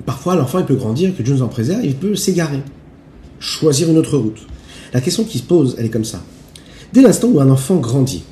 parfois, 0.06 0.34
l'enfant 0.34 0.62
peut 0.62 0.76
grandir, 0.76 1.14
que 1.14 1.22
Dieu 1.22 1.34
nous 1.34 1.42
en 1.42 1.48
préserve, 1.48 1.84
il 1.84 1.96
peut 1.96 2.14
s'égarer, 2.14 2.62
choisir 3.38 3.90
une 3.90 3.98
autre 3.98 4.16
route. 4.16 4.46
La 4.94 5.02
question 5.02 5.24
qui 5.24 5.36
se 5.36 5.44
pose, 5.44 5.76
elle 5.78 5.84
est 5.84 5.90
comme 5.90 6.06
ça. 6.06 6.22
Dès 6.92 7.02
l'instant 7.02 7.28
où 7.28 7.40
un 7.40 7.50
enfant 7.50 7.76
grandit 7.76 8.24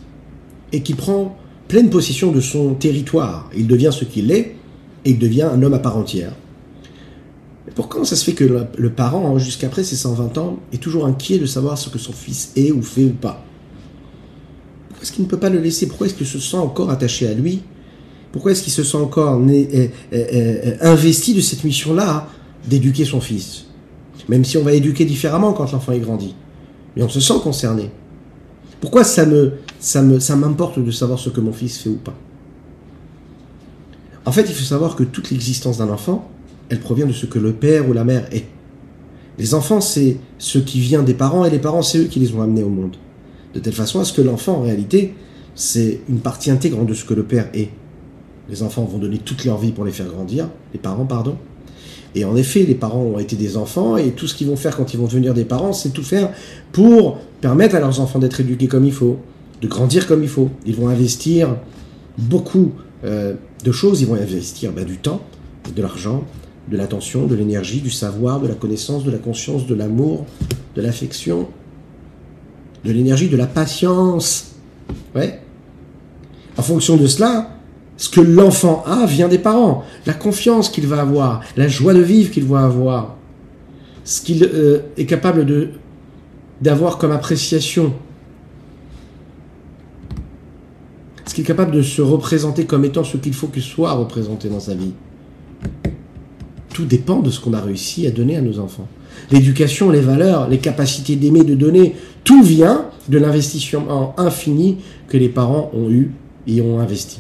et 0.72 0.82
qui 0.82 0.94
prend 0.94 1.36
pleine 1.68 1.90
possession 1.90 2.32
de 2.32 2.40
son 2.40 2.74
territoire, 2.74 3.48
il 3.56 3.66
devient 3.66 3.90
ce 3.92 4.04
qu'il 4.04 4.30
est 4.30 4.56
et 5.04 5.10
il 5.10 5.18
devient 5.18 5.42
un 5.42 5.62
homme 5.62 5.74
à 5.74 5.78
part 5.78 5.96
entière. 5.96 6.32
Pourquoi 7.74 8.04
ça 8.04 8.16
se 8.16 8.24
fait 8.24 8.32
que 8.32 8.66
le, 8.76 8.90
parent, 8.90 9.34
hein, 9.34 9.38
jusqu'après 9.38 9.84
ses 9.84 9.96
120 9.96 10.38
ans, 10.38 10.58
est 10.72 10.78
toujours 10.78 11.06
inquiet 11.06 11.38
de 11.38 11.46
savoir 11.46 11.78
ce 11.78 11.90
que 11.90 11.98
son 11.98 12.12
fils 12.12 12.52
est 12.56 12.72
ou 12.72 12.82
fait 12.82 13.04
ou 13.04 13.12
pas? 13.12 13.44
Pourquoi 14.88 15.02
est-ce 15.02 15.12
qu'il 15.12 15.24
ne 15.24 15.28
peut 15.28 15.38
pas 15.38 15.50
le 15.50 15.60
laisser? 15.60 15.86
Pourquoi 15.86 16.06
est-ce 16.06 16.14
qu'il 16.14 16.26
se 16.26 16.40
sent 16.40 16.56
encore 16.56 16.90
attaché 16.90 17.28
à 17.28 17.34
lui? 17.34 17.62
Pourquoi 18.32 18.52
est-ce 18.52 18.62
qu'il 18.62 18.72
se 18.72 18.82
sent 18.82 18.96
encore 18.96 19.40
euh, 19.40 19.48
euh, 19.48 19.88
euh, 20.12 20.76
investi 20.80 21.34
de 21.34 21.40
cette 21.40 21.62
mission-là 21.64 22.28
d'éduquer 22.66 23.04
son 23.04 23.20
fils? 23.20 23.66
Même 24.28 24.44
si 24.44 24.56
on 24.58 24.62
va 24.62 24.72
éduquer 24.72 25.04
différemment 25.04 25.52
quand 25.52 25.70
l'enfant 25.70 25.92
est 25.92 26.00
grandi. 26.00 26.34
Mais 26.96 27.02
on 27.02 27.08
se 27.08 27.20
sent 27.20 27.34
concerné. 27.42 27.90
Pourquoi 28.80 29.04
ça 29.04 29.26
me, 29.26 29.54
ça 29.80 30.02
me, 30.02 30.20
ça 30.20 30.36
m'importe 30.36 30.78
de 30.78 30.90
savoir 30.90 31.18
ce 31.18 31.30
que 31.30 31.40
mon 31.40 31.52
fils 31.52 31.78
fait 31.78 31.90
ou 31.90 31.96
pas? 31.96 32.14
En 34.24 34.32
fait, 34.32 34.42
il 34.42 34.54
faut 34.54 34.64
savoir 34.64 34.94
que 34.94 35.04
toute 35.04 35.30
l'existence 35.30 35.78
d'un 35.78 35.88
enfant, 35.88 36.30
elle 36.68 36.80
provient 36.80 37.06
de 37.06 37.12
ce 37.12 37.26
que 37.26 37.38
le 37.38 37.52
père 37.52 37.88
ou 37.88 37.92
la 37.92 38.04
mère 38.04 38.26
est. 38.32 38.46
Les 39.38 39.54
enfants, 39.54 39.80
c'est 39.80 40.18
ce 40.38 40.58
qui 40.58 40.80
vient 40.80 41.02
des 41.02 41.14
parents, 41.14 41.44
et 41.44 41.50
les 41.50 41.58
parents, 41.58 41.82
c'est 41.82 41.98
eux 41.98 42.04
qui 42.04 42.18
les 42.18 42.34
ont 42.34 42.42
amenés 42.42 42.62
au 42.62 42.68
monde. 42.68 42.96
De 43.54 43.60
telle 43.60 43.72
façon 43.72 44.00
à 44.00 44.04
ce 44.04 44.12
que 44.12 44.20
l'enfant, 44.20 44.56
en 44.56 44.62
réalité, 44.62 45.14
c'est 45.54 46.00
une 46.08 46.20
partie 46.20 46.50
intégrante 46.50 46.86
de 46.86 46.94
ce 46.94 47.04
que 47.04 47.14
le 47.14 47.22
père 47.22 47.48
est. 47.54 47.70
Les 48.50 48.62
enfants 48.62 48.84
vont 48.84 48.98
donner 48.98 49.18
toute 49.18 49.44
leur 49.44 49.58
vie 49.58 49.72
pour 49.72 49.84
les 49.84 49.92
faire 49.92 50.08
grandir, 50.08 50.48
les 50.72 50.78
parents, 50.78 51.06
pardon. 51.06 51.36
Et 52.18 52.24
en 52.24 52.34
effet, 52.34 52.64
les 52.64 52.74
parents 52.74 53.02
ont 53.02 53.20
été 53.20 53.36
des 53.36 53.56
enfants, 53.56 53.96
et 53.96 54.10
tout 54.10 54.26
ce 54.26 54.34
qu'ils 54.34 54.48
vont 54.48 54.56
faire 54.56 54.76
quand 54.76 54.92
ils 54.92 54.96
vont 54.96 55.06
devenir 55.06 55.34
des 55.34 55.44
parents, 55.44 55.72
c'est 55.72 55.90
tout 55.90 56.02
faire 56.02 56.32
pour 56.72 57.18
permettre 57.40 57.76
à 57.76 57.80
leurs 57.80 58.00
enfants 58.00 58.18
d'être 58.18 58.40
éduqués 58.40 58.66
comme 58.66 58.84
il 58.84 58.92
faut, 58.92 59.18
de 59.62 59.68
grandir 59.68 60.08
comme 60.08 60.24
il 60.24 60.28
faut. 60.28 60.50
Ils 60.66 60.74
vont 60.74 60.88
investir 60.88 61.54
beaucoup 62.18 62.72
euh, 63.04 63.34
de 63.64 63.70
choses, 63.70 64.00
ils 64.00 64.08
vont 64.08 64.16
investir 64.16 64.72
bah, 64.72 64.82
du 64.82 64.96
temps, 64.96 65.22
de 65.76 65.80
l'argent, 65.80 66.24
de 66.68 66.76
l'attention, 66.76 67.28
de 67.28 67.36
l'énergie, 67.36 67.80
du 67.80 67.90
savoir, 67.92 68.40
de 68.40 68.48
la 68.48 68.54
connaissance, 68.54 69.04
de 69.04 69.12
la 69.12 69.18
conscience, 69.18 69.68
de 69.68 69.76
l'amour, 69.76 70.26
de 70.74 70.82
l'affection, 70.82 71.46
de 72.84 72.90
l'énergie, 72.90 73.28
de 73.28 73.36
la 73.36 73.46
patience. 73.46 74.56
Ouais. 75.14 75.40
En 76.56 76.62
fonction 76.62 76.96
de 76.96 77.06
cela, 77.06 77.57
ce 77.98 78.08
que 78.08 78.22
l'enfant 78.22 78.82
a 78.86 79.04
vient 79.04 79.28
des 79.28 79.38
parents. 79.38 79.84
La 80.06 80.14
confiance 80.14 80.70
qu'il 80.70 80.86
va 80.86 81.02
avoir, 81.02 81.42
la 81.56 81.68
joie 81.68 81.92
de 81.92 82.00
vivre 82.00 82.30
qu'il 82.30 82.44
va 82.44 82.64
avoir, 82.64 83.16
ce 84.04 84.22
qu'il 84.22 84.42
euh, 84.44 84.80
est 84.96 85.04
capable 85.04 85.46
d'avoir 86.62 86.96
comme 86.96 87.12
appréciation, 87.12 87.92
ce 91.26 91.34
qu'il 91.34 91.44
est 91.44 91.46
capable 91.46 91.72
de 91.72 91.82
se 91.82 92.00
représenter 92.00 92.64
comme 92.64 92.86
étant 92.86 93.04
ce 93.04 93.18
qu'il 93.18 93.34
faut 93.34 93.48
qu'il 93.48 93.62
soit 93.62 93.92
représenté 93.92 94.48
dans 94.48 94.60
sa 94.60 94.74
vie 94.74 94.94
tout 96.78 96.84
dépend 96.84 97.18
de 97.18 97.30
ce 97.30 97.40
qu'on 97.40 97.54
a 97.54 97.60
réussi 97.60 98.06
à 98.06 98.12
donner 98.12 98.36
à 98.36 98.40
nos 98.40 98.60
enfants. 98.60 98.86
L'éducation, 99.32 99.90
les 99.90 100.00
valeurs, 100.00 100.48
les 100.48 100.58
capacités 100.58 101.16
d'aimer, 101.16 101.42
de 101.42 101.56
donner, 101.56 101.96
tout 102.22 102.44
vient 102.44 102.86
de 103.08 103.18
l'investissement 103.18 104.14
infini 104.16 104.76
que 105.08 105.16
les 105.16 105.28
parents 105.28 105.72
ont 105.74 105.90
eu 105.90 106.12
et 106.46 106.60
ont 106.60 106.78
investi. 106.78 107.18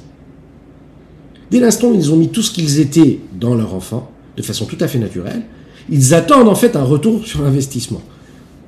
Dès 1.50 1.60
l'instant 1.60 1.88
où 1.88 1.94
ils 1.94 2.12
ont 2.12 2.16
mis 2.16 2.28
tout 2.28 2.42
ce 2.42 2.50
qu'ils 2.50 2.80
étaient 2.80 3.20
dans 3.38 3.54
leur 3.54 3.74
enfant, 3.74 4.10
de 4.36 4.42
façon 4.42 4.66
tout 4.66 4.76
à 4.80 4.88
fait 4.88 4.98
naturelle, 4.98 5.42
ils 5.90 6.14
attendent 6.14 6.48
en 6.48 6.54
fait 6.54 6.76
un 6.76 6.82
retour 6.82 7.26
sur 7.26 7.42
l'investissement. 7.42 8.02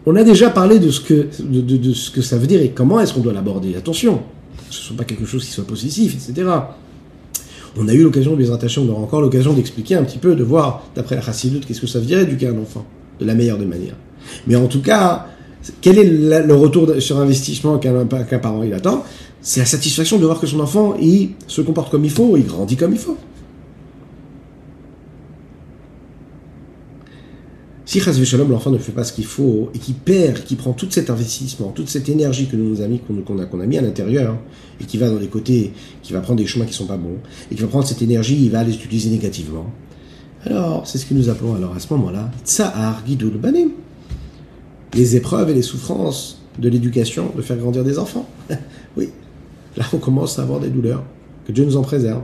On 0.07 0.17
a 0.17 0.25
déjà 0.25 0.49
parlé 0.49 0.79
de 0.79 0.91
ce 0.91 1.01
que, 1.01 1.29
de, 1.41 1.93
ce 1.93 2.11
que 2.11 2.23
ça 2.23 2.39
veut 2.39 2.47
dire 2.47 2.63
et 2.63 2.71
comment 2.71 3.01
est-ce 3.01 3.13
qu'on 3.13 3.21
doit 3.21 3.35
l'aborder. 3.35 3.77
Attention, 3.77 4.21
ce 4.71 4.81
ne 4.81 4.85
sont 4.89 4.95
pas 4.95 5.05
quelque 5.05 5.27
chose 5.27 5.45
qui 5.45 5.51
soit 5.51 5.67
possessif, 5.67 6.15
etc. 6.15 6.49
On 7.79 7.87
a 7.87 7.93
eu 7.93 8.03
l'occasion 8.03 8.35
de 8.35 8.41
les 8.41 8.51
attacher, 8.51 8.81
on 8.81 8.89
aura 8.89 9.03
encore 9.03 9.21
l'occasion 9.21 9.53
d'expliquer 9.53 9.95
un 9.97 10.03
petit 10.03 10.19
peu, 10.19 10.35
de 10.35 10.43
voir, 10.43 10.85
d'après 10.95 11.17
la 11.17 11.23
Chassidut, 11.23 11.61
qu'est-ce 11.61 11.81
que 11.81 11.87
ça 11.87 12.01
veut 12.01 12.07
dire 12.07 12.19
éduquer 12.19 12.49
un 12.49 12.59
enfant, 12.59 12.85
de 13.21 13.27
la 13.27 13.35
meilleure 13.35 13.59
des 13.59 13.67
manières. 13.67 13.97
Mais 14.47 14.57
en 14.57 14.67
tout 14.67 14.81
cas, 14.81 15.27
quel 15.81 15.99
est 15.99 16.05
le 16.47 16.55
retour 16.55 16.91
sur 16.99 17.19
investissement 17.19 17.79
qu'un 17.79 18.07
parent 18.07 18.63
il 18.63 18.73
attend? 18.73 19.05
C'est 19.43 19.61
la 19.61 19.67
satisfaction 19.67 20.19
de 20.19 20.27
voir 20.27 20.41
que 20.41 20.47
son 20.47 20.61
enfant, 20.61 20.97
il 21.01 21.31
se 21.47 21.63
comporte 21.63 21.91
comme 21.91 22.05
il 22.05 22.11
faut, 22.11 22.37
il 22.37 22.47
grandit 22.47 22.77
comme 22.77 22.93
il 22.93 22.99
faut. 22.99 23.17
Si 27.91 27.99
Chas 27.99 28.23
Shalom, 28.23 28.49
l'enfant 28.51 28.71
ne 28.71 28.79
fait 28.79 28.93
pas 28.93 29.03
ce 29.03 29.13
qu'il 29.13 29.25
faut 29.25 29.71
et 29.75 29.79
qui 29.79 29.95
perd, 29.95 30.45
qui 30.45 30.55
prend 30.55 30.73
tout 30.73 30.87
cet 30.91 31.11
investissement, 31.11 31.73
toute 31.75 31.89
cette 31.89 32.09
énergie 32.09 32.47
que 32.47 32.55
nous 32.55 32.69
nous 32.69 32.83
a 32.83 32.87
mis, 32.87 33.01
qu'on 33.01 33.37
a, 33.41 33.47
qu'on 33.47 33.59
a 33.59 33.67
mis 33.67 33.79
à 33.79 33.81
l'intérieur, 33.81 34.37
et 34.81 34.85
qui 34.85 34.97
va 34.97 35.11
dans 35.11 35.19
les 35.19 35.27
côtés, 35.27 35.73
qui 36.01 36.13
va 36.13 36.21
prendre 36.21 36.39
des 36.39 36.47
chemins 36.47 36.67
qui 36.67 36.73
sont 36.73 36.87
pas 36.87 36.97
bons, 36.97 37.19
et 37.51 37.57
qui 37.57 37.63
va 37.63 37.67
prendre 37.67 37.85
cette 37.85 38.01
énergie, 38.01 38.39
il 38.41 38.51
va 38.53 38.63
les 38.63 38.75
utiliser 38.75 39.11
négativement. 39.11 39.67
Alors, 40.45 40.87
c'est 40.87 40.99
ce 40.99 41.07
que 41.07 41.15
nous 41.15 41.31
appelons 41.31 41.57
alors 41.57 41.75
à 41.75 41.81
ce 41.81 41.93
moment-là, 41.95 42.31
Tsahar 42.45 43.03
Gidul 43.05 43.39
Banim. 43.39 43.71
Les 44.95 45.17
épreuves 45.17 45.51
et 45.51 45.55
les 45.55 45.63
souffrances 45.63 46.43
de 46.61 46.69
l'éducation, 46.69 47.33
de 47.37 47.43
faire 47.43 47.57
grandir 47.57 47.83
des 47.83 47.99
enfants. 47.99 48.29
oui, 48.97 49.09
là 49.77 49.85
on 49.93 49.99
commence 49.99 50.39
à 50.39 50.43
avoir 50.43 50.61
des 50.61 50.69
douleurs. 50.69 51.03
Que 51.47 51.53
Dieu 51.53 51.65
nous 51.65 51.77
en 51.77 51.83
préserve. 51.83 52.23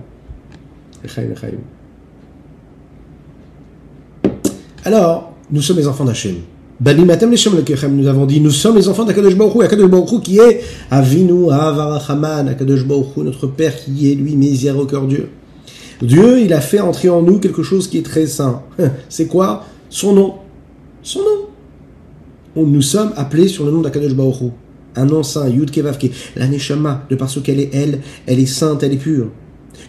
Alors, 4.85 5.33
nous 5.51 5.63
sommes 5.63 5.77
les 5.77 5.87
enfants 5.87 6.05
d'Hachem. 6.05 6.37
Nous 6.79 8.07
avons 8.07 8.27
dit, 8.27 8.41
nous 8.41 8.51
sommes 8.51 8.77
les 8.77 8.89
enfants 8.89 9.05
d'Akadosh 9.05 9.35
Baruch 9.35 9.65
Akadosh 9.65 9.91
Baruch 9.91 10.23
qui 10.23 10.39
est 10.39 10.63
Avinu 10.91 11.51
Avarachaman, 11.51 12.49
Akadosh 12.49 12.85
Baruch 12.85 13.17
notre 13.17 13.47
Père 13.47 13.75
qui 13.77 14.13
est 14.13 14.15
lui 14.15 14.37
miséricordieux. 14.37 15.31
Dieu, 16.03 16.41
il 16.41 16.53
a 16.53 16.61
fait 16.61 16.81
entrer 16.81 17.09
en 17.09 17.23
nous 17.23 17.39
quelque 17.39 17.63
chose 17.63 17.89
qui 17.89 17.99
est 17.99 18.03
très 18.05 18.27
saint. 18.27 18.63
C'est 19.09 19.27
quoi? 19.27 19.65
Son 19.89 20.13
nom. 20.13 20.35
Son 21.03 21.21
nom. 21.21 22.65
Nous 22.67 22.83
sommes 22.83 23.13
appelés 23.17 23.49
sur 23.49 23.65
le 23.65 23.71
nom 23.71 23.81
d'Akadosh 23.81 24.15
Baruch 24.15 24.53
Un 24.97 25.07
nom 25.07 25.23
saint, 25.23 25.49
Yud 25.49 25.71
Kevavke. 25.71 26.11
La 26.37 26.49
Neshama, 26.49 27.07
de 27.09 27.17
parce 27.17 27.41
qu'elle 27.41 27.61
est 27.61 27.75
elle, 27.75 28.01
elle 28.27 28.41
est 28.41 28.47
sainte, 28.47 28.83
elle 28.83 28.93
est 28.93 28.99
pure. 28.99 29.31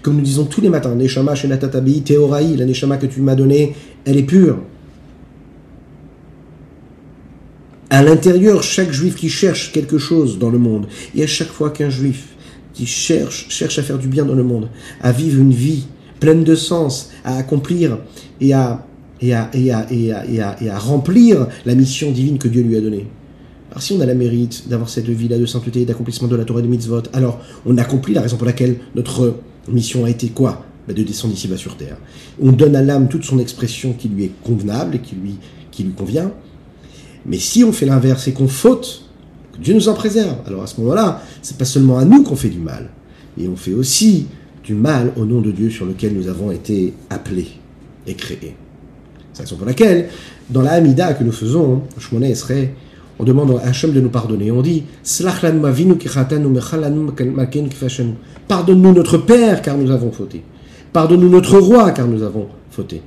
Comme 0.01 0.15
nous 0.15 0.21
disons 0.21 0.45
tous 0.45 0.61
les 0.61 0.69
matins, 0.69 0.93
Neshama, 0.95 1.33
Shenatatabi, 1.33 2.01
Teoraï, 2.01 2.55
la 2.57 2.65
Neshama 2.65 2.97
que 2.97 3.07
tu 3.07 3.21
m'as 3.21 3.35
donnée, 3.35 3.73
elle 4.05 4.17
est 4.17 4.23
pure. 4.23 4.57
à 7.89 8.03
l'intérieur, 8.03 8.63
chaque 8.63 8.91
juif 8.91 9.15
qui 9.15 9.29
cherche 9.29 9.71
quelque 9.71 9.97
chose 9.97 10.39
dans 10.39 10.49
le 10.49 10.57
monde, 10.57 10.87
et 11.15 11.23
à 11.23 11.27
chaque 11.27 11.47
fois 11.47 11.69
qu'un 11.69 11.89
juif 11.89 12.27
qui 12.73 12.85
cherche, 12.85 13.47
cherche 13.49 13.79
à 13.79 13.83
faire 13.83 13.97
du 13.97 14.07
bien 14.07 14.25
dans 14.25 14.35
le 14.35 14.43
monde, 14.43 14.69
à 15.01 15.11
vivre 15.11 15.41
une 15.41 15.51
vie 15.51 15.87
pleine 16.19 16.43
de 16.43 16.55
sens, 16.55 17.11
à 17.23 17.37
accomplir 17.37 17.97
et 18.41 18.53
à, 18.53 18.83
remplir 20.77 21.47
la 21.65 21.75
mission 21.75 22.11
divine 22.11 22.37
que 22.37 22.47
Dieu 22.47 22.61
lui 22.61 22.75
a 22.75 22.81
donnée. 22.81 23.07
Si 23.79 23.93
on 23.93 24.01
a 24.01 24.05
la 24.05 24.15
mérite 24.15 24.67
d'avoir 24.69 24.89
cette 24.89 25.07
vie-là 25.07 25.37
de 25.37 25.45
sainteté, 25.45 25.85
d'accomplissement 25.85 26.27
de 26.27 26.35
la 26.35 26.45
Torah 26.45 26.61
de 26.61 26.67
mitzvot, 26.67 27.03
alors 27.13 27.39
on 27.65 27.77
accomplit 27.77 28.13
la 28.13 28.21
raison 28.21 28.37
pour 28.37 28.45
laquelle 28.45 28.77
notre 28.95 29.35
mission 29.67 30.05
a 30.05 30.09
été 30.09 30.29
quoi? 30.29 30.65
Bah, 30.87 30.93
De 30.93 31.03
descendre 31.03 31.33
ici-bas 31.33 31.57
sur 31.57 31.77
terre. 31.77 31.97
On 32.41 32.51
donne 32.51 32.75
à 32.75 32.81
l'âme 32.81 33.07
toute 33.07 33.23
son 33.23 33.39
expression 33.39 33.93
qui 33.93 34.07
lui 34.07 34.25
est 34.25 34.31
convenable 34.43 34.95
et 34.95 34.99
qui 34.99 35.15
lui, 35.15 35.35
qui 35.71 35.83
lui 35.83 35.91
convient, 35.91 36.31
mais 37.25 37.37
si 37.37 37.63
on 37.63 37.71
fait 37.71 37.85
l'inverse 37.85 38.27
et 38.27 38.33
qu'on 38.33 38.47
faute, 38.47 39.03
que 39.53 39.59
Dieu 39.59 39.73
nous 39.73 39.89
en 39.89 39.93
préserve, 39.93 40.37
alors 40.45 40.63
à 40.63 40.67
ce 40.67 40.79
moment-là, 40.81 41.21
c'est 41.41 41.57
pas 41.57 41.65
seulement 41.65 41.97
à 41.97 42.05
nous 42.05 42.23
qu'on 42.23 42.35
fait 42.35 42.49
du 42.49 42.59
mal, 42.59 42.89
et 43.37 43.47
on 43.47 43.55
fait 43.55 43.73
aussi 43.73 44.27
du 44.63 44.73
mal 44.73 45.11
au 45.17 45.25
nom 45.25 45.41
de 45.41 45.51
Dieu 45.51 45.69
sur 45.69 45.85
lequel 45.85 46.13
nous 46.13 46.27
avons 46.27 46.51
été 46.51 46.93
appelés 47.09 47.49
et 48.05 48.13
créés. 48.13 48.55
C'est 49.33 49.39
la 49.39 49.45
raison 49.45 49.57
pour 49.57 49.67
laquelle, 49.67 50.09
dans 50.49 50.61
la 50.61 50.71
Hamida 50.71 51.13
que 51.13 51.23
nous 51.23 51.31
faisons, 51.31 51.83
Shmoné 51.99 52.33
serait, 52.33 52.73
on 53.19 53.23
demande 53.23 53.59
à 53.63 53.67
Hachem 53.67 53.93
de 53.93 54.01
nous 54.01 54.09
pardonner. 54.09 54.51
On 54.51 54.61
dit 54.61 54.83
Pardonne-nous 58.47 58.93
notre 58.93 59.17
Père 59.17 59.61
car 59.61 59.77
nous 59.77 59.91
avons 59.91 60.11
fauté. 60.11 60.43
Pardonne-nous 60.93 61.29
notre 61.29 61.57
Roi 61.57 61.91
car 61.91 62.07
nous 62.07 62.23
avons 62.23 62.47
fauté. 62.69 63.01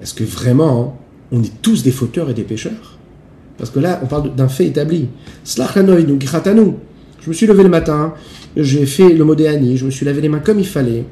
Est-ce 0.00 0.14
que 0.14 0.24
vraiment 0.24 0.98
on 1.30 1.42
est 1.42 1.62
tous 1.62 1.82
des 1.82 1.92
fauteurs 1.92 2.28
et 2.30 2.34
des 2.34 2.42
pécheurs? 2.42 2.98
Parce 3.58 3.70
que 3.70 3.78
là, 3.78 4.00
on 4.02 4.06
parle 4.06 4.34
d'un 4.34 4.48
fait 4.48 4.66
établi. 4.66 5.08
Je 5.44 7.28
me 7.28 7.32
suis 7.32 7.46
levé 7.46 7.62
le 7.62 7.68
matin, 7.68 8.14
j'ai 8.56 8.86
fait 8.86 9.12
le 9.12 9.24
modéani, 9.24 9.76
je 9.76 9.84
me 9.84 9.90
suis 9.90 10.04
lavé 10.04 10.20
les 10.20 10.28
mains 10.28 10.40
comme 10.40 10.58
il 10.58 10.66
fallait. 10.66 11.04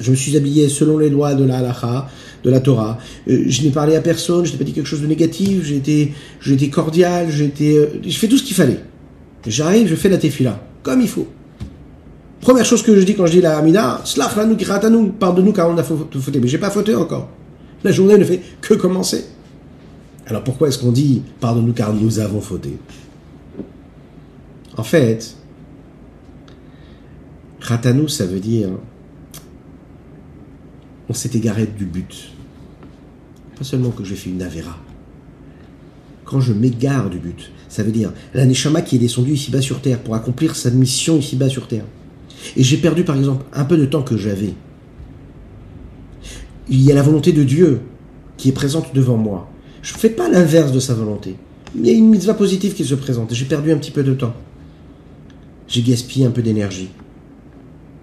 Je 0.00 0.10
me 0.10 0.16
suis 0.16 0.34
habillé 0.36 0.68
selon 0.68 0.96
les 0.98 1.10
lois 1.10 1.34
de 1.34 1.44
la 1.44 1.58
halacha, 1.58 2.08
de 2.44 2.50
la 2.50 2.60
Torah. 2.60 2.98
Euh, 3.28 3.44
je 3.46 3.62
n'ai 3.62 3.70
parlé 3.70 3.96
à 3.96 4.00
personne, 4.00 4.44
je 4.44 4.52
n'ai 4.52 4.58
pas 4.58 4.64
dit 4.64 4.72
quelque 4.72 4.86
chose 4.86 5.02
de 5.02 5.06
négatif, 5.06 5.64
j'ai 5.64 5.76
été, 5.76 6.70
cordial, 6.70 7.30
j'ai 7.30 7.44
été, 7.44 7.76
euh, 7.76 7.86
j'ai 8.02 8.18
fait 8.18 8.28
tout 8.28 8.38
ce 8.38 8.42
qu'il 8.42 8.56
fallait. 8.56 8.80
J'arrive, 9.46 9.88
je 9.88 9.94
fais 9.94 10.08
la 10.08 10.18
tefila, 10.18 10.60
comme 10.82 11.00
il 11.00 11.08
faut. 11.08 11.28
Première 12.40 12.64
chose 12.64 12.82
que 12.82 12.98
je 12.98 13.04
dis 13.04 13.14
quand 13.14 13.26
je 13.26 13.32
dis 13.32 13.40
la 13.40 13.58
Hamida, 13.58 14.02
pardonne-nous 15.18 15.52
car 15.52 15.68
on 15.68 15.78
a 15.78 15.82
fauté. 15.82 16.40
Mais 16.40 16.48
j'ai 16.48 16.58
pas 16.58 16.70
fauté 16.70 16.94
encore. 16.94 17.28
La 17.82 17.92
journée 17.92 18.16
ne 18.18 18.24
fait 18.24 18.40
que 18.60 18.74
commencer. 18.74 19.24
Alors 20.26 20.42
pourquoi 20.42 20.68
est-ce 20.68 20.78
qu'on 20.78 20.92
dit 20.92 21.22
pardonne-nous 21.40 21.72
car 21.72 21.92
nous 21.92 22.18
avons 22.18 22.40
fauté? 22.40 22.78
En 24.76 24.82
fait, 24.82 25.36
Ratanou, 27.60 28.08
ça 28.08 28.26
veut 28.26 28.40
dire 28.40 28.68
on 31.08 31.14
s'est 31.14 31.30
égaré 31.34 31.66
du 31.66 31.84
but. 31.84 32.30
Pas 33.56 33.64
seulement 33.64 33.90
que 33.90 34.04
j'ai 34.04 34.16
fait 34.16 34.30
une 34.30 34.42
avéra. 34.42 34.76
Quand 36.24 36.40
je 36.40 36.52
m'égare 36.52 37.08
du 37.08 37.18
but, 37.18 37.52
ça 37.68 37.82
veut 37.82 37.92
dire 37.92 38.12
la 38.34 38.44
Neshama 38.46 38.82
qui 38.82 38.96
est 38.96 38.98
descendue 38.98 39.32
ici-bas 39.32 39.62
sur 39.62 39.80
terre 39.80 40.00
pour 40.00 40.14
accomplir 40.14 40.56
sa 40.56 40.70
mission 40.70 41.18
ici-bas 41.18 41.48
sur 41.48 41.68
terre. 41.68 41.84
Et 42.56 42.62
j'ai 42.62 42.76
perdu 42.76 43.04
par 43.04 43.16
exemple 43.16 43.44
un 43.52 43.64
peu 43.64 43.76
de 43.76 43.86
temps 43.86 44.02
que 44.02 44.16
j'avais. 44.16 44.54
Il 46.68 46.82
y 46.82 46.90
a 46.90 46.94
la 46.94 47.02
volonté 47.02 47.32
de 47.32 47.44
Dieu 47.44 47.80
qui 48.36 48.48
est 48.48 48.52
présente 48.52 48.94
devant 48.94 49.16
moi. 49.16 49.48
Je 49.82 49.94
ne 49.94 49.98
fais 49.98 50.10
pas 50.10 50.28
l'inverse 50.28 50.72
de 50.72 50.80
sa 50.80 50.94
volonté. 50.94 51.36
Il 51.76 51.86
y 51.86 51.90
a 51.90 51.92
une 51.92 52.08
mitzvah 52.08 52.34
positive 52.34 52.74
qui 52.74 52.84
se 52.84 52.94
présente. 52.94 53.32
J'ai 53.32 53.44
perdu 53.44 53.70
un 53.70 53.78
petit 53.78 53.90
peu 53.92 54.02
de 54.02 54.14
temps. 54.14 54.34
J'ai 55.68 55.82
gaspillé 55.82 56.26
un 56.26 56.30
peu 56.30 56.42
d'énergie. 56.42 56.88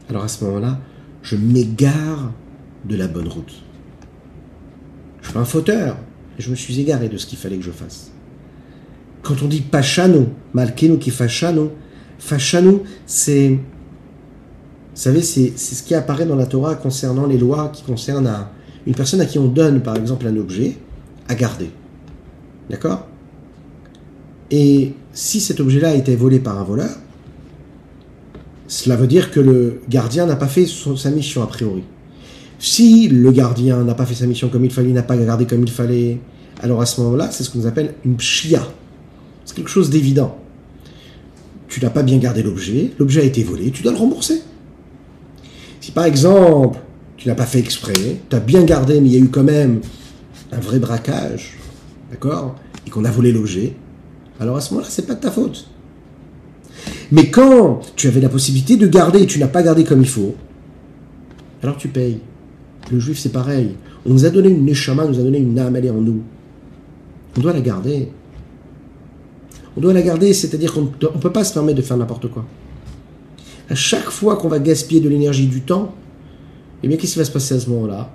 Alors 0.09 0.23
à 0.23 0.27
ce 0.27 0.43
moment-là, 0.45 0.79
je 1.21 1.35
m'égare 1.35 2.31
de 2.85 2.95
la 2.95 3.07
bonne 3.07 3.27
route. 3.27 3.53
Je 5.21 5.29
suis 5.29 5.37
un 5.37 5.45
fauteur. 5.45 5.97
Je 6.37 6.49
me 6.49 6.55
suis 6.55 6.79
égaré 6.79 7.09
de 7.09 7.17
ce 7.17 7.25
qu'il 7.25 7.37
fallait 7.37 7.57
que 7.57 7.63
je 7.63 7.71
fasse. 7.71 8.11
Quand 9.21 9.41
on 9.43 9.47
dit 9.47 9.61
pachano, 9.61 10.27
malkenu 10.53 10.97
qui 10.97 11.11
fachano, 11.11 11.71
fachano, 12.19 12.83
c'est. 13.05 13.49
Vous 13.49 13.59
savez, 15.01 15.21
c'est 15.21 15.57
ce 15.57 15.83
qui 15.83 15.95
apparaît 15.95 16.25
dans 16.25 16.35
la 16.35 16.45
Torah 16.45 16.75
concernant 16.75 17.25
les 17.25 17.37
lois 17.37 17.69
qui 17.69 17.83
concernent 17.83 18.47
une 18.85 18.93
personne 18.93 19.21
à 19.21 19.25
qui 19.25 19.39
on 19.39 19.47
donne, 19.47 19.81
par 19.81 19.95
exemple, 19.95 20.27
un 20.27 20.37
objet 20.37 20.77
à 21.27 21.35
garder. 21.35 21.71
D'accord? 22.69 23.07
Et 24.51 24.93
si 25.13 25.39
cet 25.39 25.59
objet-là 25.59 25.89
a 25.89 25.93
été 25.95 26.15
volé 26.15 26.39
par 26.39 26.59
un 26.59 26.63
voleur, 26.63 26.95
cela 28.67 28.95
veut 28.95 29.07
dire 29.07 29.31
que 29.31 29.39
le 29.39 29.81
gardien 29.89 30.25
n'a 30.25 30.35
pas 30.35 30.47
fait 30.47 30.65
sa 30.67 31.09
mission 31.09 31.41
a 31.41 31.47
priori. 31.47 31.83
Si 32.63 33.09
le 33.09 33.29
gardien 33.33 33.83
n'a 33.83 33.93
pas 33.93 34.05
fait 34.05 34.15
sa 34.15 34.25
mission 34.25 34.47
comme 34.47 34.63
il 34.63 34.71
fallait, 34.71 34.93
n'a 34.93 35.03
pas 35.03 35.17
gardé 35.17 35.45
comme 35.45 35.63
il 35.63 35.69
fallait, 35.69 36.21
alors 36.61 36.81
à 36.81 36.85
ce 36.85 37.01
moment-là, 37.01 37.29
c'est 37.29 37.43
ce 37.43 37.49
qu'on 37.49 37.65
appelle 37.65 37.93
une 38.05 38.15
pshia. 38.15 38.65
C'est 39.43 39.53
quelque 39.53 39.69
chose 39.69 39.89
d'évident. 39.89 40.37
Tu 41.67 41.81
n'as 41.81 41.89
pas 41.89 42.03
bien 42.03 42.17
gardé 42.19 42.41
l'objet, 42.41 42.91
l'objet 42.97 43.19
a 43.19 43.25
été 43.25 43.43
volé, 43.43 43.69
tu 43.71 43.83
dois 43.83 43.91
le 43.91 43.97
rembourser. 43.97 44.43
Si 45.81 45.91
par 45.91 46.05
exemple, 46.05 46.79
tu 47.17 47.27
n'as 47.27 47.35
pas 47.35 47.45
fait 47.45 47.59
exprès, 47.59 48.21
tu 48.29 48.33
as 48.33 48.39
bien 48.39 48.63
gardé, 48.63 49.01
mais 49.01 49.09
il 49.09 49.13
y 49.13 49.17
a 49.17 49.19
eu 49.19 49.27
quand 49.27 49.43
même 49.43 49.81
un 50.53 50.59
vrai 50.61 50.79
braquage, 50.79 51.57
d'accord, 52.11 52.55
et 52.87 52.89
qu'on 52.89 53.03
a 53.03 53.11
volé 53.11 53.33
l'objet, 53.33 53.73
alors 54.39 54.55
à 54.55 54.61
ce 54.61 54.73
moment-là, 54.73 54.89
c'est 54.89 55.05
pas 55.05 55.15
de 55.15 55.19
ta 55.19 55.31
faute. 55.31 55.67
Mais 57.11 57.29
quand 57.29 57.81
tu 57.97 58.07
avais 58.07 58.21
la 58.21 58.29
possibilité 58.29 58.77
de 58.77 58.87
garder 58.87 59.23
et 59.23 59.25
tu 59.25 59.37
n'as 59.37 59.47
pas 59.47 59.63
gardé 59.63 59.83
comme 59.83 59.99
il 59.99 60.07
faut, 60.07 60.33
alors 61.61 61.75
tu 61.75 61.89
payes. 61.89 62.21
Le 62.91 62.99
juif, 62.99 63.19
c'est 63.19 63.31
pareil. 63.31 63.71
On 64.05 64.11
nous 64.11 64.25
a 64.25 64.29
donné 64.29 64.49
une 64.49 64.65
neshama, 64.65 65.05
nous 65.05 65.19
a 65.19 65.23
donné 65.23 65.39
une 65.39 65.57
âme, 65.57 65.75
elle 65.75 65.85
est 65.85 65.89
en 65.89 66.01
nous. 66.01 66.21
On 67.37 67.41
doit 67.41 67.53
la 67.53 67.61
garder. 67.61 68.09
On 69.75 69.81
doit 69.81 69.93
la 69.93 70.01
garder, 70.01 70.33
c'est-à-dire 70.33 70.73
qu'on 70.73 70.81
ne 70.81 71.19
peut 71.19 71.31
pas 71.31 71.43
se 71.43 71.53
permettre 71.53 71.77
de 71.77 71.81
faire 71.81 71.97
n'importe 71.97 72.29
quoi. 72.29 72.45
À 73.69 73.75
chaque 73.75 74.09
fois 74.09 74.35
qu'on 74.35 74.49
va 74.49 74.59
gaspiller 74.59 75.01
de 75.01 75.09
l'énergie, 75.09 75.47
du 75.47 75.61
temps, 75.61 75.95
eh 76.83 76.87
bien, 76.87 76.97
qu'est-ce 76.97 77.13
qui 77.13 77.19
va 77.19 77.25
se 77.25 77.31
passer 77.31 77.55
à 77.55 77.59
ce 77.59 77.69
moment-là? 77.69 78.11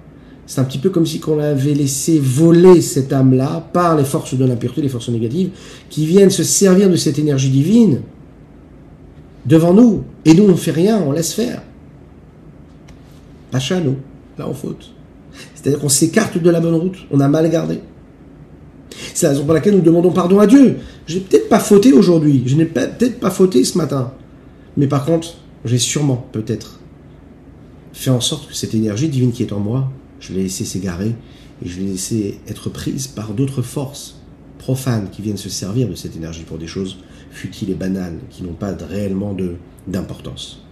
C'est 0.46 0.60
un 0.60 0.64
petit 0.64 0.78
peu 0.78 0.90
comme 0.90 1.04
si 1.04 1.20
on 1.26 1.38
avait 1.38 1.74
laissé 1.74 2.18
voler 2.18 2.80
cette 2.80 3.12
âme-là 3.12 3.68
par 3.72 3.96
les 3.96 4.04
forces 4.04 4.34
de 4.34 4.44
l'impureté, 4.44 4.82
les 4.82 4.88
forces 4.88 5.08
négatives, 5.08 5.50
qui 5.90 6.06
viennent 6.06 6.30
se 6.30 6.44
servir 6.44 6.88
de 6.88 6.96
cette 6.96 7.18
énergie 7.18 7.50
divine 7.50 8.02
devant 9.44 9.74
nous. 9.74 10.04
Et 10.24 10.34
nous, 10.34 10.44
on 10.44 10.48
ne 10.48 10.54
fait 10.54 10.70
rien, 10.70 11.02
on 11.02 11.12
laisse 11.12 11.32
faire. 11.32 11.62
Pacha, 13.50 13.80
nous, 13.80 13.96
là, 14.38 14.48
on 14.48 14.54
faute. 14.54 14.92
C'est-à-dire 15.54 15.80
qu'on 15.80 15.88
s'écarte 15.88 16.38
de 16.38 16.50
la 16.50 16.60
bonne 16.60 16.74
route, 16.74 16.96
on 17.10 17.20
a 17.20 17.28
mal 17.28 17.50
gardé. 17.50 17.80
C'est 19.14 19.26
la 19.26 19.32
raison 19.32 19.44
pour 19.44 19.54
laquelle 19.54 19.74
nous 19.74 19.82
demandons 19.82 20.12
pardon 20.12 20.38
à 20.40 20.46
Dieu. 20.46 20.78
Je 21.06 21.14
n'ai 21.14 21.20
peut-être 21.20 21.48
pas 21.48 21.60
fauté 21.60 21.92
aujourd'hui, 21.92 22.42
je 22.46 22.56
n'ai 22.56 22.64
peut-être 22.64 23.20
pas 23.20 23.30
fauté 23.30 23.64
ce 23.64 23.76
matin. 23.78 24.12
Mais 24.76 24.86
par 24.86 25.04
contre, 25.04 25.34
j'ai 25.64 25.78
sûrement, 25.78 26.26
peut-être, 26.32 26.80
fait 27.92 28.10
en 28.10 28.20
sorte 28.20 28.48
que 28.48 28.54
cette 28.54 28.74
énergie 28.74 29.08
divine 29.08 29.32
qui 29.32 29.42
est 29.42 29.52
en 29.52 29.58
moi 29.58 29.90
je 30.20 30.32
l'ai 30.32 30.42
laissé 30.44 30.64
s'égarer 30.64 31.14
et 31.64 31.68
je 31.68 31.80
l'ai 31.80 31.86
laissé 31.86 32.40
être 32.48 32.70
prise 32.70 33.06
par 33.06 33.32
d'autres 33.32 33.62
forces 33.62 34.20
profanes 34.58 35.10
qui 35.10 35.22
viennent 35.22 35.36
se 35.36 35.48
servir 35.48 35.88
de 35.88 35.94
cette 35.94 36.16
énergie 36.16 36.42
pour 36.42 36.58
des 36.58 36.66
choses 36.66 36.98
futiles 37.30 37.70
et 37.70 37.74
banales, 37.74 38.18
qui 38.30 38.42
n'ont 38.42 38.54
pas 38.54 38.72
réellement 38.72 39.36
d'importance. 39.86 40.62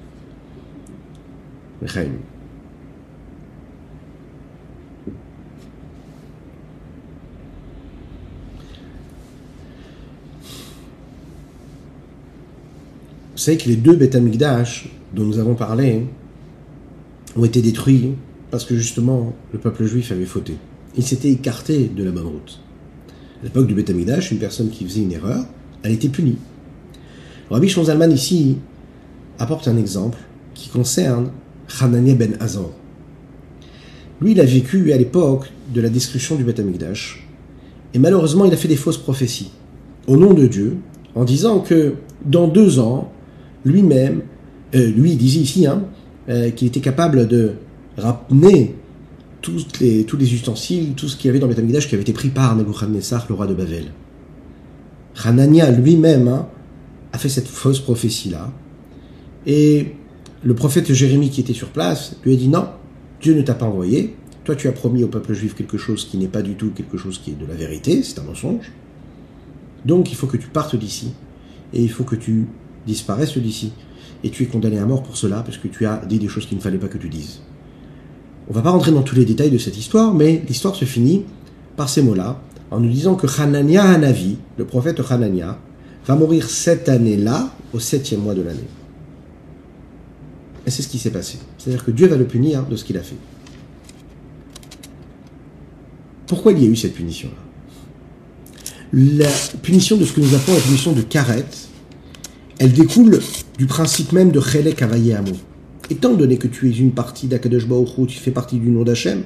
Savez 13.47 13.59
que 13.59 13.69
les 13.69 13.77
deux 13.77 13.95
Beth 13.95 14.17
dont 14.17 15.25
nous 15.25 15.39
avons 15.39 15.55
parlé 15.55 16.05
ont 17.37 17.45
été 17.45 17.63
détruits 17.63 18.15
parce 18.51 18.65
que 18.65 18.75
justement 18.75 19.35
le 19.53 19.61
peuple 19.61 19.85
juif 19.85 20.11
avait 20.11 20.27
fauté. 20.27 20.57
Il 20.97 21.05
s'était 21.05 21.31
écarté 21.31 21.89
de 21.95 22.03
la 22.03 22.11
bonne 22.11 22.27
route. 22.27 22.61
À 23.41 23.45
l'époque 23.45 23.69
du 23.69 23.75
Beth 23.75 23.89
une 23.91 24.39
personne 24.39 24.69
qui 24.69 24.85
faisait 24.85 25.03
une 25.03 25.13
erreur, 25.13 25.45
elle 25.85 25.93
était 25.93 26.09
punie. 26.09 26.39
Rabbi 27.49 27.69
Shonzalman 27.69 28.11
ici 28.11 28.59
apporte 29.39 29.69
un 29.69 29.77
exemple 29.77 30.19
qui 30.55 30.69
concerne 30.69 31.31
Hananiah 31.81 32.17
ben 32.17 32.37
Azor. 32.41 32.73
Lui, 34.21 34.33
il 34.33 34.41
a 34.41 34.45
vécu 34.45 34.93
à 34.93 34.97
l'époque 34.97 35.53
de 35.73 35.81
la 35.81 35.89
destruction 35.89 36.35
du 36.35 36.43
Beth 36.43 36.61
et 37.95 37.99
malheureusement, 38.01 38.45
il 38.45 38.53
a 38.53 38.57
fait 38.57 38.67
des 38.67 38.77
fausses 38.77 38.99
prophéties 38.99 39.53
au 40.09 40.17
nom 40.17 40.35
de 40.35 40.47
Dieu, 40.49 40.79
en 41.15 41.25
disant 41.25 41.61
que 41.61 41.95
dans 42.25 42.49
deux 42.49 42.79
ans, 42.79 43.13
lui-même, 43.67 44.23
euh, 44.75 44.91
lui, 44.91 45.17
disait 45.17 45.41
ici 45.41 45.67
hein, 45.67 45.85
euh, 46.29 46.51
qu'il 46.51 46.69
était 46.69 46.81
capable 46.81 47.27
de 47.27 47.53
ramener 47.97 48.75
tous 49.43 49.67
les, 49.81 50.35
ustensiles, 50.35 50.95
tout 50.97 51.09
ce 51.09 51.17
qu'il 51.17 51.27
y 51.27 51.31
avait 51.31 51.39
dans 51.39 51.47
le 51.47 51.55
qui 51.55 51.95
avait 51.95 52.03
été 52.03 52.13
pris 52.13 52.31
par 52.31 52.57
Nebuchadnezzar, 52.57 53.27
le 53.29 53.35
roi 53.35 53.47
de 53.47 53.55
Babel. 53.55 53.93
Hanania 55.23 55.71
lui-même 55.71 56.29
hein, 56.29 56.49
a 57.13 57.19
fait 57.19 57.29
cette 57.29 57.47
fausse 57.47 57.81
prophétie-là. 57.81 58.53
Et 59.47 59.95
le 60.43 60.55
prophète 60.55 60.93
Jérémie 60.93 61.31
qui 61.31 61.41
était 61.41 61.53
sur 61.53 61.69
place 61.69 62.17
lui 62.25 62.35
a 62.35 62.37
dit 62.37 62.49
non, 62.49 62.67
Dieu 63.21 63.35
ne 63.35 63.43
t'a 63.43 63.55
pas 63.55 63.67
envoyé. 63.67 64.17
Toi, 64.45 64.57
tu 64.57 64.69
as 64.69 64.73
promis 64.73 65.05
au 65.05 65.09
peuple 65.09 65.33
juif 65.33 65.55
quelque 65.55 65.79
chose 65.79 66.05
qui 66.05 66.19
n'est 66.19 66.29
pas 66.29 66.43
du 66.43 66.55
tout 66.55 66.71
quelque 66.71 66.97
chose 66.97 67.19
qui 67.19 67.33
est 67.33 67.35
de 67.35 67.47
la 67.47 67.55
vérité, 67.55 68.03
c'est 68.03 68.19
un 68.19 68.25
mensonge. 68.25 68.73
Donc, 69.85 70.11
il 70.11 70.17
faut 70.17 70.27
que 70.27 70.37
tu 70.37 70.49
partes 70.49 70.77
d'ici. 70.77 71.13
Et 71.73 71.83
il 71.83 71.91
faut 71.91 72.05
que 72.05 72.17
tu 72.17 72.47
disparaissent 72.87 73.37
d'ici. 73.37 73.73
Et 74.25 74.31
tu 74.31 74.45
es 74.45 74.47
condamné 74.47 74.79
à 74.79 74.87
mort 74.87 75.03
pour 75.03 75.17
cela, 75.17 75.43
parce 75.43 75.59
que 75.59 75.69
tu 75.69 75.87
as 75.87 76.03
dit 76.09 76.19
des 76.19 76.29
choses 76.29 76.47
qu'il 76.47 76.57
ne 76.57 76.63
fallait 76.63 76.79
pas 76.79 76.89
que 76.89 76.99
tu 76.99 77.09
dises. 77.09 77.41
On 78.49 78.53
va 78.53 78.63
pas 78.63 78.71
rentrer 78.71 78.93
dans 78.93 79.03
tous 79.03 79.17
les 79.17 79.25
détails 79.25 79.51
de 79.51 79.59
cette 79.59 79.77
histoire, 79.77 80.15
mais 80.15 80.43
l'histoire 80.49 80.75
se 80.75 80.85
finit 80.85 81.25
par 81.77 81.89
ces 81.89 82.03
mots-là, 82.03 82.41
en 82.71 82.81
nous 82.81 82.89
disant 82.89 83.15
que 83.15 83.27
Hanania 83.41 83.85
Hanavi, 83.85 84.39
le 84.57 84.65
prophète 84.65 85.01
Hanania, 85.11 85.59
va 86.07 86.15
mourir 86.15 86.49
cette 86.49 86.89
année-là, 86.89 87.51
au 87.73 87.81
septième 87.81 88.21
mois 88.21 88.35
de 88.35 88.43
l'année. 88.43 88.69
Et 90.67 90.71
c'est 90.71 90.83
ce 90.83 90.89
qui 90.89 90.99
s'est 90.99 91.11
passé. 91.11 91.39
C'est-à-dire 91.59 91.85
que 91.85 91.91
Dieu 91.91 92.07
va 92.07 92.17
le 92.17 92.25
punir 92.25 92.65
de 92.65 92.77
ce 92.77 92.85
qu'il 92.85 92.97
a 92.97 93.03
fait. 93.03 93.17
Pourquoi 96.27 96.53
il 96.53 96.63
y 96.63 96.67
a 96.67 96.69
eu 96.69 96.77
cette 96.77 96.95
punition-là? 96.95 97.37
La 98.93 99.31
punition 99.63 99.97
de 99.97 100.05
ce 100.05 100.13
que 100.13 100.21
nous 100.21 100.35
appelons 100.35 100.55
la 100.55 100.61
punition 100.61 100.93
de 100.93 101.03
carette, 101.03 101.66
elle 102.59 102.73
découle 102.73 103.21
du 103.59 103.67
principe 103.67 104.13
même 104.13 104.31
de 104.31 104.41
Chelek 104.41 104.83
Amo. 104.83 105.33
Étant 105.91 106.15
donné 106.15 106.37
que 106.39 106.49
tu 106.49 106.69
es 106.69 106.73
une 106.73 106.93
partie 106.93 107.27
d'Akadosh 107.27 107.67
Baruch 107.67 107.91
tu 108.09 108.19
fais 108.19 108.31
partie 108.31 108.59
du 108.59 108.71
nom 108.71 108.83
d'Hachem, 108.83 109.23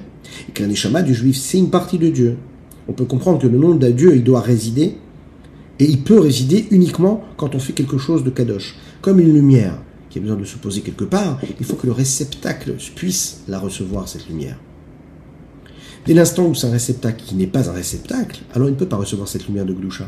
et 0.47 0.51
que 0.51 0.61
l'Aneshama 0.61 1.01
du 1.01 1.15
juif, 1.15 1.37
c'est 1.37 1.57
une 1.57 1.69
partie 1.69 1.97
de 1.97 2.09
Dieu, 2.09 2.37
on 2.87 2.93
peut 2.93 3.05
comprendre 3.05 3.39
que 3.39 3.47
le 3.47 3.57
nom 3.57 3.75
de 3.75 3.89
Dieu, 3.89 4.15
il 4.15 4.23
doit 4.23 4.41
résider, 4.41 4.95
et 5.79 5.85
il 5.85 6.01
peut 6.01 6.19
résider 6.19 6.67
uniquement 6.71 7.23
quand 7.37 7.55
on 7.55 7.59
fait 7.59 7.73
quelque 7.73 7.97
chose 7.97 8.23
de 8.23 8.29
Kadosh. 8.29 8.75
Comme 9.01 9.19
une 9.19 9.33
lumière 9.33 9.81
qui 10.09 10.19
a 10.19 10.21
besoin 10.21 10.37
de 10.37 10.43
se 10.43 10.57
poser 10.57 10.81
quelque 10.81 11.05
part, 11.05 11.39
il 11.59 11.65
faut 11.65 11.75
que 11.75 11.87
le 11.87 11.93
réceptacle 11.93 12.75
puisse 12.95 13.41
la 13.47 13.57
recevoir, 13.59 14.07
cette 14.07 14.27
lumière. 14.27 14.59
Dès 16.05 16.13
l'instant 16.13 16.47
où 16.47 16.53
c'est 16.53 16.67
un 16.67 16.71
réceptacle 16.71 17.23
qui 17.25 17.35
n'est 17.35 17.47
pas 17.47 17.69
un 17.69 17.73
réceptacle, 17.73 18.41
alors 18.53 18.67
il 18.67 18.71
ne 18.71 18.77
peut 18.77 18.87
pas 18.87 18.97
recevoir 18.97 19.27
cette 19.27 19.47
lumière 19.47 19.65
de 19.65 19.73
Gloucha. 19.73 20.07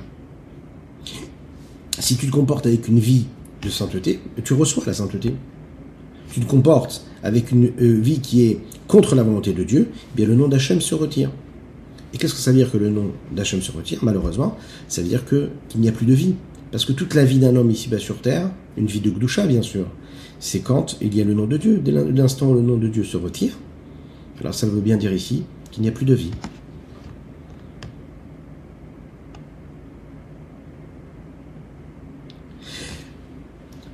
Si 1.99 2.15
tu 2.17 2.27
te 2.27 2.31
comportes 2.31 2.65
avec 2.65 2.87
une 2.87 2.99
vie 2.99 3.25
de 3.61 3.69
sainteté, 3.69 4.19
tu 4.43 4.53
reçois 4.53 4.83
la 4.85 4.93
sainteté. 4.93 5.33
Tu 6.31 6.39
te 6.39 6.45
comportes 6.45 7.05
avec 7.21 7.51
une 7.51 7.71
euh, 7.79 7.99
vie 7.99 8.19
qui 8.19 8.43
est 8.43 8.59
contre 8.87 9.15
la 9.15 9.23
volonté 9.23 9.53
de 9.53 9.63
Dieu, 9.63 9.89
eh 9.93 10.15
bien 10.15 10.25
le 10.27 10.35
nom 10.35 10.47
d'Hachem 10.47 10.81
se 10.81 10.95
retire. 10.95 11.29
Et 12.13 12.17
qu'est-ce 12.17 12.33
que 12.33 12.39
ça 12.39 12.51
veut 12.51 12.57
dire 12.57 12.71
que 12.71 12.77
le 12.77 12.89
nom 12.89 13.11
d'Hachem 13.31 13.61
se 13.61 13.71
retire? 13.71 13.99
Malheureusement, 14.01 14.57
ça 14.87 15.01
veut 15.01 15.07
dire 15.07 15.23
qu'il 15.25 15.49
n'y 15.75 15.89
a 15.89 15.91
plus 15.91 16.05
de 16.05 16.13
vie. 16.13 16.35
Parce 16.71 16.85
que 16.85 16.91
toute 16.91 17.13
la 17.13 17.23
vie 17.23 17.37
d'un 17.37 17.55
homme 17.55 17.69
ici-bas 17.69 17.99
sur 17.99 18.19
terre, 18.19 18.49
une 18.77 18.87
vie 18.87 18.99
de 18.99 19.11
Gdusha 19.11 19.45
bien 19.45 19.61
sûr, 19.61 19.85
c'est 20.39 20.59
quand 20.59 20.97
il 21.01 21.15
y 21.15 21.21
a 21.21 21.23
le 21.23 21.35
nom 21.35 21.45
de 21.45 21.57
Dieu. 21.57 21.79
Dès 21.83 21.91
l'instant 21.91 22.49
où 22.49 22.55
le 22.55 22.61
nom 22.61 22.77
de 22.77 22.87
Dieu 22.87 23.03
se 23.03 23.17
retire, 23.17 23.53
alors 24.41 24.55
ça 24.55 24.65
veut 24.65 24.81
bien 24.81 24.97
dire 24.97 25.13
ici 25.13 25.43
qu'il 25.71 25.83
n'y 25.83 25.89
a 25.89 25.91
plus 25.91 26.05
de 26.05 26.15
vie. 26.15 26.31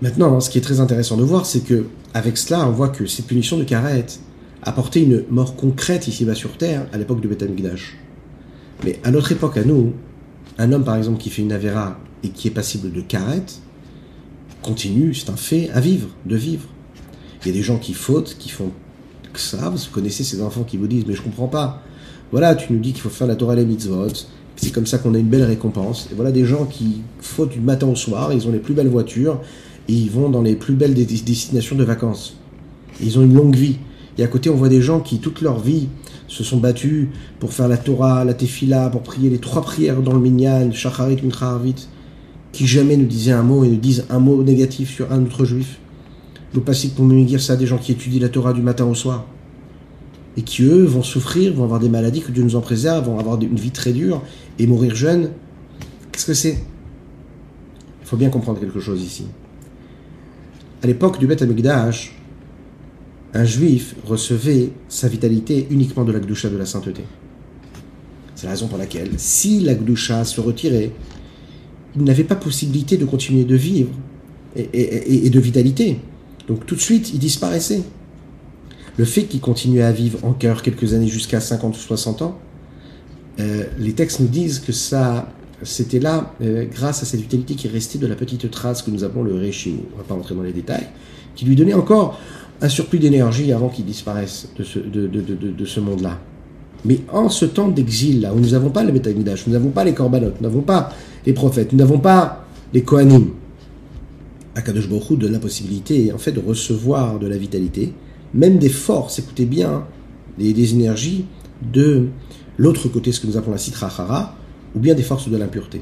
Maintenant, 0.01 0.39
ce 0.39 0.49
qui 0.49 0.57
est 0.57 0.61
très 0.61 0.79
intéressant 0.79 1.17
de 1.17 1.23
voir, 1.23 1.45
c'est 1.45 1.61
que 1.61 1.85
avec 2.13 2.37
cela, 2.37 2.67
on 2.67 2.71
voit 2.71 2.89
que 2.89 3.05
cette 3.05 3.27
punition 3.27 3.57
de 3.57 3.63
Karet 3.63 4.05
apportait 4.63 5.03
une 5.03 5.25
mort 5.29 5.55
concrète 5.55 6.07
ici-bas 6.07 6.35
sur 6.35 6.57
Terre 6.57 6.87
à 6.93 6.97
l'époque 6.97 7.21
de 7.21 7.27
Beth 7.27 7.43
Mais 8.83 8.99
à 9.03 9.11
notre 9.11 9.31
époque, 9.31 9.57
à 9.57 9.63
nous, 9.63 9.93
un 10.57 10.71
homme 10.71 10.83
par 10.83 10.95
exemple 10.95 11.19
qui 11.19 11.29
fait 11.29 11.41
une 11.41 11.51
avéra 11.51 11.99
et 12.23 12.29
qui 12.29 12.47
est 12.47 12.51
passible 12.51 12.91
de 12.91 13.01
Karet 13.01 13.45
continue, 14.61 15.13
c'est 15.13 15.29
un 15.29 15.37
fait, 15.37 15.69
à 15.71 15.79
vivre, 15.79 16.09
de 16.25 16.35
vivre. 16.35 16.67
Il 17.41 17.47
y 17.47 17.51
a 17.51 17.53
des 17.53 17.63
gens 17.63 17.77
qui 17.77 17.93
fautent, 17.93 18.35
qui 18.37 18.49
font 18.49 18.71
ça. 19.35 19.69
Vous 19.69 19.77
connaissez 19.91 20.23
ces 20.23 20.41
enfants 20.41 20.63
qui 20.63 20.77
vous 20.77 20.87
disent 20.87 21.05
Mais 21.07 21.13
je 21.13 21.21
comprends 21.21 21.47
pas. 21.47 21.81
Voilà, 22.31 22.55
tu 22.55 22.73
nous 22.73 22.79
dis 22.79 22.91
qu'il 22.91 23.01
faut 23.01 23.09
faire 23.09 23.27
la 23.27 23.35
Torah 23.35 23.53
et 23.53 23.57
les 23.57 23.65
mitzvot. 23.65 24.07
C'est 24.55 24.71
comme 24.71 24.85
ça 24.85 24.97
qu'on 24.97 25.15
a 25.15 25.17
une 25.17 25.29
belle 25.29 25.43
récompense. 25.43 26.09
Et 26.11 26.15
voilà 26.15 26.31
des 26.31 26.45
gens 26.45 26.65
qui 26.65 27.01
fautent 27.21 27.51
du 27.51 27.61
matin 27.61 27.87
au 27.87 27.95
soir, 27.95 28.33
ils 28.33 28.47
ont 28.47 28.51
les 28.51 28.59
plus 28.59 28.73
belles 28.73 28.89
voitures, 28.89 29.41
et 29.89 29.91
ils 29.91 30.11
vont 30.11 30.29
dans 30.29 30.43
les 30.43 30.55
plus 30.55 30.75
belles 30.75 30.93
destinations 30.93 31.75
de 31.75 31.83
vacances. 31.83 32.37
Ils 33.01 33.17
ont 33.17 33.23
une 33.23 33.33
longue 33.33 33.55
vie. 33.55 33.77
Et 34.19 34.23
à 34.23 34.27
côté, 34.27 34.51
on 34.51 34.55
voit 34.55 34.69
des 34.69 34.83
gens 34.83 34.99
qui, 34.99 35.17
toute 35.17 35.41
leur 35.41 35.59
vie, 35.59 35.87
se 36.27 36.43
sont 36.43 36.57
battus 36.57 37.07
pour 37.39 37.53
faire 37.53 37.67
la 37.67 37.77
Torah, 37.77 38.23
la 38.23 38.35
Tefila, 38.35 38.91
pour 38.91 39.01
prier 39.01 39.31
les 39.31 39.39
trois 39.39 39.63
prières 39.63 40.03
dans 40.03 40.13
le 40.13 40.19
Minyan, 40.19 40.71
Shacharit, 40.71 41.23
Mitrahavit, 41.23 41.87
qui 42.51 42.67
jamais 42.67 42.97
ne 42.97 43.05
disaient 43.05 43.31
un 43.31 43.41
mot 43.41 43.63
et 43.63 43.67
ne 43.67 43.77
disent 43.77 44.05
un 44.11 44.19
mot 44.19 44.43
négatif 44.43 44.93
sur 44.93 45.11
un 45.11 45.23
autre 45.23 45.43
juif. 45.43 45.79
Le 46.53 46.61
passé 46.61 46.89
pour 46.89 47.05
me 47.05 47.23
dire 47.23 47.41
ça 47.41 47.55
des 47.55 47.65
gens 47.65 47.79
qui 47.79 47.91
étudient 47.91 48.21
la 48.21 48.29
Torah 48.29 48.53
du 48.53 48.61
matin 48.61 48.85
au 48.85 48.93
soir. 48.93 49.25
Et 50.37 50.43
qui, 50.43 50.61
eux, 50.61 50.83
vont 50.83 51.01
souffrir, 51.01 51.55
vont 51.55 51.63
avoir 51.63 51.79
des 51.79 51.89
maladies, 51.89 52.21
que 52.21 52.31
Dieu 52.31 52.43
nous 52.43 52.55
en 52.55 52.61
préserve, 52.61 53.07
vont 53.07 53.17
avoir 53.17 53.41
une 53.41 53.55
vie 53.55 53.71
très 53.71 53.91
dure 53.91 54.21
et 54.59 54.67
mourir 54.67 54.93
jeunes. 54.93 55.31
Qu'est-ce 56.11 56.27
que 56.27 56.35
c'est? 56.35 56.59
Il 58.03 58.07
faut 58.07 58.17
bien 58.17 58.29
comprendre 58.29 58.59
quelque 58.59 58.79
chose 58.79 59.01
ici 59.01 59.25
à 60.81 60.87
l'époque 60.87 61.19
du 61.19 61.27
Beth 61.27 61.41
Amikdash, 61.41 62.15
un 63.33 63.45
juif 63.45 63.95
recevait 64.05 64.71
sa 64.87 65.07
vitalité 65.07 65.67
uniquement 65.69 66.03
de 66.03 66.11
la 66.11 66.19
Gdusha 66.19 66.49
de 66.49 66.57
la 66.57 66.65
sainteté. 66.65 67.03
C'est 68.35 68.45
la 68.45 68.51
raison 68.51 68.67
pour 68.67 68.77
laquelle, 68.77 69.09
si 69.17 69.59
la 69.59 69.75
Gdusha 69.75 70.23
se 70.23 70.39
retirait, 70.39 70.91
il 71.95 72.03
n'avait 72.03 72.23
pas 72.23 72.35
possibilité 72.35 72.97
de 72.97 73.05
continuer 73.05 73.43
de 73.43 73.55
vivre 73.55 73.91
et, 74.55 75.29
de 75.29 75.39
vitalité. 75.39 75.99
Donc 76.47 76.65
tout 76.65 76.75
de 76.75 76.79
suite, 76.79 77.11
il 77.13 77.19
disparaissait. 77.19 77.81
Le 78.97 79.05
fait 79.05 79.23
qu'il 79.23 79.39
continuait 79.39 79.83
à 79.83 79.91
vivre 79.91 80.23
encore 80.23 80.61
quelques 80.61 80.93
années 80.93 81.07
jusqu'à 81.07 81.39
50 81.39 81.75
ou 81.75 81.79
60 81.79 82.21
ans, 82.21 82.39
euh, 83.39 83.65
les 83.77 83.93
textes 83.93 84.19
nous 84.19 84.27
disent 84.27 84.59
que 84.59 84.71
ça 84.71 85.31
c'était 85.63 85.99
là, 85.99 86.33
euh, 86.41 86.65
grâce 86.71 87.03
à 87.03 87.05
cette 87.05 87.19
vitalité 87.19 87.55
qui 87.55 87.67
restait 87.67 87.97
de 87.97 88.07
la 88.07 88.15
petite 88.15 88.49
trace 88.49 88.81
que 88.81 88.91
nous 88.91 89.03
appelons 89.03 89.23
le 89.23 89.35
Réchimou. 89.35 89.83
On 89.93 89.97
ne 89.97 90.01
va 90.01 90.07
pas 90.07 90.15
entrer 90.15 90.35
dans 90.35 90.43
les 90.43 90.53
détails, 90.53 90.87
qui 91.35 91.45
lui 91.45 91.55
donnait 91.55 91.73
encore 91.73 92.19
un 92.61 92.69
surplus 92.69 92.99
d'énergie 92.99 93.51
avant 93.51 93.69
qu'il 93.69 93.85
disparaisse 93.85 94.49
de 94.57 94.63
ce, 94.63 94.79
de, 94.79 95.65
ce 95.65 95.79
monde-là. 95.79 96.19
Mais 96.85 96.99
en 97.11 97.29
ce 97.29 97.45
temps 97.45 97.67
d'exil, 97.67 98.21
là, 98.21 98.33
où 98.33 98.39
nous 98.39 98.49
n'avons 98.49 98.69
pas 98.69 98.83
le 98.83 98.91
Betamidash, 98.91 99.47
nous 99.47 99.53
n'avons 99.53 99.69
pas 99.69 99.83
les 99.83 99.93
Korbanot, 99.93 100.31
nous 100.39 100.47
n'avons 100.47 100.61
pas 100.61 100.89
les 101.25 101.33
prophètes, 101.33 101.71
nous 101.73 101.79
n'avons 101.79 101.99
pas 101.99 102.45
les 102.73 102.83
Kohanim, 102.83 103.29
Akadosh 104.55 104.89
Baruch 104.89 105.17
donne 105.17 105.33
la 105.33 105.39
possibilité, 105.39 106.11
en 106.13 106.17
fait, 106.17 106.31
de 106.31 106.39
recevoir 106.39 107.19
de 107.19 107.27
la 107.27 107.37
vitalité, 107.37 107.93
même 108.33 108.57
des 108.57 108.69
forces, 108.69 109.19
écoutez 109.19 109.45
bien, 109.45 109.85
des, 110.37 110.53
des 110.53 110.73
énergies 110.73 111.25
de 111.73 112.07
l'autre 112.57 112.87
côté, 112.89 113.11
ce 113.11 113.19
que 113.19 113.27
nous 113.27 113.37
appelons 113.37 113.53
la 113.53 113.57
Sitra 113.57 113.87
Hara, 113.87 114.35
ou 114.75 114.79
bien 114.79 114.93
des 114.95 115.03
forces 115.03 115.29
de 115.29 115.37
l'impureté. 115.37 115.81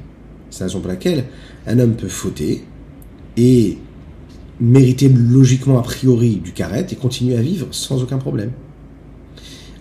C'est 0.50 0.62
la 0.62 0.68
raison 0.68 0.80
pour 0.80 0.90
laquelle 0.90 1.26
un 1.66 1.80
homme 1.80 1.96
peut 1.96 2.08
fauter 2.08 2.64
et 3.36 3.78
mériter 4.60 5.10
logiquement 5.10 5.78
a 5.78 5.84
priori 5.84 6.38
du 6.38 6.52
carrette 6.52 6.94
et 6.94 6.96
continuer 6.96 7.38
à 7.38 7.42
vivre 7.42 7.68
sans 7.72 8.02
aucun 8.02 8.18
problème. 8.18 8.52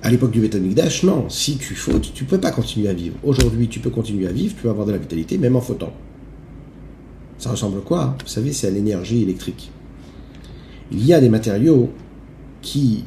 À 0.02 0.10
l'époque 0.10 0.30
du 0.30 0.40
Betamikdash, 0.40 1.02
non. 1.04 1.28
Si 1.30 1.56
tu 1.56 1.74
fautes, 1.74 2.12
tu 2.14 2.24
ne 2.24 2.28
peux 2.28 2.38
pas 2.38 2.50
continuer 2.50 2.88
à 2.88 2.92
vivre. 2.92 3.16
Aujourd'hui, 3.24 3.68
tu 3.68 3.80
peux 3.80 3.90
continuer 3.90 4.26
à 4.28 4.32
vivre, 4.32 4.54
tu 4.54 4.62
peux 4.62 4.70
avoir 4.70 4.86
de 4.86 4.92
la 4.92 4.98
vitalité, 4.98 5.38
même 5.38 5.56
en 5.56 5.60
fautant. 5.60 5.92
Ça 7.38 7.50
ressemble 7.50 7.78
à 7.78 7.80
quoi? 7.80 8.16
Vous 8.22 8.28
savez, 8.28 8.52
c'est 8.52 8.66
à 8.66 8.70
l'énergie 8.70 9.22
électrique. 9.22 9.70
Il 10.92 11.04
y 11.04 11.12
a 11.12 11.20
des 11.20 11.28
matériaux 11.28 11.90
qui 12.62 13.04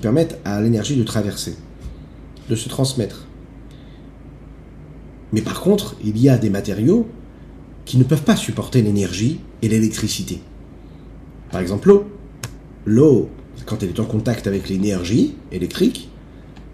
permettent 0.00 0.38
à 0.44 0.60
l'énergie 0.60 0.96
de 0.96 1.04
traverser, 1.04 1.56
de 2.50 2.54
se 2.56 2.68
transmettre. 2.68 3.25
Mais 5.36 5.42
par 5.42 5.60
contre, 5.60 5.96
il 6.02 6.16
y 6.16 6.30
a 6.30 6.38
des 6.38 6.48
matériaux 6.48 7.06
qui 7.84 7.98
ne 7.98 8.04
peuvent 8.04 8.22
pas 8.22 8.36
supporter 8.36 8.80
l'énergie 8.80 9.38
et 9.60 9.68
l'électricité. 9.68 10.40
Par 11.52 11.60
exemple, 11.60 11.88
l'eau. 11.88 12.06
L'eau, 12.86 13.28
quand 13.66 13.82
elle 13.82 13.90
est 13.90 14.00
en 14.00 14.06
contact 14.06 14.46
avec 14.46 14.70
l'énergie 14.70 15.34
électrique, 15.52 16.08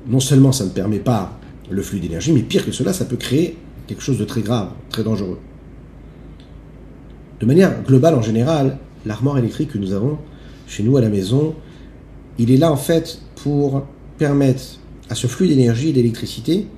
non 0.07 0.21
seulement 0.21 0.53
ça 0.53 0.65
ne 0.65 0.71
permet 0.71 1.01
pas 1.01 1.41
le 1.71 1.83
flux 1.83 1.99
d'énergie, 1.99 2.31
mais 2.31 2.43
pire 2.43 2.65
que 2.65 2.71
cela, 2.71 2.93
ça 2.93 3.05
peut 3.05 3.17
créer 3.17 3.59
quelque 3.89 4.01
chose 4.01 4.19
de 4.19 4.25
très 4.25 4.43
grave, 4.43 4.69
très 4.91 5.03
dangereux. 5.03 5.41
De 7.41 7.47
manière 7.47 7.83
globale, 7.83 8.15
en 8.15 8.23
général, 8.23 8.79
l'armoire 9.05 9.39
électrique 9.39 9.73
que 9.73 9.79
nous 9.79 9.93
avons 9.93 10.19
chez 10.69 10.85
nous 10.85 10.97
à 10.97 11.01
la 11.01 11.09
maison, 11.09 11.57
il 12.39 12.53
est 12.53 12.59
là 12.59 12.71
en 12.71 12.77
fait 12.77 13.23
pour 13.43 13.83
permettre 14.19 14.79
à 15.11 15.17
ce 15.17 15.27
flux 15.27 15.49
d'énergie 15.49 15.89
et 15.89 15.93
d'électricité 15.93 16.69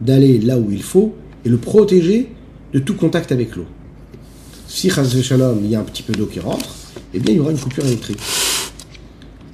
d'aller 0.00 0.40
là 0.40 0.58
où 0.58 0.72
il 0.72 0.82
faut 0.82 1.14
et 1.44 1.48
le 1.48 1.56
protéger 1.56 2.28
de 2.72 2.78
tout 2.78 2.94
contact 2.94 3.32
avec 3.32 3.56
l'eau. 3.56 3.66
Si 4.66 4.90
Shalom, 4.90 5.60
il 5.62 5.70
y 5.70 5.76
a 5.76 5.80
un 5.80 5.84
petit 5.84 6.02
peu 6.02 6.12
d'eau 6.12 6.26
qui 6.26 6.40
rentre, 6.40 6.74
eh 7.14 7.20
bien 7.20 7.32
il 7.32 7.38
y 7.38 7.40
aura 7.40 7.50
une 7.50 7.58
coupure 7.58 7.84
électrique. 7.86 8.20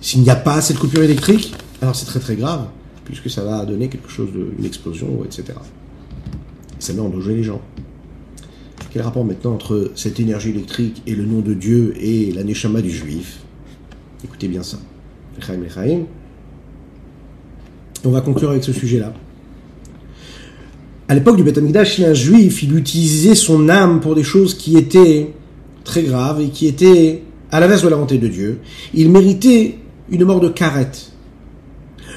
S'il 0.01 0.23
n'y 0.23 0.31
a 0.31 0.37
pas 0.37 0.61
de 0.61 0.77
coupure 0.77 1.03
électrique, 1.03 1.55
alors 1.81 1.95
c'est 1.95 2.07
très 2.07 2.21
très 2.21 2.37
grave, 2.37 2.67
puisque 3.05 3.31
ça 3.31 3.45
va 3.45 3.65
donner 3.65 3.89
quelque 3.89 4.11
chose 4.11 4.29
d'une 4.33 4.65
explosion, 4.65 5.25
etc. 5.25 5.45
Et 6.79 6.83
ça 6.83 6.93
met 6.93 7.01
en 7.01 7.09
danger 7.09 7.35
les 7.35 7.45
gens. 7.45 7.63
Quel 8.93 9.03
rapport 9.03 9.25
maintenant 9.25 9.55
entre 9.55 9.93
cette 9.95 10.21
énergie 10.21 10.51
électrique 10.51 11.03
et 11.07 11.15
le 11.15 11.25
nom 11.25 11.41
de 11.41 11.55
Dieu 11.55 11.95
et 11.99 12.33
la 12.33 12.45
Neshama 12.45 12.81
du 12.81 12.91
juif? 12.91 13.41
Écoutez 14.25 14.49
bien 14.49 14.63
ça. 14.63 14.79
On 18.05 18.11
va 18.11 18.21
conclure 18.21 18.51
avec 18.51 18.63
ce 18.63 18.73
sujet-là. 18.73 19.15
À 21.09 21.15
l'époque 21.15 21.37
du 21.37 21.43
Beth 21.43 21.61
si 21.85 22.05
un 22.05 22.15
juif, 22.15 22.63
il 22.63 22.77
utilisait 22.77 23.35
son 23.35 23.69
âme 23.69 24.01
pour 24.01 24.15
des 24.15 24.23
choses 24.23 24.55
qui 24.55 24.79
étaient 24.79 25.33
très 25.85 26.03
graves 26.03 26.41
et 26.41 26.49
qui 26.49 26.67
étaient 26.67 27.23
à 27.51 27.61
l'inverse 27.61 27.83
de 27.83 27.89
la 27.89 27.97
volonté 27.97 28.19
de 28.19 28.27
Dieu, 28.27 28.61
il 28.95 29.11
méritait 29.11 29.77
une 30.11 30.25
mort 30.25 30.41
de 30.41 30.49
carette. 30.49 31.13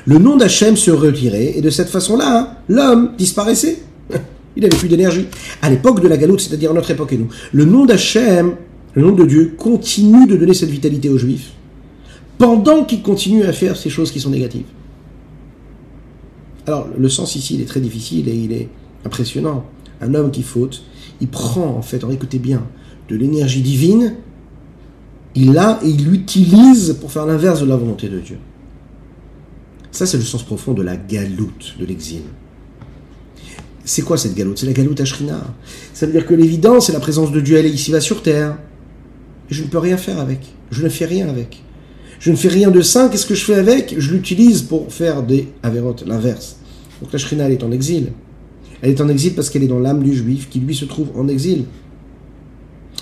Le 0.06 0.18
nom 0.18 0.38
d'Hachem 0.38 0.78
se 0.78 0.90
retirait 0.90 1.58
et 1.58 1.62
de 1.62 1.70
cette 1.70 1.90
façon-là, 1.90 2.62
l'homme 2.70 3.12
disparaissait. 3.18 3.80
Il 4.56 4.64
n'avait 4.64 4.78
plus 4.78 4.88
d'énergie. 4.88 5.28
À 5.62 5.70
l'époque 5.70 6.02
de 6.02 6.08
la 6.08 6.18
galoute, 6.18 6.40
c'est-à-dire 6.40 6.74
notre 6.74 6.90
époque 6.90 7.14
et 7.14 7.18
nous, 7.18 7.28
le 7.52 7.66
nom 7.66 7.86
d'Hachem, 7.86 8.56
le 8.94 9.02
nom 9.02 9.12
de 9.12 9.26
Dieu, 9.26 9.54
continue 9.58 10.26
de 10.26 10.38
donner 10.38 10.54
cette 10.54 10.70
vitalité 10.70 11.10
aux 11.10 11.18
juifs 11.18 11.52
pendant 12.38 12.84
qu'ils 12.86 13.02
continuent 13.02 13.46
à 13.46 13.54
faire 13.54 13.76
ces 13.76 13.90
choses 13.90 14.12
qui 14.12 14.20
sont 14.20 14.30
négatives. 14.30 14.66
Alors, 16.66 16.88
le 16.98 17.10
sens 17.10 17.36
ici, 17.36 17.56
il 17.56 17.62
est 17.62 17.66
très 17.66 17.80
difficile 17.80 18.28
et 18.30 18.36
il 18.36 18.52
est 18.54 18.70
impressionnant. 19.08 19.66
Un 20.00 20.14
homme 20.14 20.30
qui 20.30 20.44
faute, 20.44 20.84
il 21.20 21.28
prend, 21.28 21.66
en 21.66 21.82
fait, 21.82 22.04
écoutez 22.12 22.38
bien, 22.38 22.62
de 23.10 23.16
l'énergie 23.16 23.62
divine, 23.62 24.14
il 25.34 25.54
l'a 25.54 25.80
et 25.84 25.90
il 25.90 26.06
l'utilise 26.06 26.98
pour 27.00 27.12
faire 27.12 27.26
l'inverse 27.26 27.62
de 27.62 27.66
la 27.66 27.76
volonté 27.76 28.10
de 28.10 28.20
Dieu. 28.20 28.38
Ça, 29.92 30.06
c'est 30.06 30.18
le 30.18 30.24
sens 30.24 30.44
profond 30.44 30.74
de 30.74 30.84
la 30.84 30.96
galoute, 30.96 31.76
de 31.80 31.86
l'exil. 31.86 32.22
C'est 33.84 34.02
quoi 34.02 34.18
cette 34.18 34.36
galoute? 34.36 34.60
C'est 34.60 34.66
la 34.66 34.74
galoute 34.74 35.00
Ashrina. 35.00 35.42
Ça 35.94 36.06
veut 36.06 36.12
dire 36.12 36.26
que 36.26 36.36
l'évidence, 36.36 36.88
c'est 36.88 36.94
la 36.94 37.00
présence 37.00 37.32
de 37.32 37.40
Dieu, 37.40 37.58
elle 37.58 37.66
est 37.66 37.72
ici-bas 37.72 38.02
sur 38.02 38.22
terre. 38.22 38.58
Et 39.50 39.54
je 39.54 39.64
ne 39.64 39.70
peux 39.70 39.80
rien 39.80 39.98
faire 39.98 40.20
avec. 40.20 40.42
Je 40.72 40.84
ne 40.84 40.90
fais 40.90 41.06
rien 41.06 41.30
avec. 41.30 41.64
Je 42.20 42.32
ne 42.32 42.36
fais 42.36 42.50
rien 42.50 42.70
de 42.70 42.82
saint, 42.82 43.10
qu'est-ce 43.10 43.26
que 43.26 43.36
je 43.36 43.46
fais 43.46 43.56
avec? 43.56 43.96
Je 43.98 44.12
l'utilise 44.12 44.64
pour 44.64 44.92
faire 44.92 45.24
des 45.24 45.48
avérotes, 45.64 46.04
l'inverse. 46.06 46.58
Donc 47.02 47.14
la 47.14 47.20
Shrina, 47.20 47.46
elle 47.46 47.54
est 47.54 47.64
en 47.64 47.72
exil. 47.72 48.12
Elle 48.82 48.92
est 48.92 49.02
en 49.02 49.10
exil 49.10 49.34
parce 49.34 49.50
qu'elle 49.50 49.64
est 49.64 49.68
dans 49.68 49.80
l'âme 49.80 50.04
du 50.04 50.14
juif 50.14 50.50
qui 50.50 50.60
lui 50.60 50.76
se 50.76 50.86
trouve 50.86 51.10
en 51.16 51.28
exil. 51.28 51.66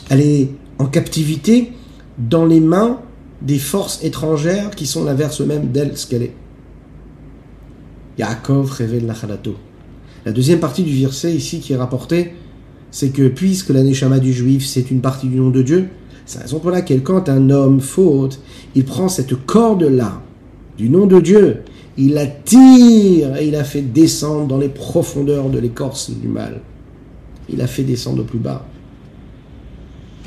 Elle 0.09 0.21
est 0.21 0.49
en 0.79 0.85
captivité 0.85 1.71
dans 2.17 2.45
les 2.45 2.59
mains 2.59 2.99
des 3.41 3.59
forces 3.59 4.03
étrangères 4.03 4.71
qui 4.71 4.85
sont 4.85 5.03
l'inverse 5.03 5.41
même 5.41 5.71
d'elle, 5.71 5.97
ce 5.97 6.07
qu'elle 6.07 6.23
est. 6.23 6.33
Yaakov 8.17 8.71
révèle 8.71 9.05
la. 9.05 9.13
La 10.25 10.31
deuxième 10.31 10.59
partie 10.59 10.83
du 10.83 10.95
verset 11.01 11.33
ici 11.33 11.59
qui 11.59 11.73
est 11.73 11.77
rapportée, 11.77 12.33
c'est 12.91 13.09
que 13.09 13.27
puisque 13.27 13.69
la 13.69 13.83
Neshama 13.83 14.19
du 14.19 14.31
juif, 14.31 14.65
c'est 14.65 14.89
une 14.89 15.01
partie 15.01 15.27
du 15.27 15.35
nom 15.35 15.49
de 15.49 15.61
Dieu, 15.61 15.89
c'est 16.25 16.37
la 16.37 16.45
raison 16.45 16.59
pour 16.59 16.71
laquelle 16.71 17.03
quand 17.03 17.29
un 17.29 17.49
homme 17.49 17.81
faute, 17.81 18.39
il 18.73 18.85
prend 18.85 19.09
cette 19.09 19.45
corde-là 19.45 20.21
du 20.77 20.89
nom 20.89 21.05
de 21.05 21.19
Dieu, 21.19 21.57
il 21.97 22.13
la 22.13 22.27
tire 22.27 23.37
et 23.37 23.47
il 23.47 23.51
la 23.51 23.63
fait 23.63 23.81
descendre 23.81 24.47
dans 24.47 24.57
les 24.57 24.69
profondeurs 24.69 25.49
de 25.49 25.59
l'écorce 25.59 26.11
du 26.11 26.27
mal. 26.27 26.61
Il 27.49 27.57
la 27.57 27.67
fait 27.67 27.83
descendre 27.83 28.21
au 28.21 28.25
plus 28.25 28.39
bas. 28.39 28.65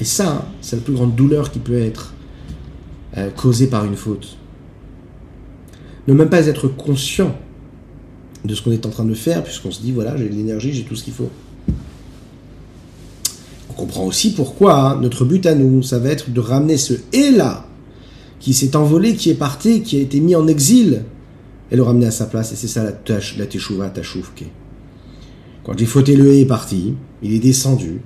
Et 0.01 0.05
ça, 0.05 0.47
c'est 0.61 0.77
la 0.77 0.83
plus 0.83 0.95
grande 0.95 1.15
douleur 1.15 1.51
qui 1.51 1.59
peut 1.59 1.79
être 1.79 2.15
euh, 3.17 3.31
causée 3.31 3.67
par 3.67 3.85
une 3.85 3.97
faute. 3.97 4.37
Ne 6.07 6.15
même 6.15 6.31
pas 6.31 6.47
être 6.47 6.69
conscient 6.69 7.37
de 8.45 8.55
ce 8.55 8.63
qu'on 8.63 8.71
est 8.71 8.87
en 8.87 8.91
train 8.91 9.05
de 9.05 9.15
faire, 9.15 9.43
puisqu'on 9.43 9.71
se 9.71 9.83
dit, 9.83 9.93
voilà, 9.93 10.17
j'ai 10.17 10.29
de 10.29 10.35
l'énergie, 10.35 10.73
j'ai 10.73 10.85
tout 10.85 10.97
ce 10.97 11.05
qu'il 11.05 11.13
faut. 11.13 11.31
On 13.69 13.73
comprend 13.75 14.05
aussi 14.05 14.33
pourquoi 14.33 14.93
hein, 14.93 15.01
notre 15.01 15.25
but 15.25 15.45
à 15.45 15.55
nous, 15.55 15.83
ça 15.83 15.99
va 15.99 16.09
être 16.09 16.31
de 16.31 16.41
ramener 16.41 16.77
ce 16.77 16.95
et-là, 17.13 17.67
qui 18.41 18.55
s'est 18.55 18.77
envolé, 18.77 19.17
qui 19.17 19.31
est 19.31 19.35
parti, 19.35 19.83
qui 19.83 19.97
a 19.97 20.01
été 20.01 20.21
mis 20.21 20.37
en 20.37 20.47
exil, 20.47 21.03
et 21.71 21.77
le 21.77 21.83
ramener 21.83 22.07
à 22.07 22.11
sa 22.11 22.27
place. 22.27 22.53
Et 22.53 22.57
c'est 22.57 22.69
ça 22.69 22.83
la, 22.85 22.93
tâche, 22.93 23.37
la 23.39 23.47
teshuva. 23.47 23.93
Quand 25.65 25.77
j'ai 25.77 25.87
fauté 25.87 26.17
le 26.17 26.33
est 26.33 26.45
parti, 26.47 26.95
il 27.23 27.35
est 27.35 27.39
descendu 27.39 28.01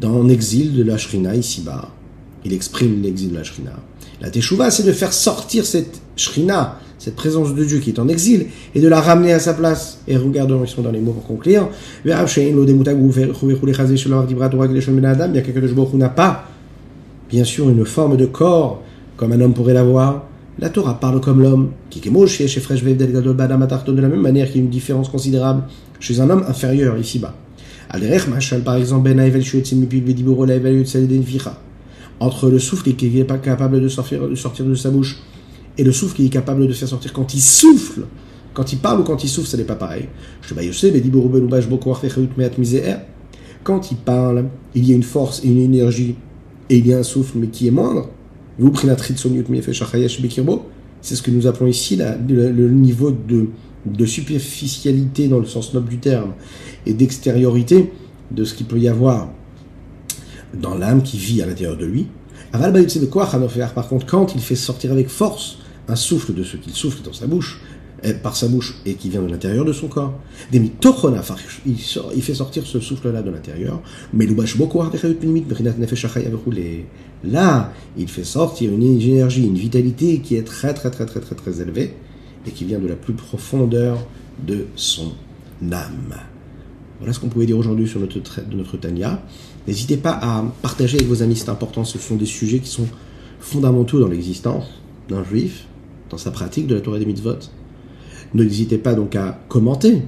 dans 0.00 0.22
l'exil 0.22 0.74
de 0.74 0.82
la 0.82 0.98
Shrina 0.98 1.34
ici-bas. 1.34 1.90
Il 2.44 2.52
exprime 2.52 3.02
l'exil 3.02 3.30
de 3.30 3.36
la 3.36 3.44
Shrina. 3.44 3.72
La 4.20 4.30
teshuva, 4.30 4.70
c'est 4.70 4.84
de 4.84 4.92
faire 4.92 5.12
sortir 5.12 5.66
cette 5.66 6.00
Shrina, 6.16 6.78
cette 6.98 7.16
présence 7.16 7.54
de 7.54 7.64
Dieu 7.64 7.78
qui 7.80 7.90
est 7.90 7.98
en 7.98 8.08
exil, 8.08 8.46
et 8.74 8.80
de 8.80 8.88
la 8.88 9.00
ramener 9.00 9.32
à 9.32 9.38
sa 9.38 9.52
place. 9.52 9.98
Et 10.08 10.16
regardons, 10.16 10.64
ils 10.64 10.68
sont 10.68 10.82
dans 10.82 10.90
les 10.90 11.00
mots 11.00 11.12
pour 11.12 11.26
conclure. 11.26 11.68
Il 12.04 12.10
y 12.10 12.12
a 12.12 12.24
quelqu'un 12.24 12.56
de 15.60 15.96
n'a 15.96 16.08
pas, 16.08 16.48
bien 17.28 17.44
sûr, 17.44 17.68
une 17.68 17.84
forme 17.84 18.16
de 18.16 18.26
corps, 18.26 18.82
comme 19.16 19.32
un 19.32 19.40
homme 19.40 19.54
pourrait 19.54 19.74
l'avoir. 19.74 20.24
La 20.58 20.70
Torah 20.70 20.98
parle 20.98 21.20
comme 21.20 21.42
l'homme, 21.42 21.72
qui 21.90 21.98
est 21.98 22.10
de 22.10 24.00
la 24.00 24.08
même 24.08 24.20
manière 24.22 24.46
qu'il 24.46 24.56
y 24.56 24.60
a 24.60 24.62
une 24.62 24.70
différence 24.70 25.10
considérable 25.10 25.64
chez 26.00 26.18
un 26.20 26.30
homme 26.30 26.44
inférieur 26.48 26.96
ici-bas. 26.96 27.34
Par 28.64 28.76
exemple, 28.76 29.10
entre 32.18 32.48
le 32.48 32.58
souffle 32.58 32.94
qui 32.94 33.10
n'est 33.10 33.24
pas 33.24 33.36
capable 33.36 33.82
de 33.82 33.88
sortir 33.88 34.20
de 34.64 34.74
sa 34.74 34.90
bouche 34.90 35.18
et 35.76 35.84
le 35.84 35.92
souffle 35.92 36.16
qui 36.16 36.24
est 36.24 36.30
capable 36.30 36.66
de 36.66 36.72
faire 36.72 36.88
sortir 36.88 37.12
quand 37.12 37.34
il 37.34 37.40
souffle. 37.40 38.06
Quand 38.54 38.72
il 38.72 38.78
parle 38.78 39.00
ou 39.00 39.04
quand 39.04 39.22
il 39.22 39.28
souffle, 39.28 39.48
ce 39.48 39.58
n'est 39.58 39.64
pas 39.64 39.74
pareil. 39.74 40.08
Quand 43.62 43.90
il 43.90 43.96
parle, 43.98 44.44
il 44.74 44.88
y 44.88 44.92
a 44.92 44.96
une 44.96 45.02
force 45.02 45.44
et 45.44 45.48
une 45.48 45.60
énergie, 45.60 46.14
et 46.70 46.78
il 46.78 46.86
y 46.86 46.94
a 46.94 46.98
un 46.98 47.02
souffle, 47.02 47.36
mais 47.36 47.48
qui 47.48 47.68
est 47.68 47.70
moindre. 47.70 48.08
Vous 48.58 48.72
c'est 51.02 51.14
ce 51.14 51.22
que 51.22 51.30
nous 51.30 51.46
appelons 51.46 51.66
ici 51.66 51.96
le, 51.96 52.68
niveau 52.70 53.10
de, 53.10 54.06
superficialité 54.06 55.28
dans 55.28 55.38
le 55.38 55.46
sens 55.46 55.74
noble 55.74 55.88
du 55.88 55.98
terme 55.98 56.32
et 56.86 56.94
d'extériorité 56.94 57.92
de 58.30 58.44
ce 58.44 58.54
qu'il 58.54 58.66
peut 58.66 58.78
y 58.78 58.88
avoir 58.88 59.28
dans 60.54 60.74
l'âme 60.74 61.02
qui 61.02 61.18
vit 61.18 61.42
à 61.42 61.46
l'intérieur 61.46 61.76
de 61.76 61.84
lui. 61.84 62.06
Par 62.52 63.88
contre, 63.88 64.06
quand 64.06 64.34
il 64.34 64.40
fait 64.40 64.56
sortir 64.56 64.92
avec 64.92 65.08
force 65.08 65.58
un 65.88 65.96
souffle 65.96 66.34
de 66.34 66.42
ce 66.42 66.56
qu'il 66.56 66.72
souffle 66.72 67.02
dans 67.02 67.12
sa 67.12 67.26
bouche, 67.26 67.60
par 68.14 68.36
sa 68.36 68.48
bouche 68.48 68.76
et 68.84 68.94
qui 68.94 69.10
vient 69.10 69.22
de 69.22 69.30
l'intérieur 69.30 69.64
de 69.64 69.72
son 69.72 69.88
corps. 69.88 70.14
Il 70.52 72.22
fait 72.22 72.34
sortir 72.34 72.66
ce 72.66 72.80
souffle-là 72.80 73.22
de 73.22 73.30
l'intérieur. 73.30 73.82
Mais 74.12 74.26
là, 77.24 77.72
il 77.96 78.08
fait 78.08 78.24
sortir 78.24 78.72
une 78.72 78.82
énergie, 78.82 79.44
une 79.44 79.56
vitalité 79.56 80.18
qui 80.20 80.36
est 80.36 80.44
très 80.44 80.74
très 80.74 80.90
très 80.90 81.06
très 81.06 81.20
très 81.20 81.34
très 81.34 81.60
élevée 81.60 81.94
et 82.46 82.50
qui 82.50 82.64
vient 82.64 82.78
de 82.78 82.86
la 82.86 82.96
plus 82.96 83.14
profondeur 83.14 84.06
de 84.46 84.66
son 84.76 85.12
âme. 85.72 86.14
Voilà 86.98 87.12
ce 87.12 87.20
qu'on 87.20 87.28
pouvait 87.28 87.46
dire 87.46 87.58
aujourd'hui 87.58 87.86
sur 87.86 88.00
notre, 88.00 88.18
de 88.18 88.56
notre 88.56 88.76
Tania. 88.76 89.22
N'hésitez 89.66 89.96
pas 89.96 90.18
à 90.22 90.44
partager 90.62 90.96
avec 90.96 91.08
vos 91.08 91.22
amis, 91.22 91.36
c'est 91.36 91.48
important. 91.48 91.84
Ce 91.84 91.98
sont 91.98 92.16
des 92.16 92.26
sujets 92.26 92.60
qui 92.60 92.70
sont 92.70 92.86
fondamentaux 93.40 94.00
dans 94.00 94.08
l'existence 94.08 94.64
d'un 95.08 95.22
juif, 95.24 95.66
dans 96.10 96.18
sa 96.18 96.30
pratique 96.30 96.66
de 96.66 96.74
la 96.74 96.80
Torah 96.80 96.98
des 96.98 97.06
mitzvot. 97.06 97.38
N'hésitez 98.34 98.78
pas 98.78 98.94
donc 98.94 99.16
à 99.16 99.38
commenter, 99.48 100.02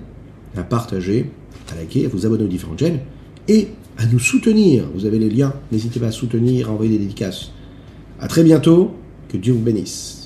à 0.57 0.63
partager, 0.63 1.31
à 1.71 1.77
liker, 1.77 2.07
à 2.07 2.09
vous 2.09 2.27
abonner 2.27 2.45
aux 2.45 2.49
différentes 2.49 2.79
chaînes 2.79 3.01
et 3.47 3.69
à 3.97 4.07
nous 4.07 4.19
soutenir. 4.19 4.85
Vous 4.95 5.07
avez 5.07 5.19
les 5.19 5.31
liens, 5.31 5.53
n'hésitez 5.73 6.01
pas 6.01 6.09
à 6.09 6.13
soutenir, 6.13 6.69
à 6.69 6.73
envoyer 6.73 6.93
des 6.93 6.99
dédicaces. 6.99 7.53
À 8.21 8.29
très 8.29 8.43
bientôt, 8.43 8.93
que 9.29 9.37
Dieu 9.37 9.53
vous 9.53 9.61
bénisse. 9.61 10.18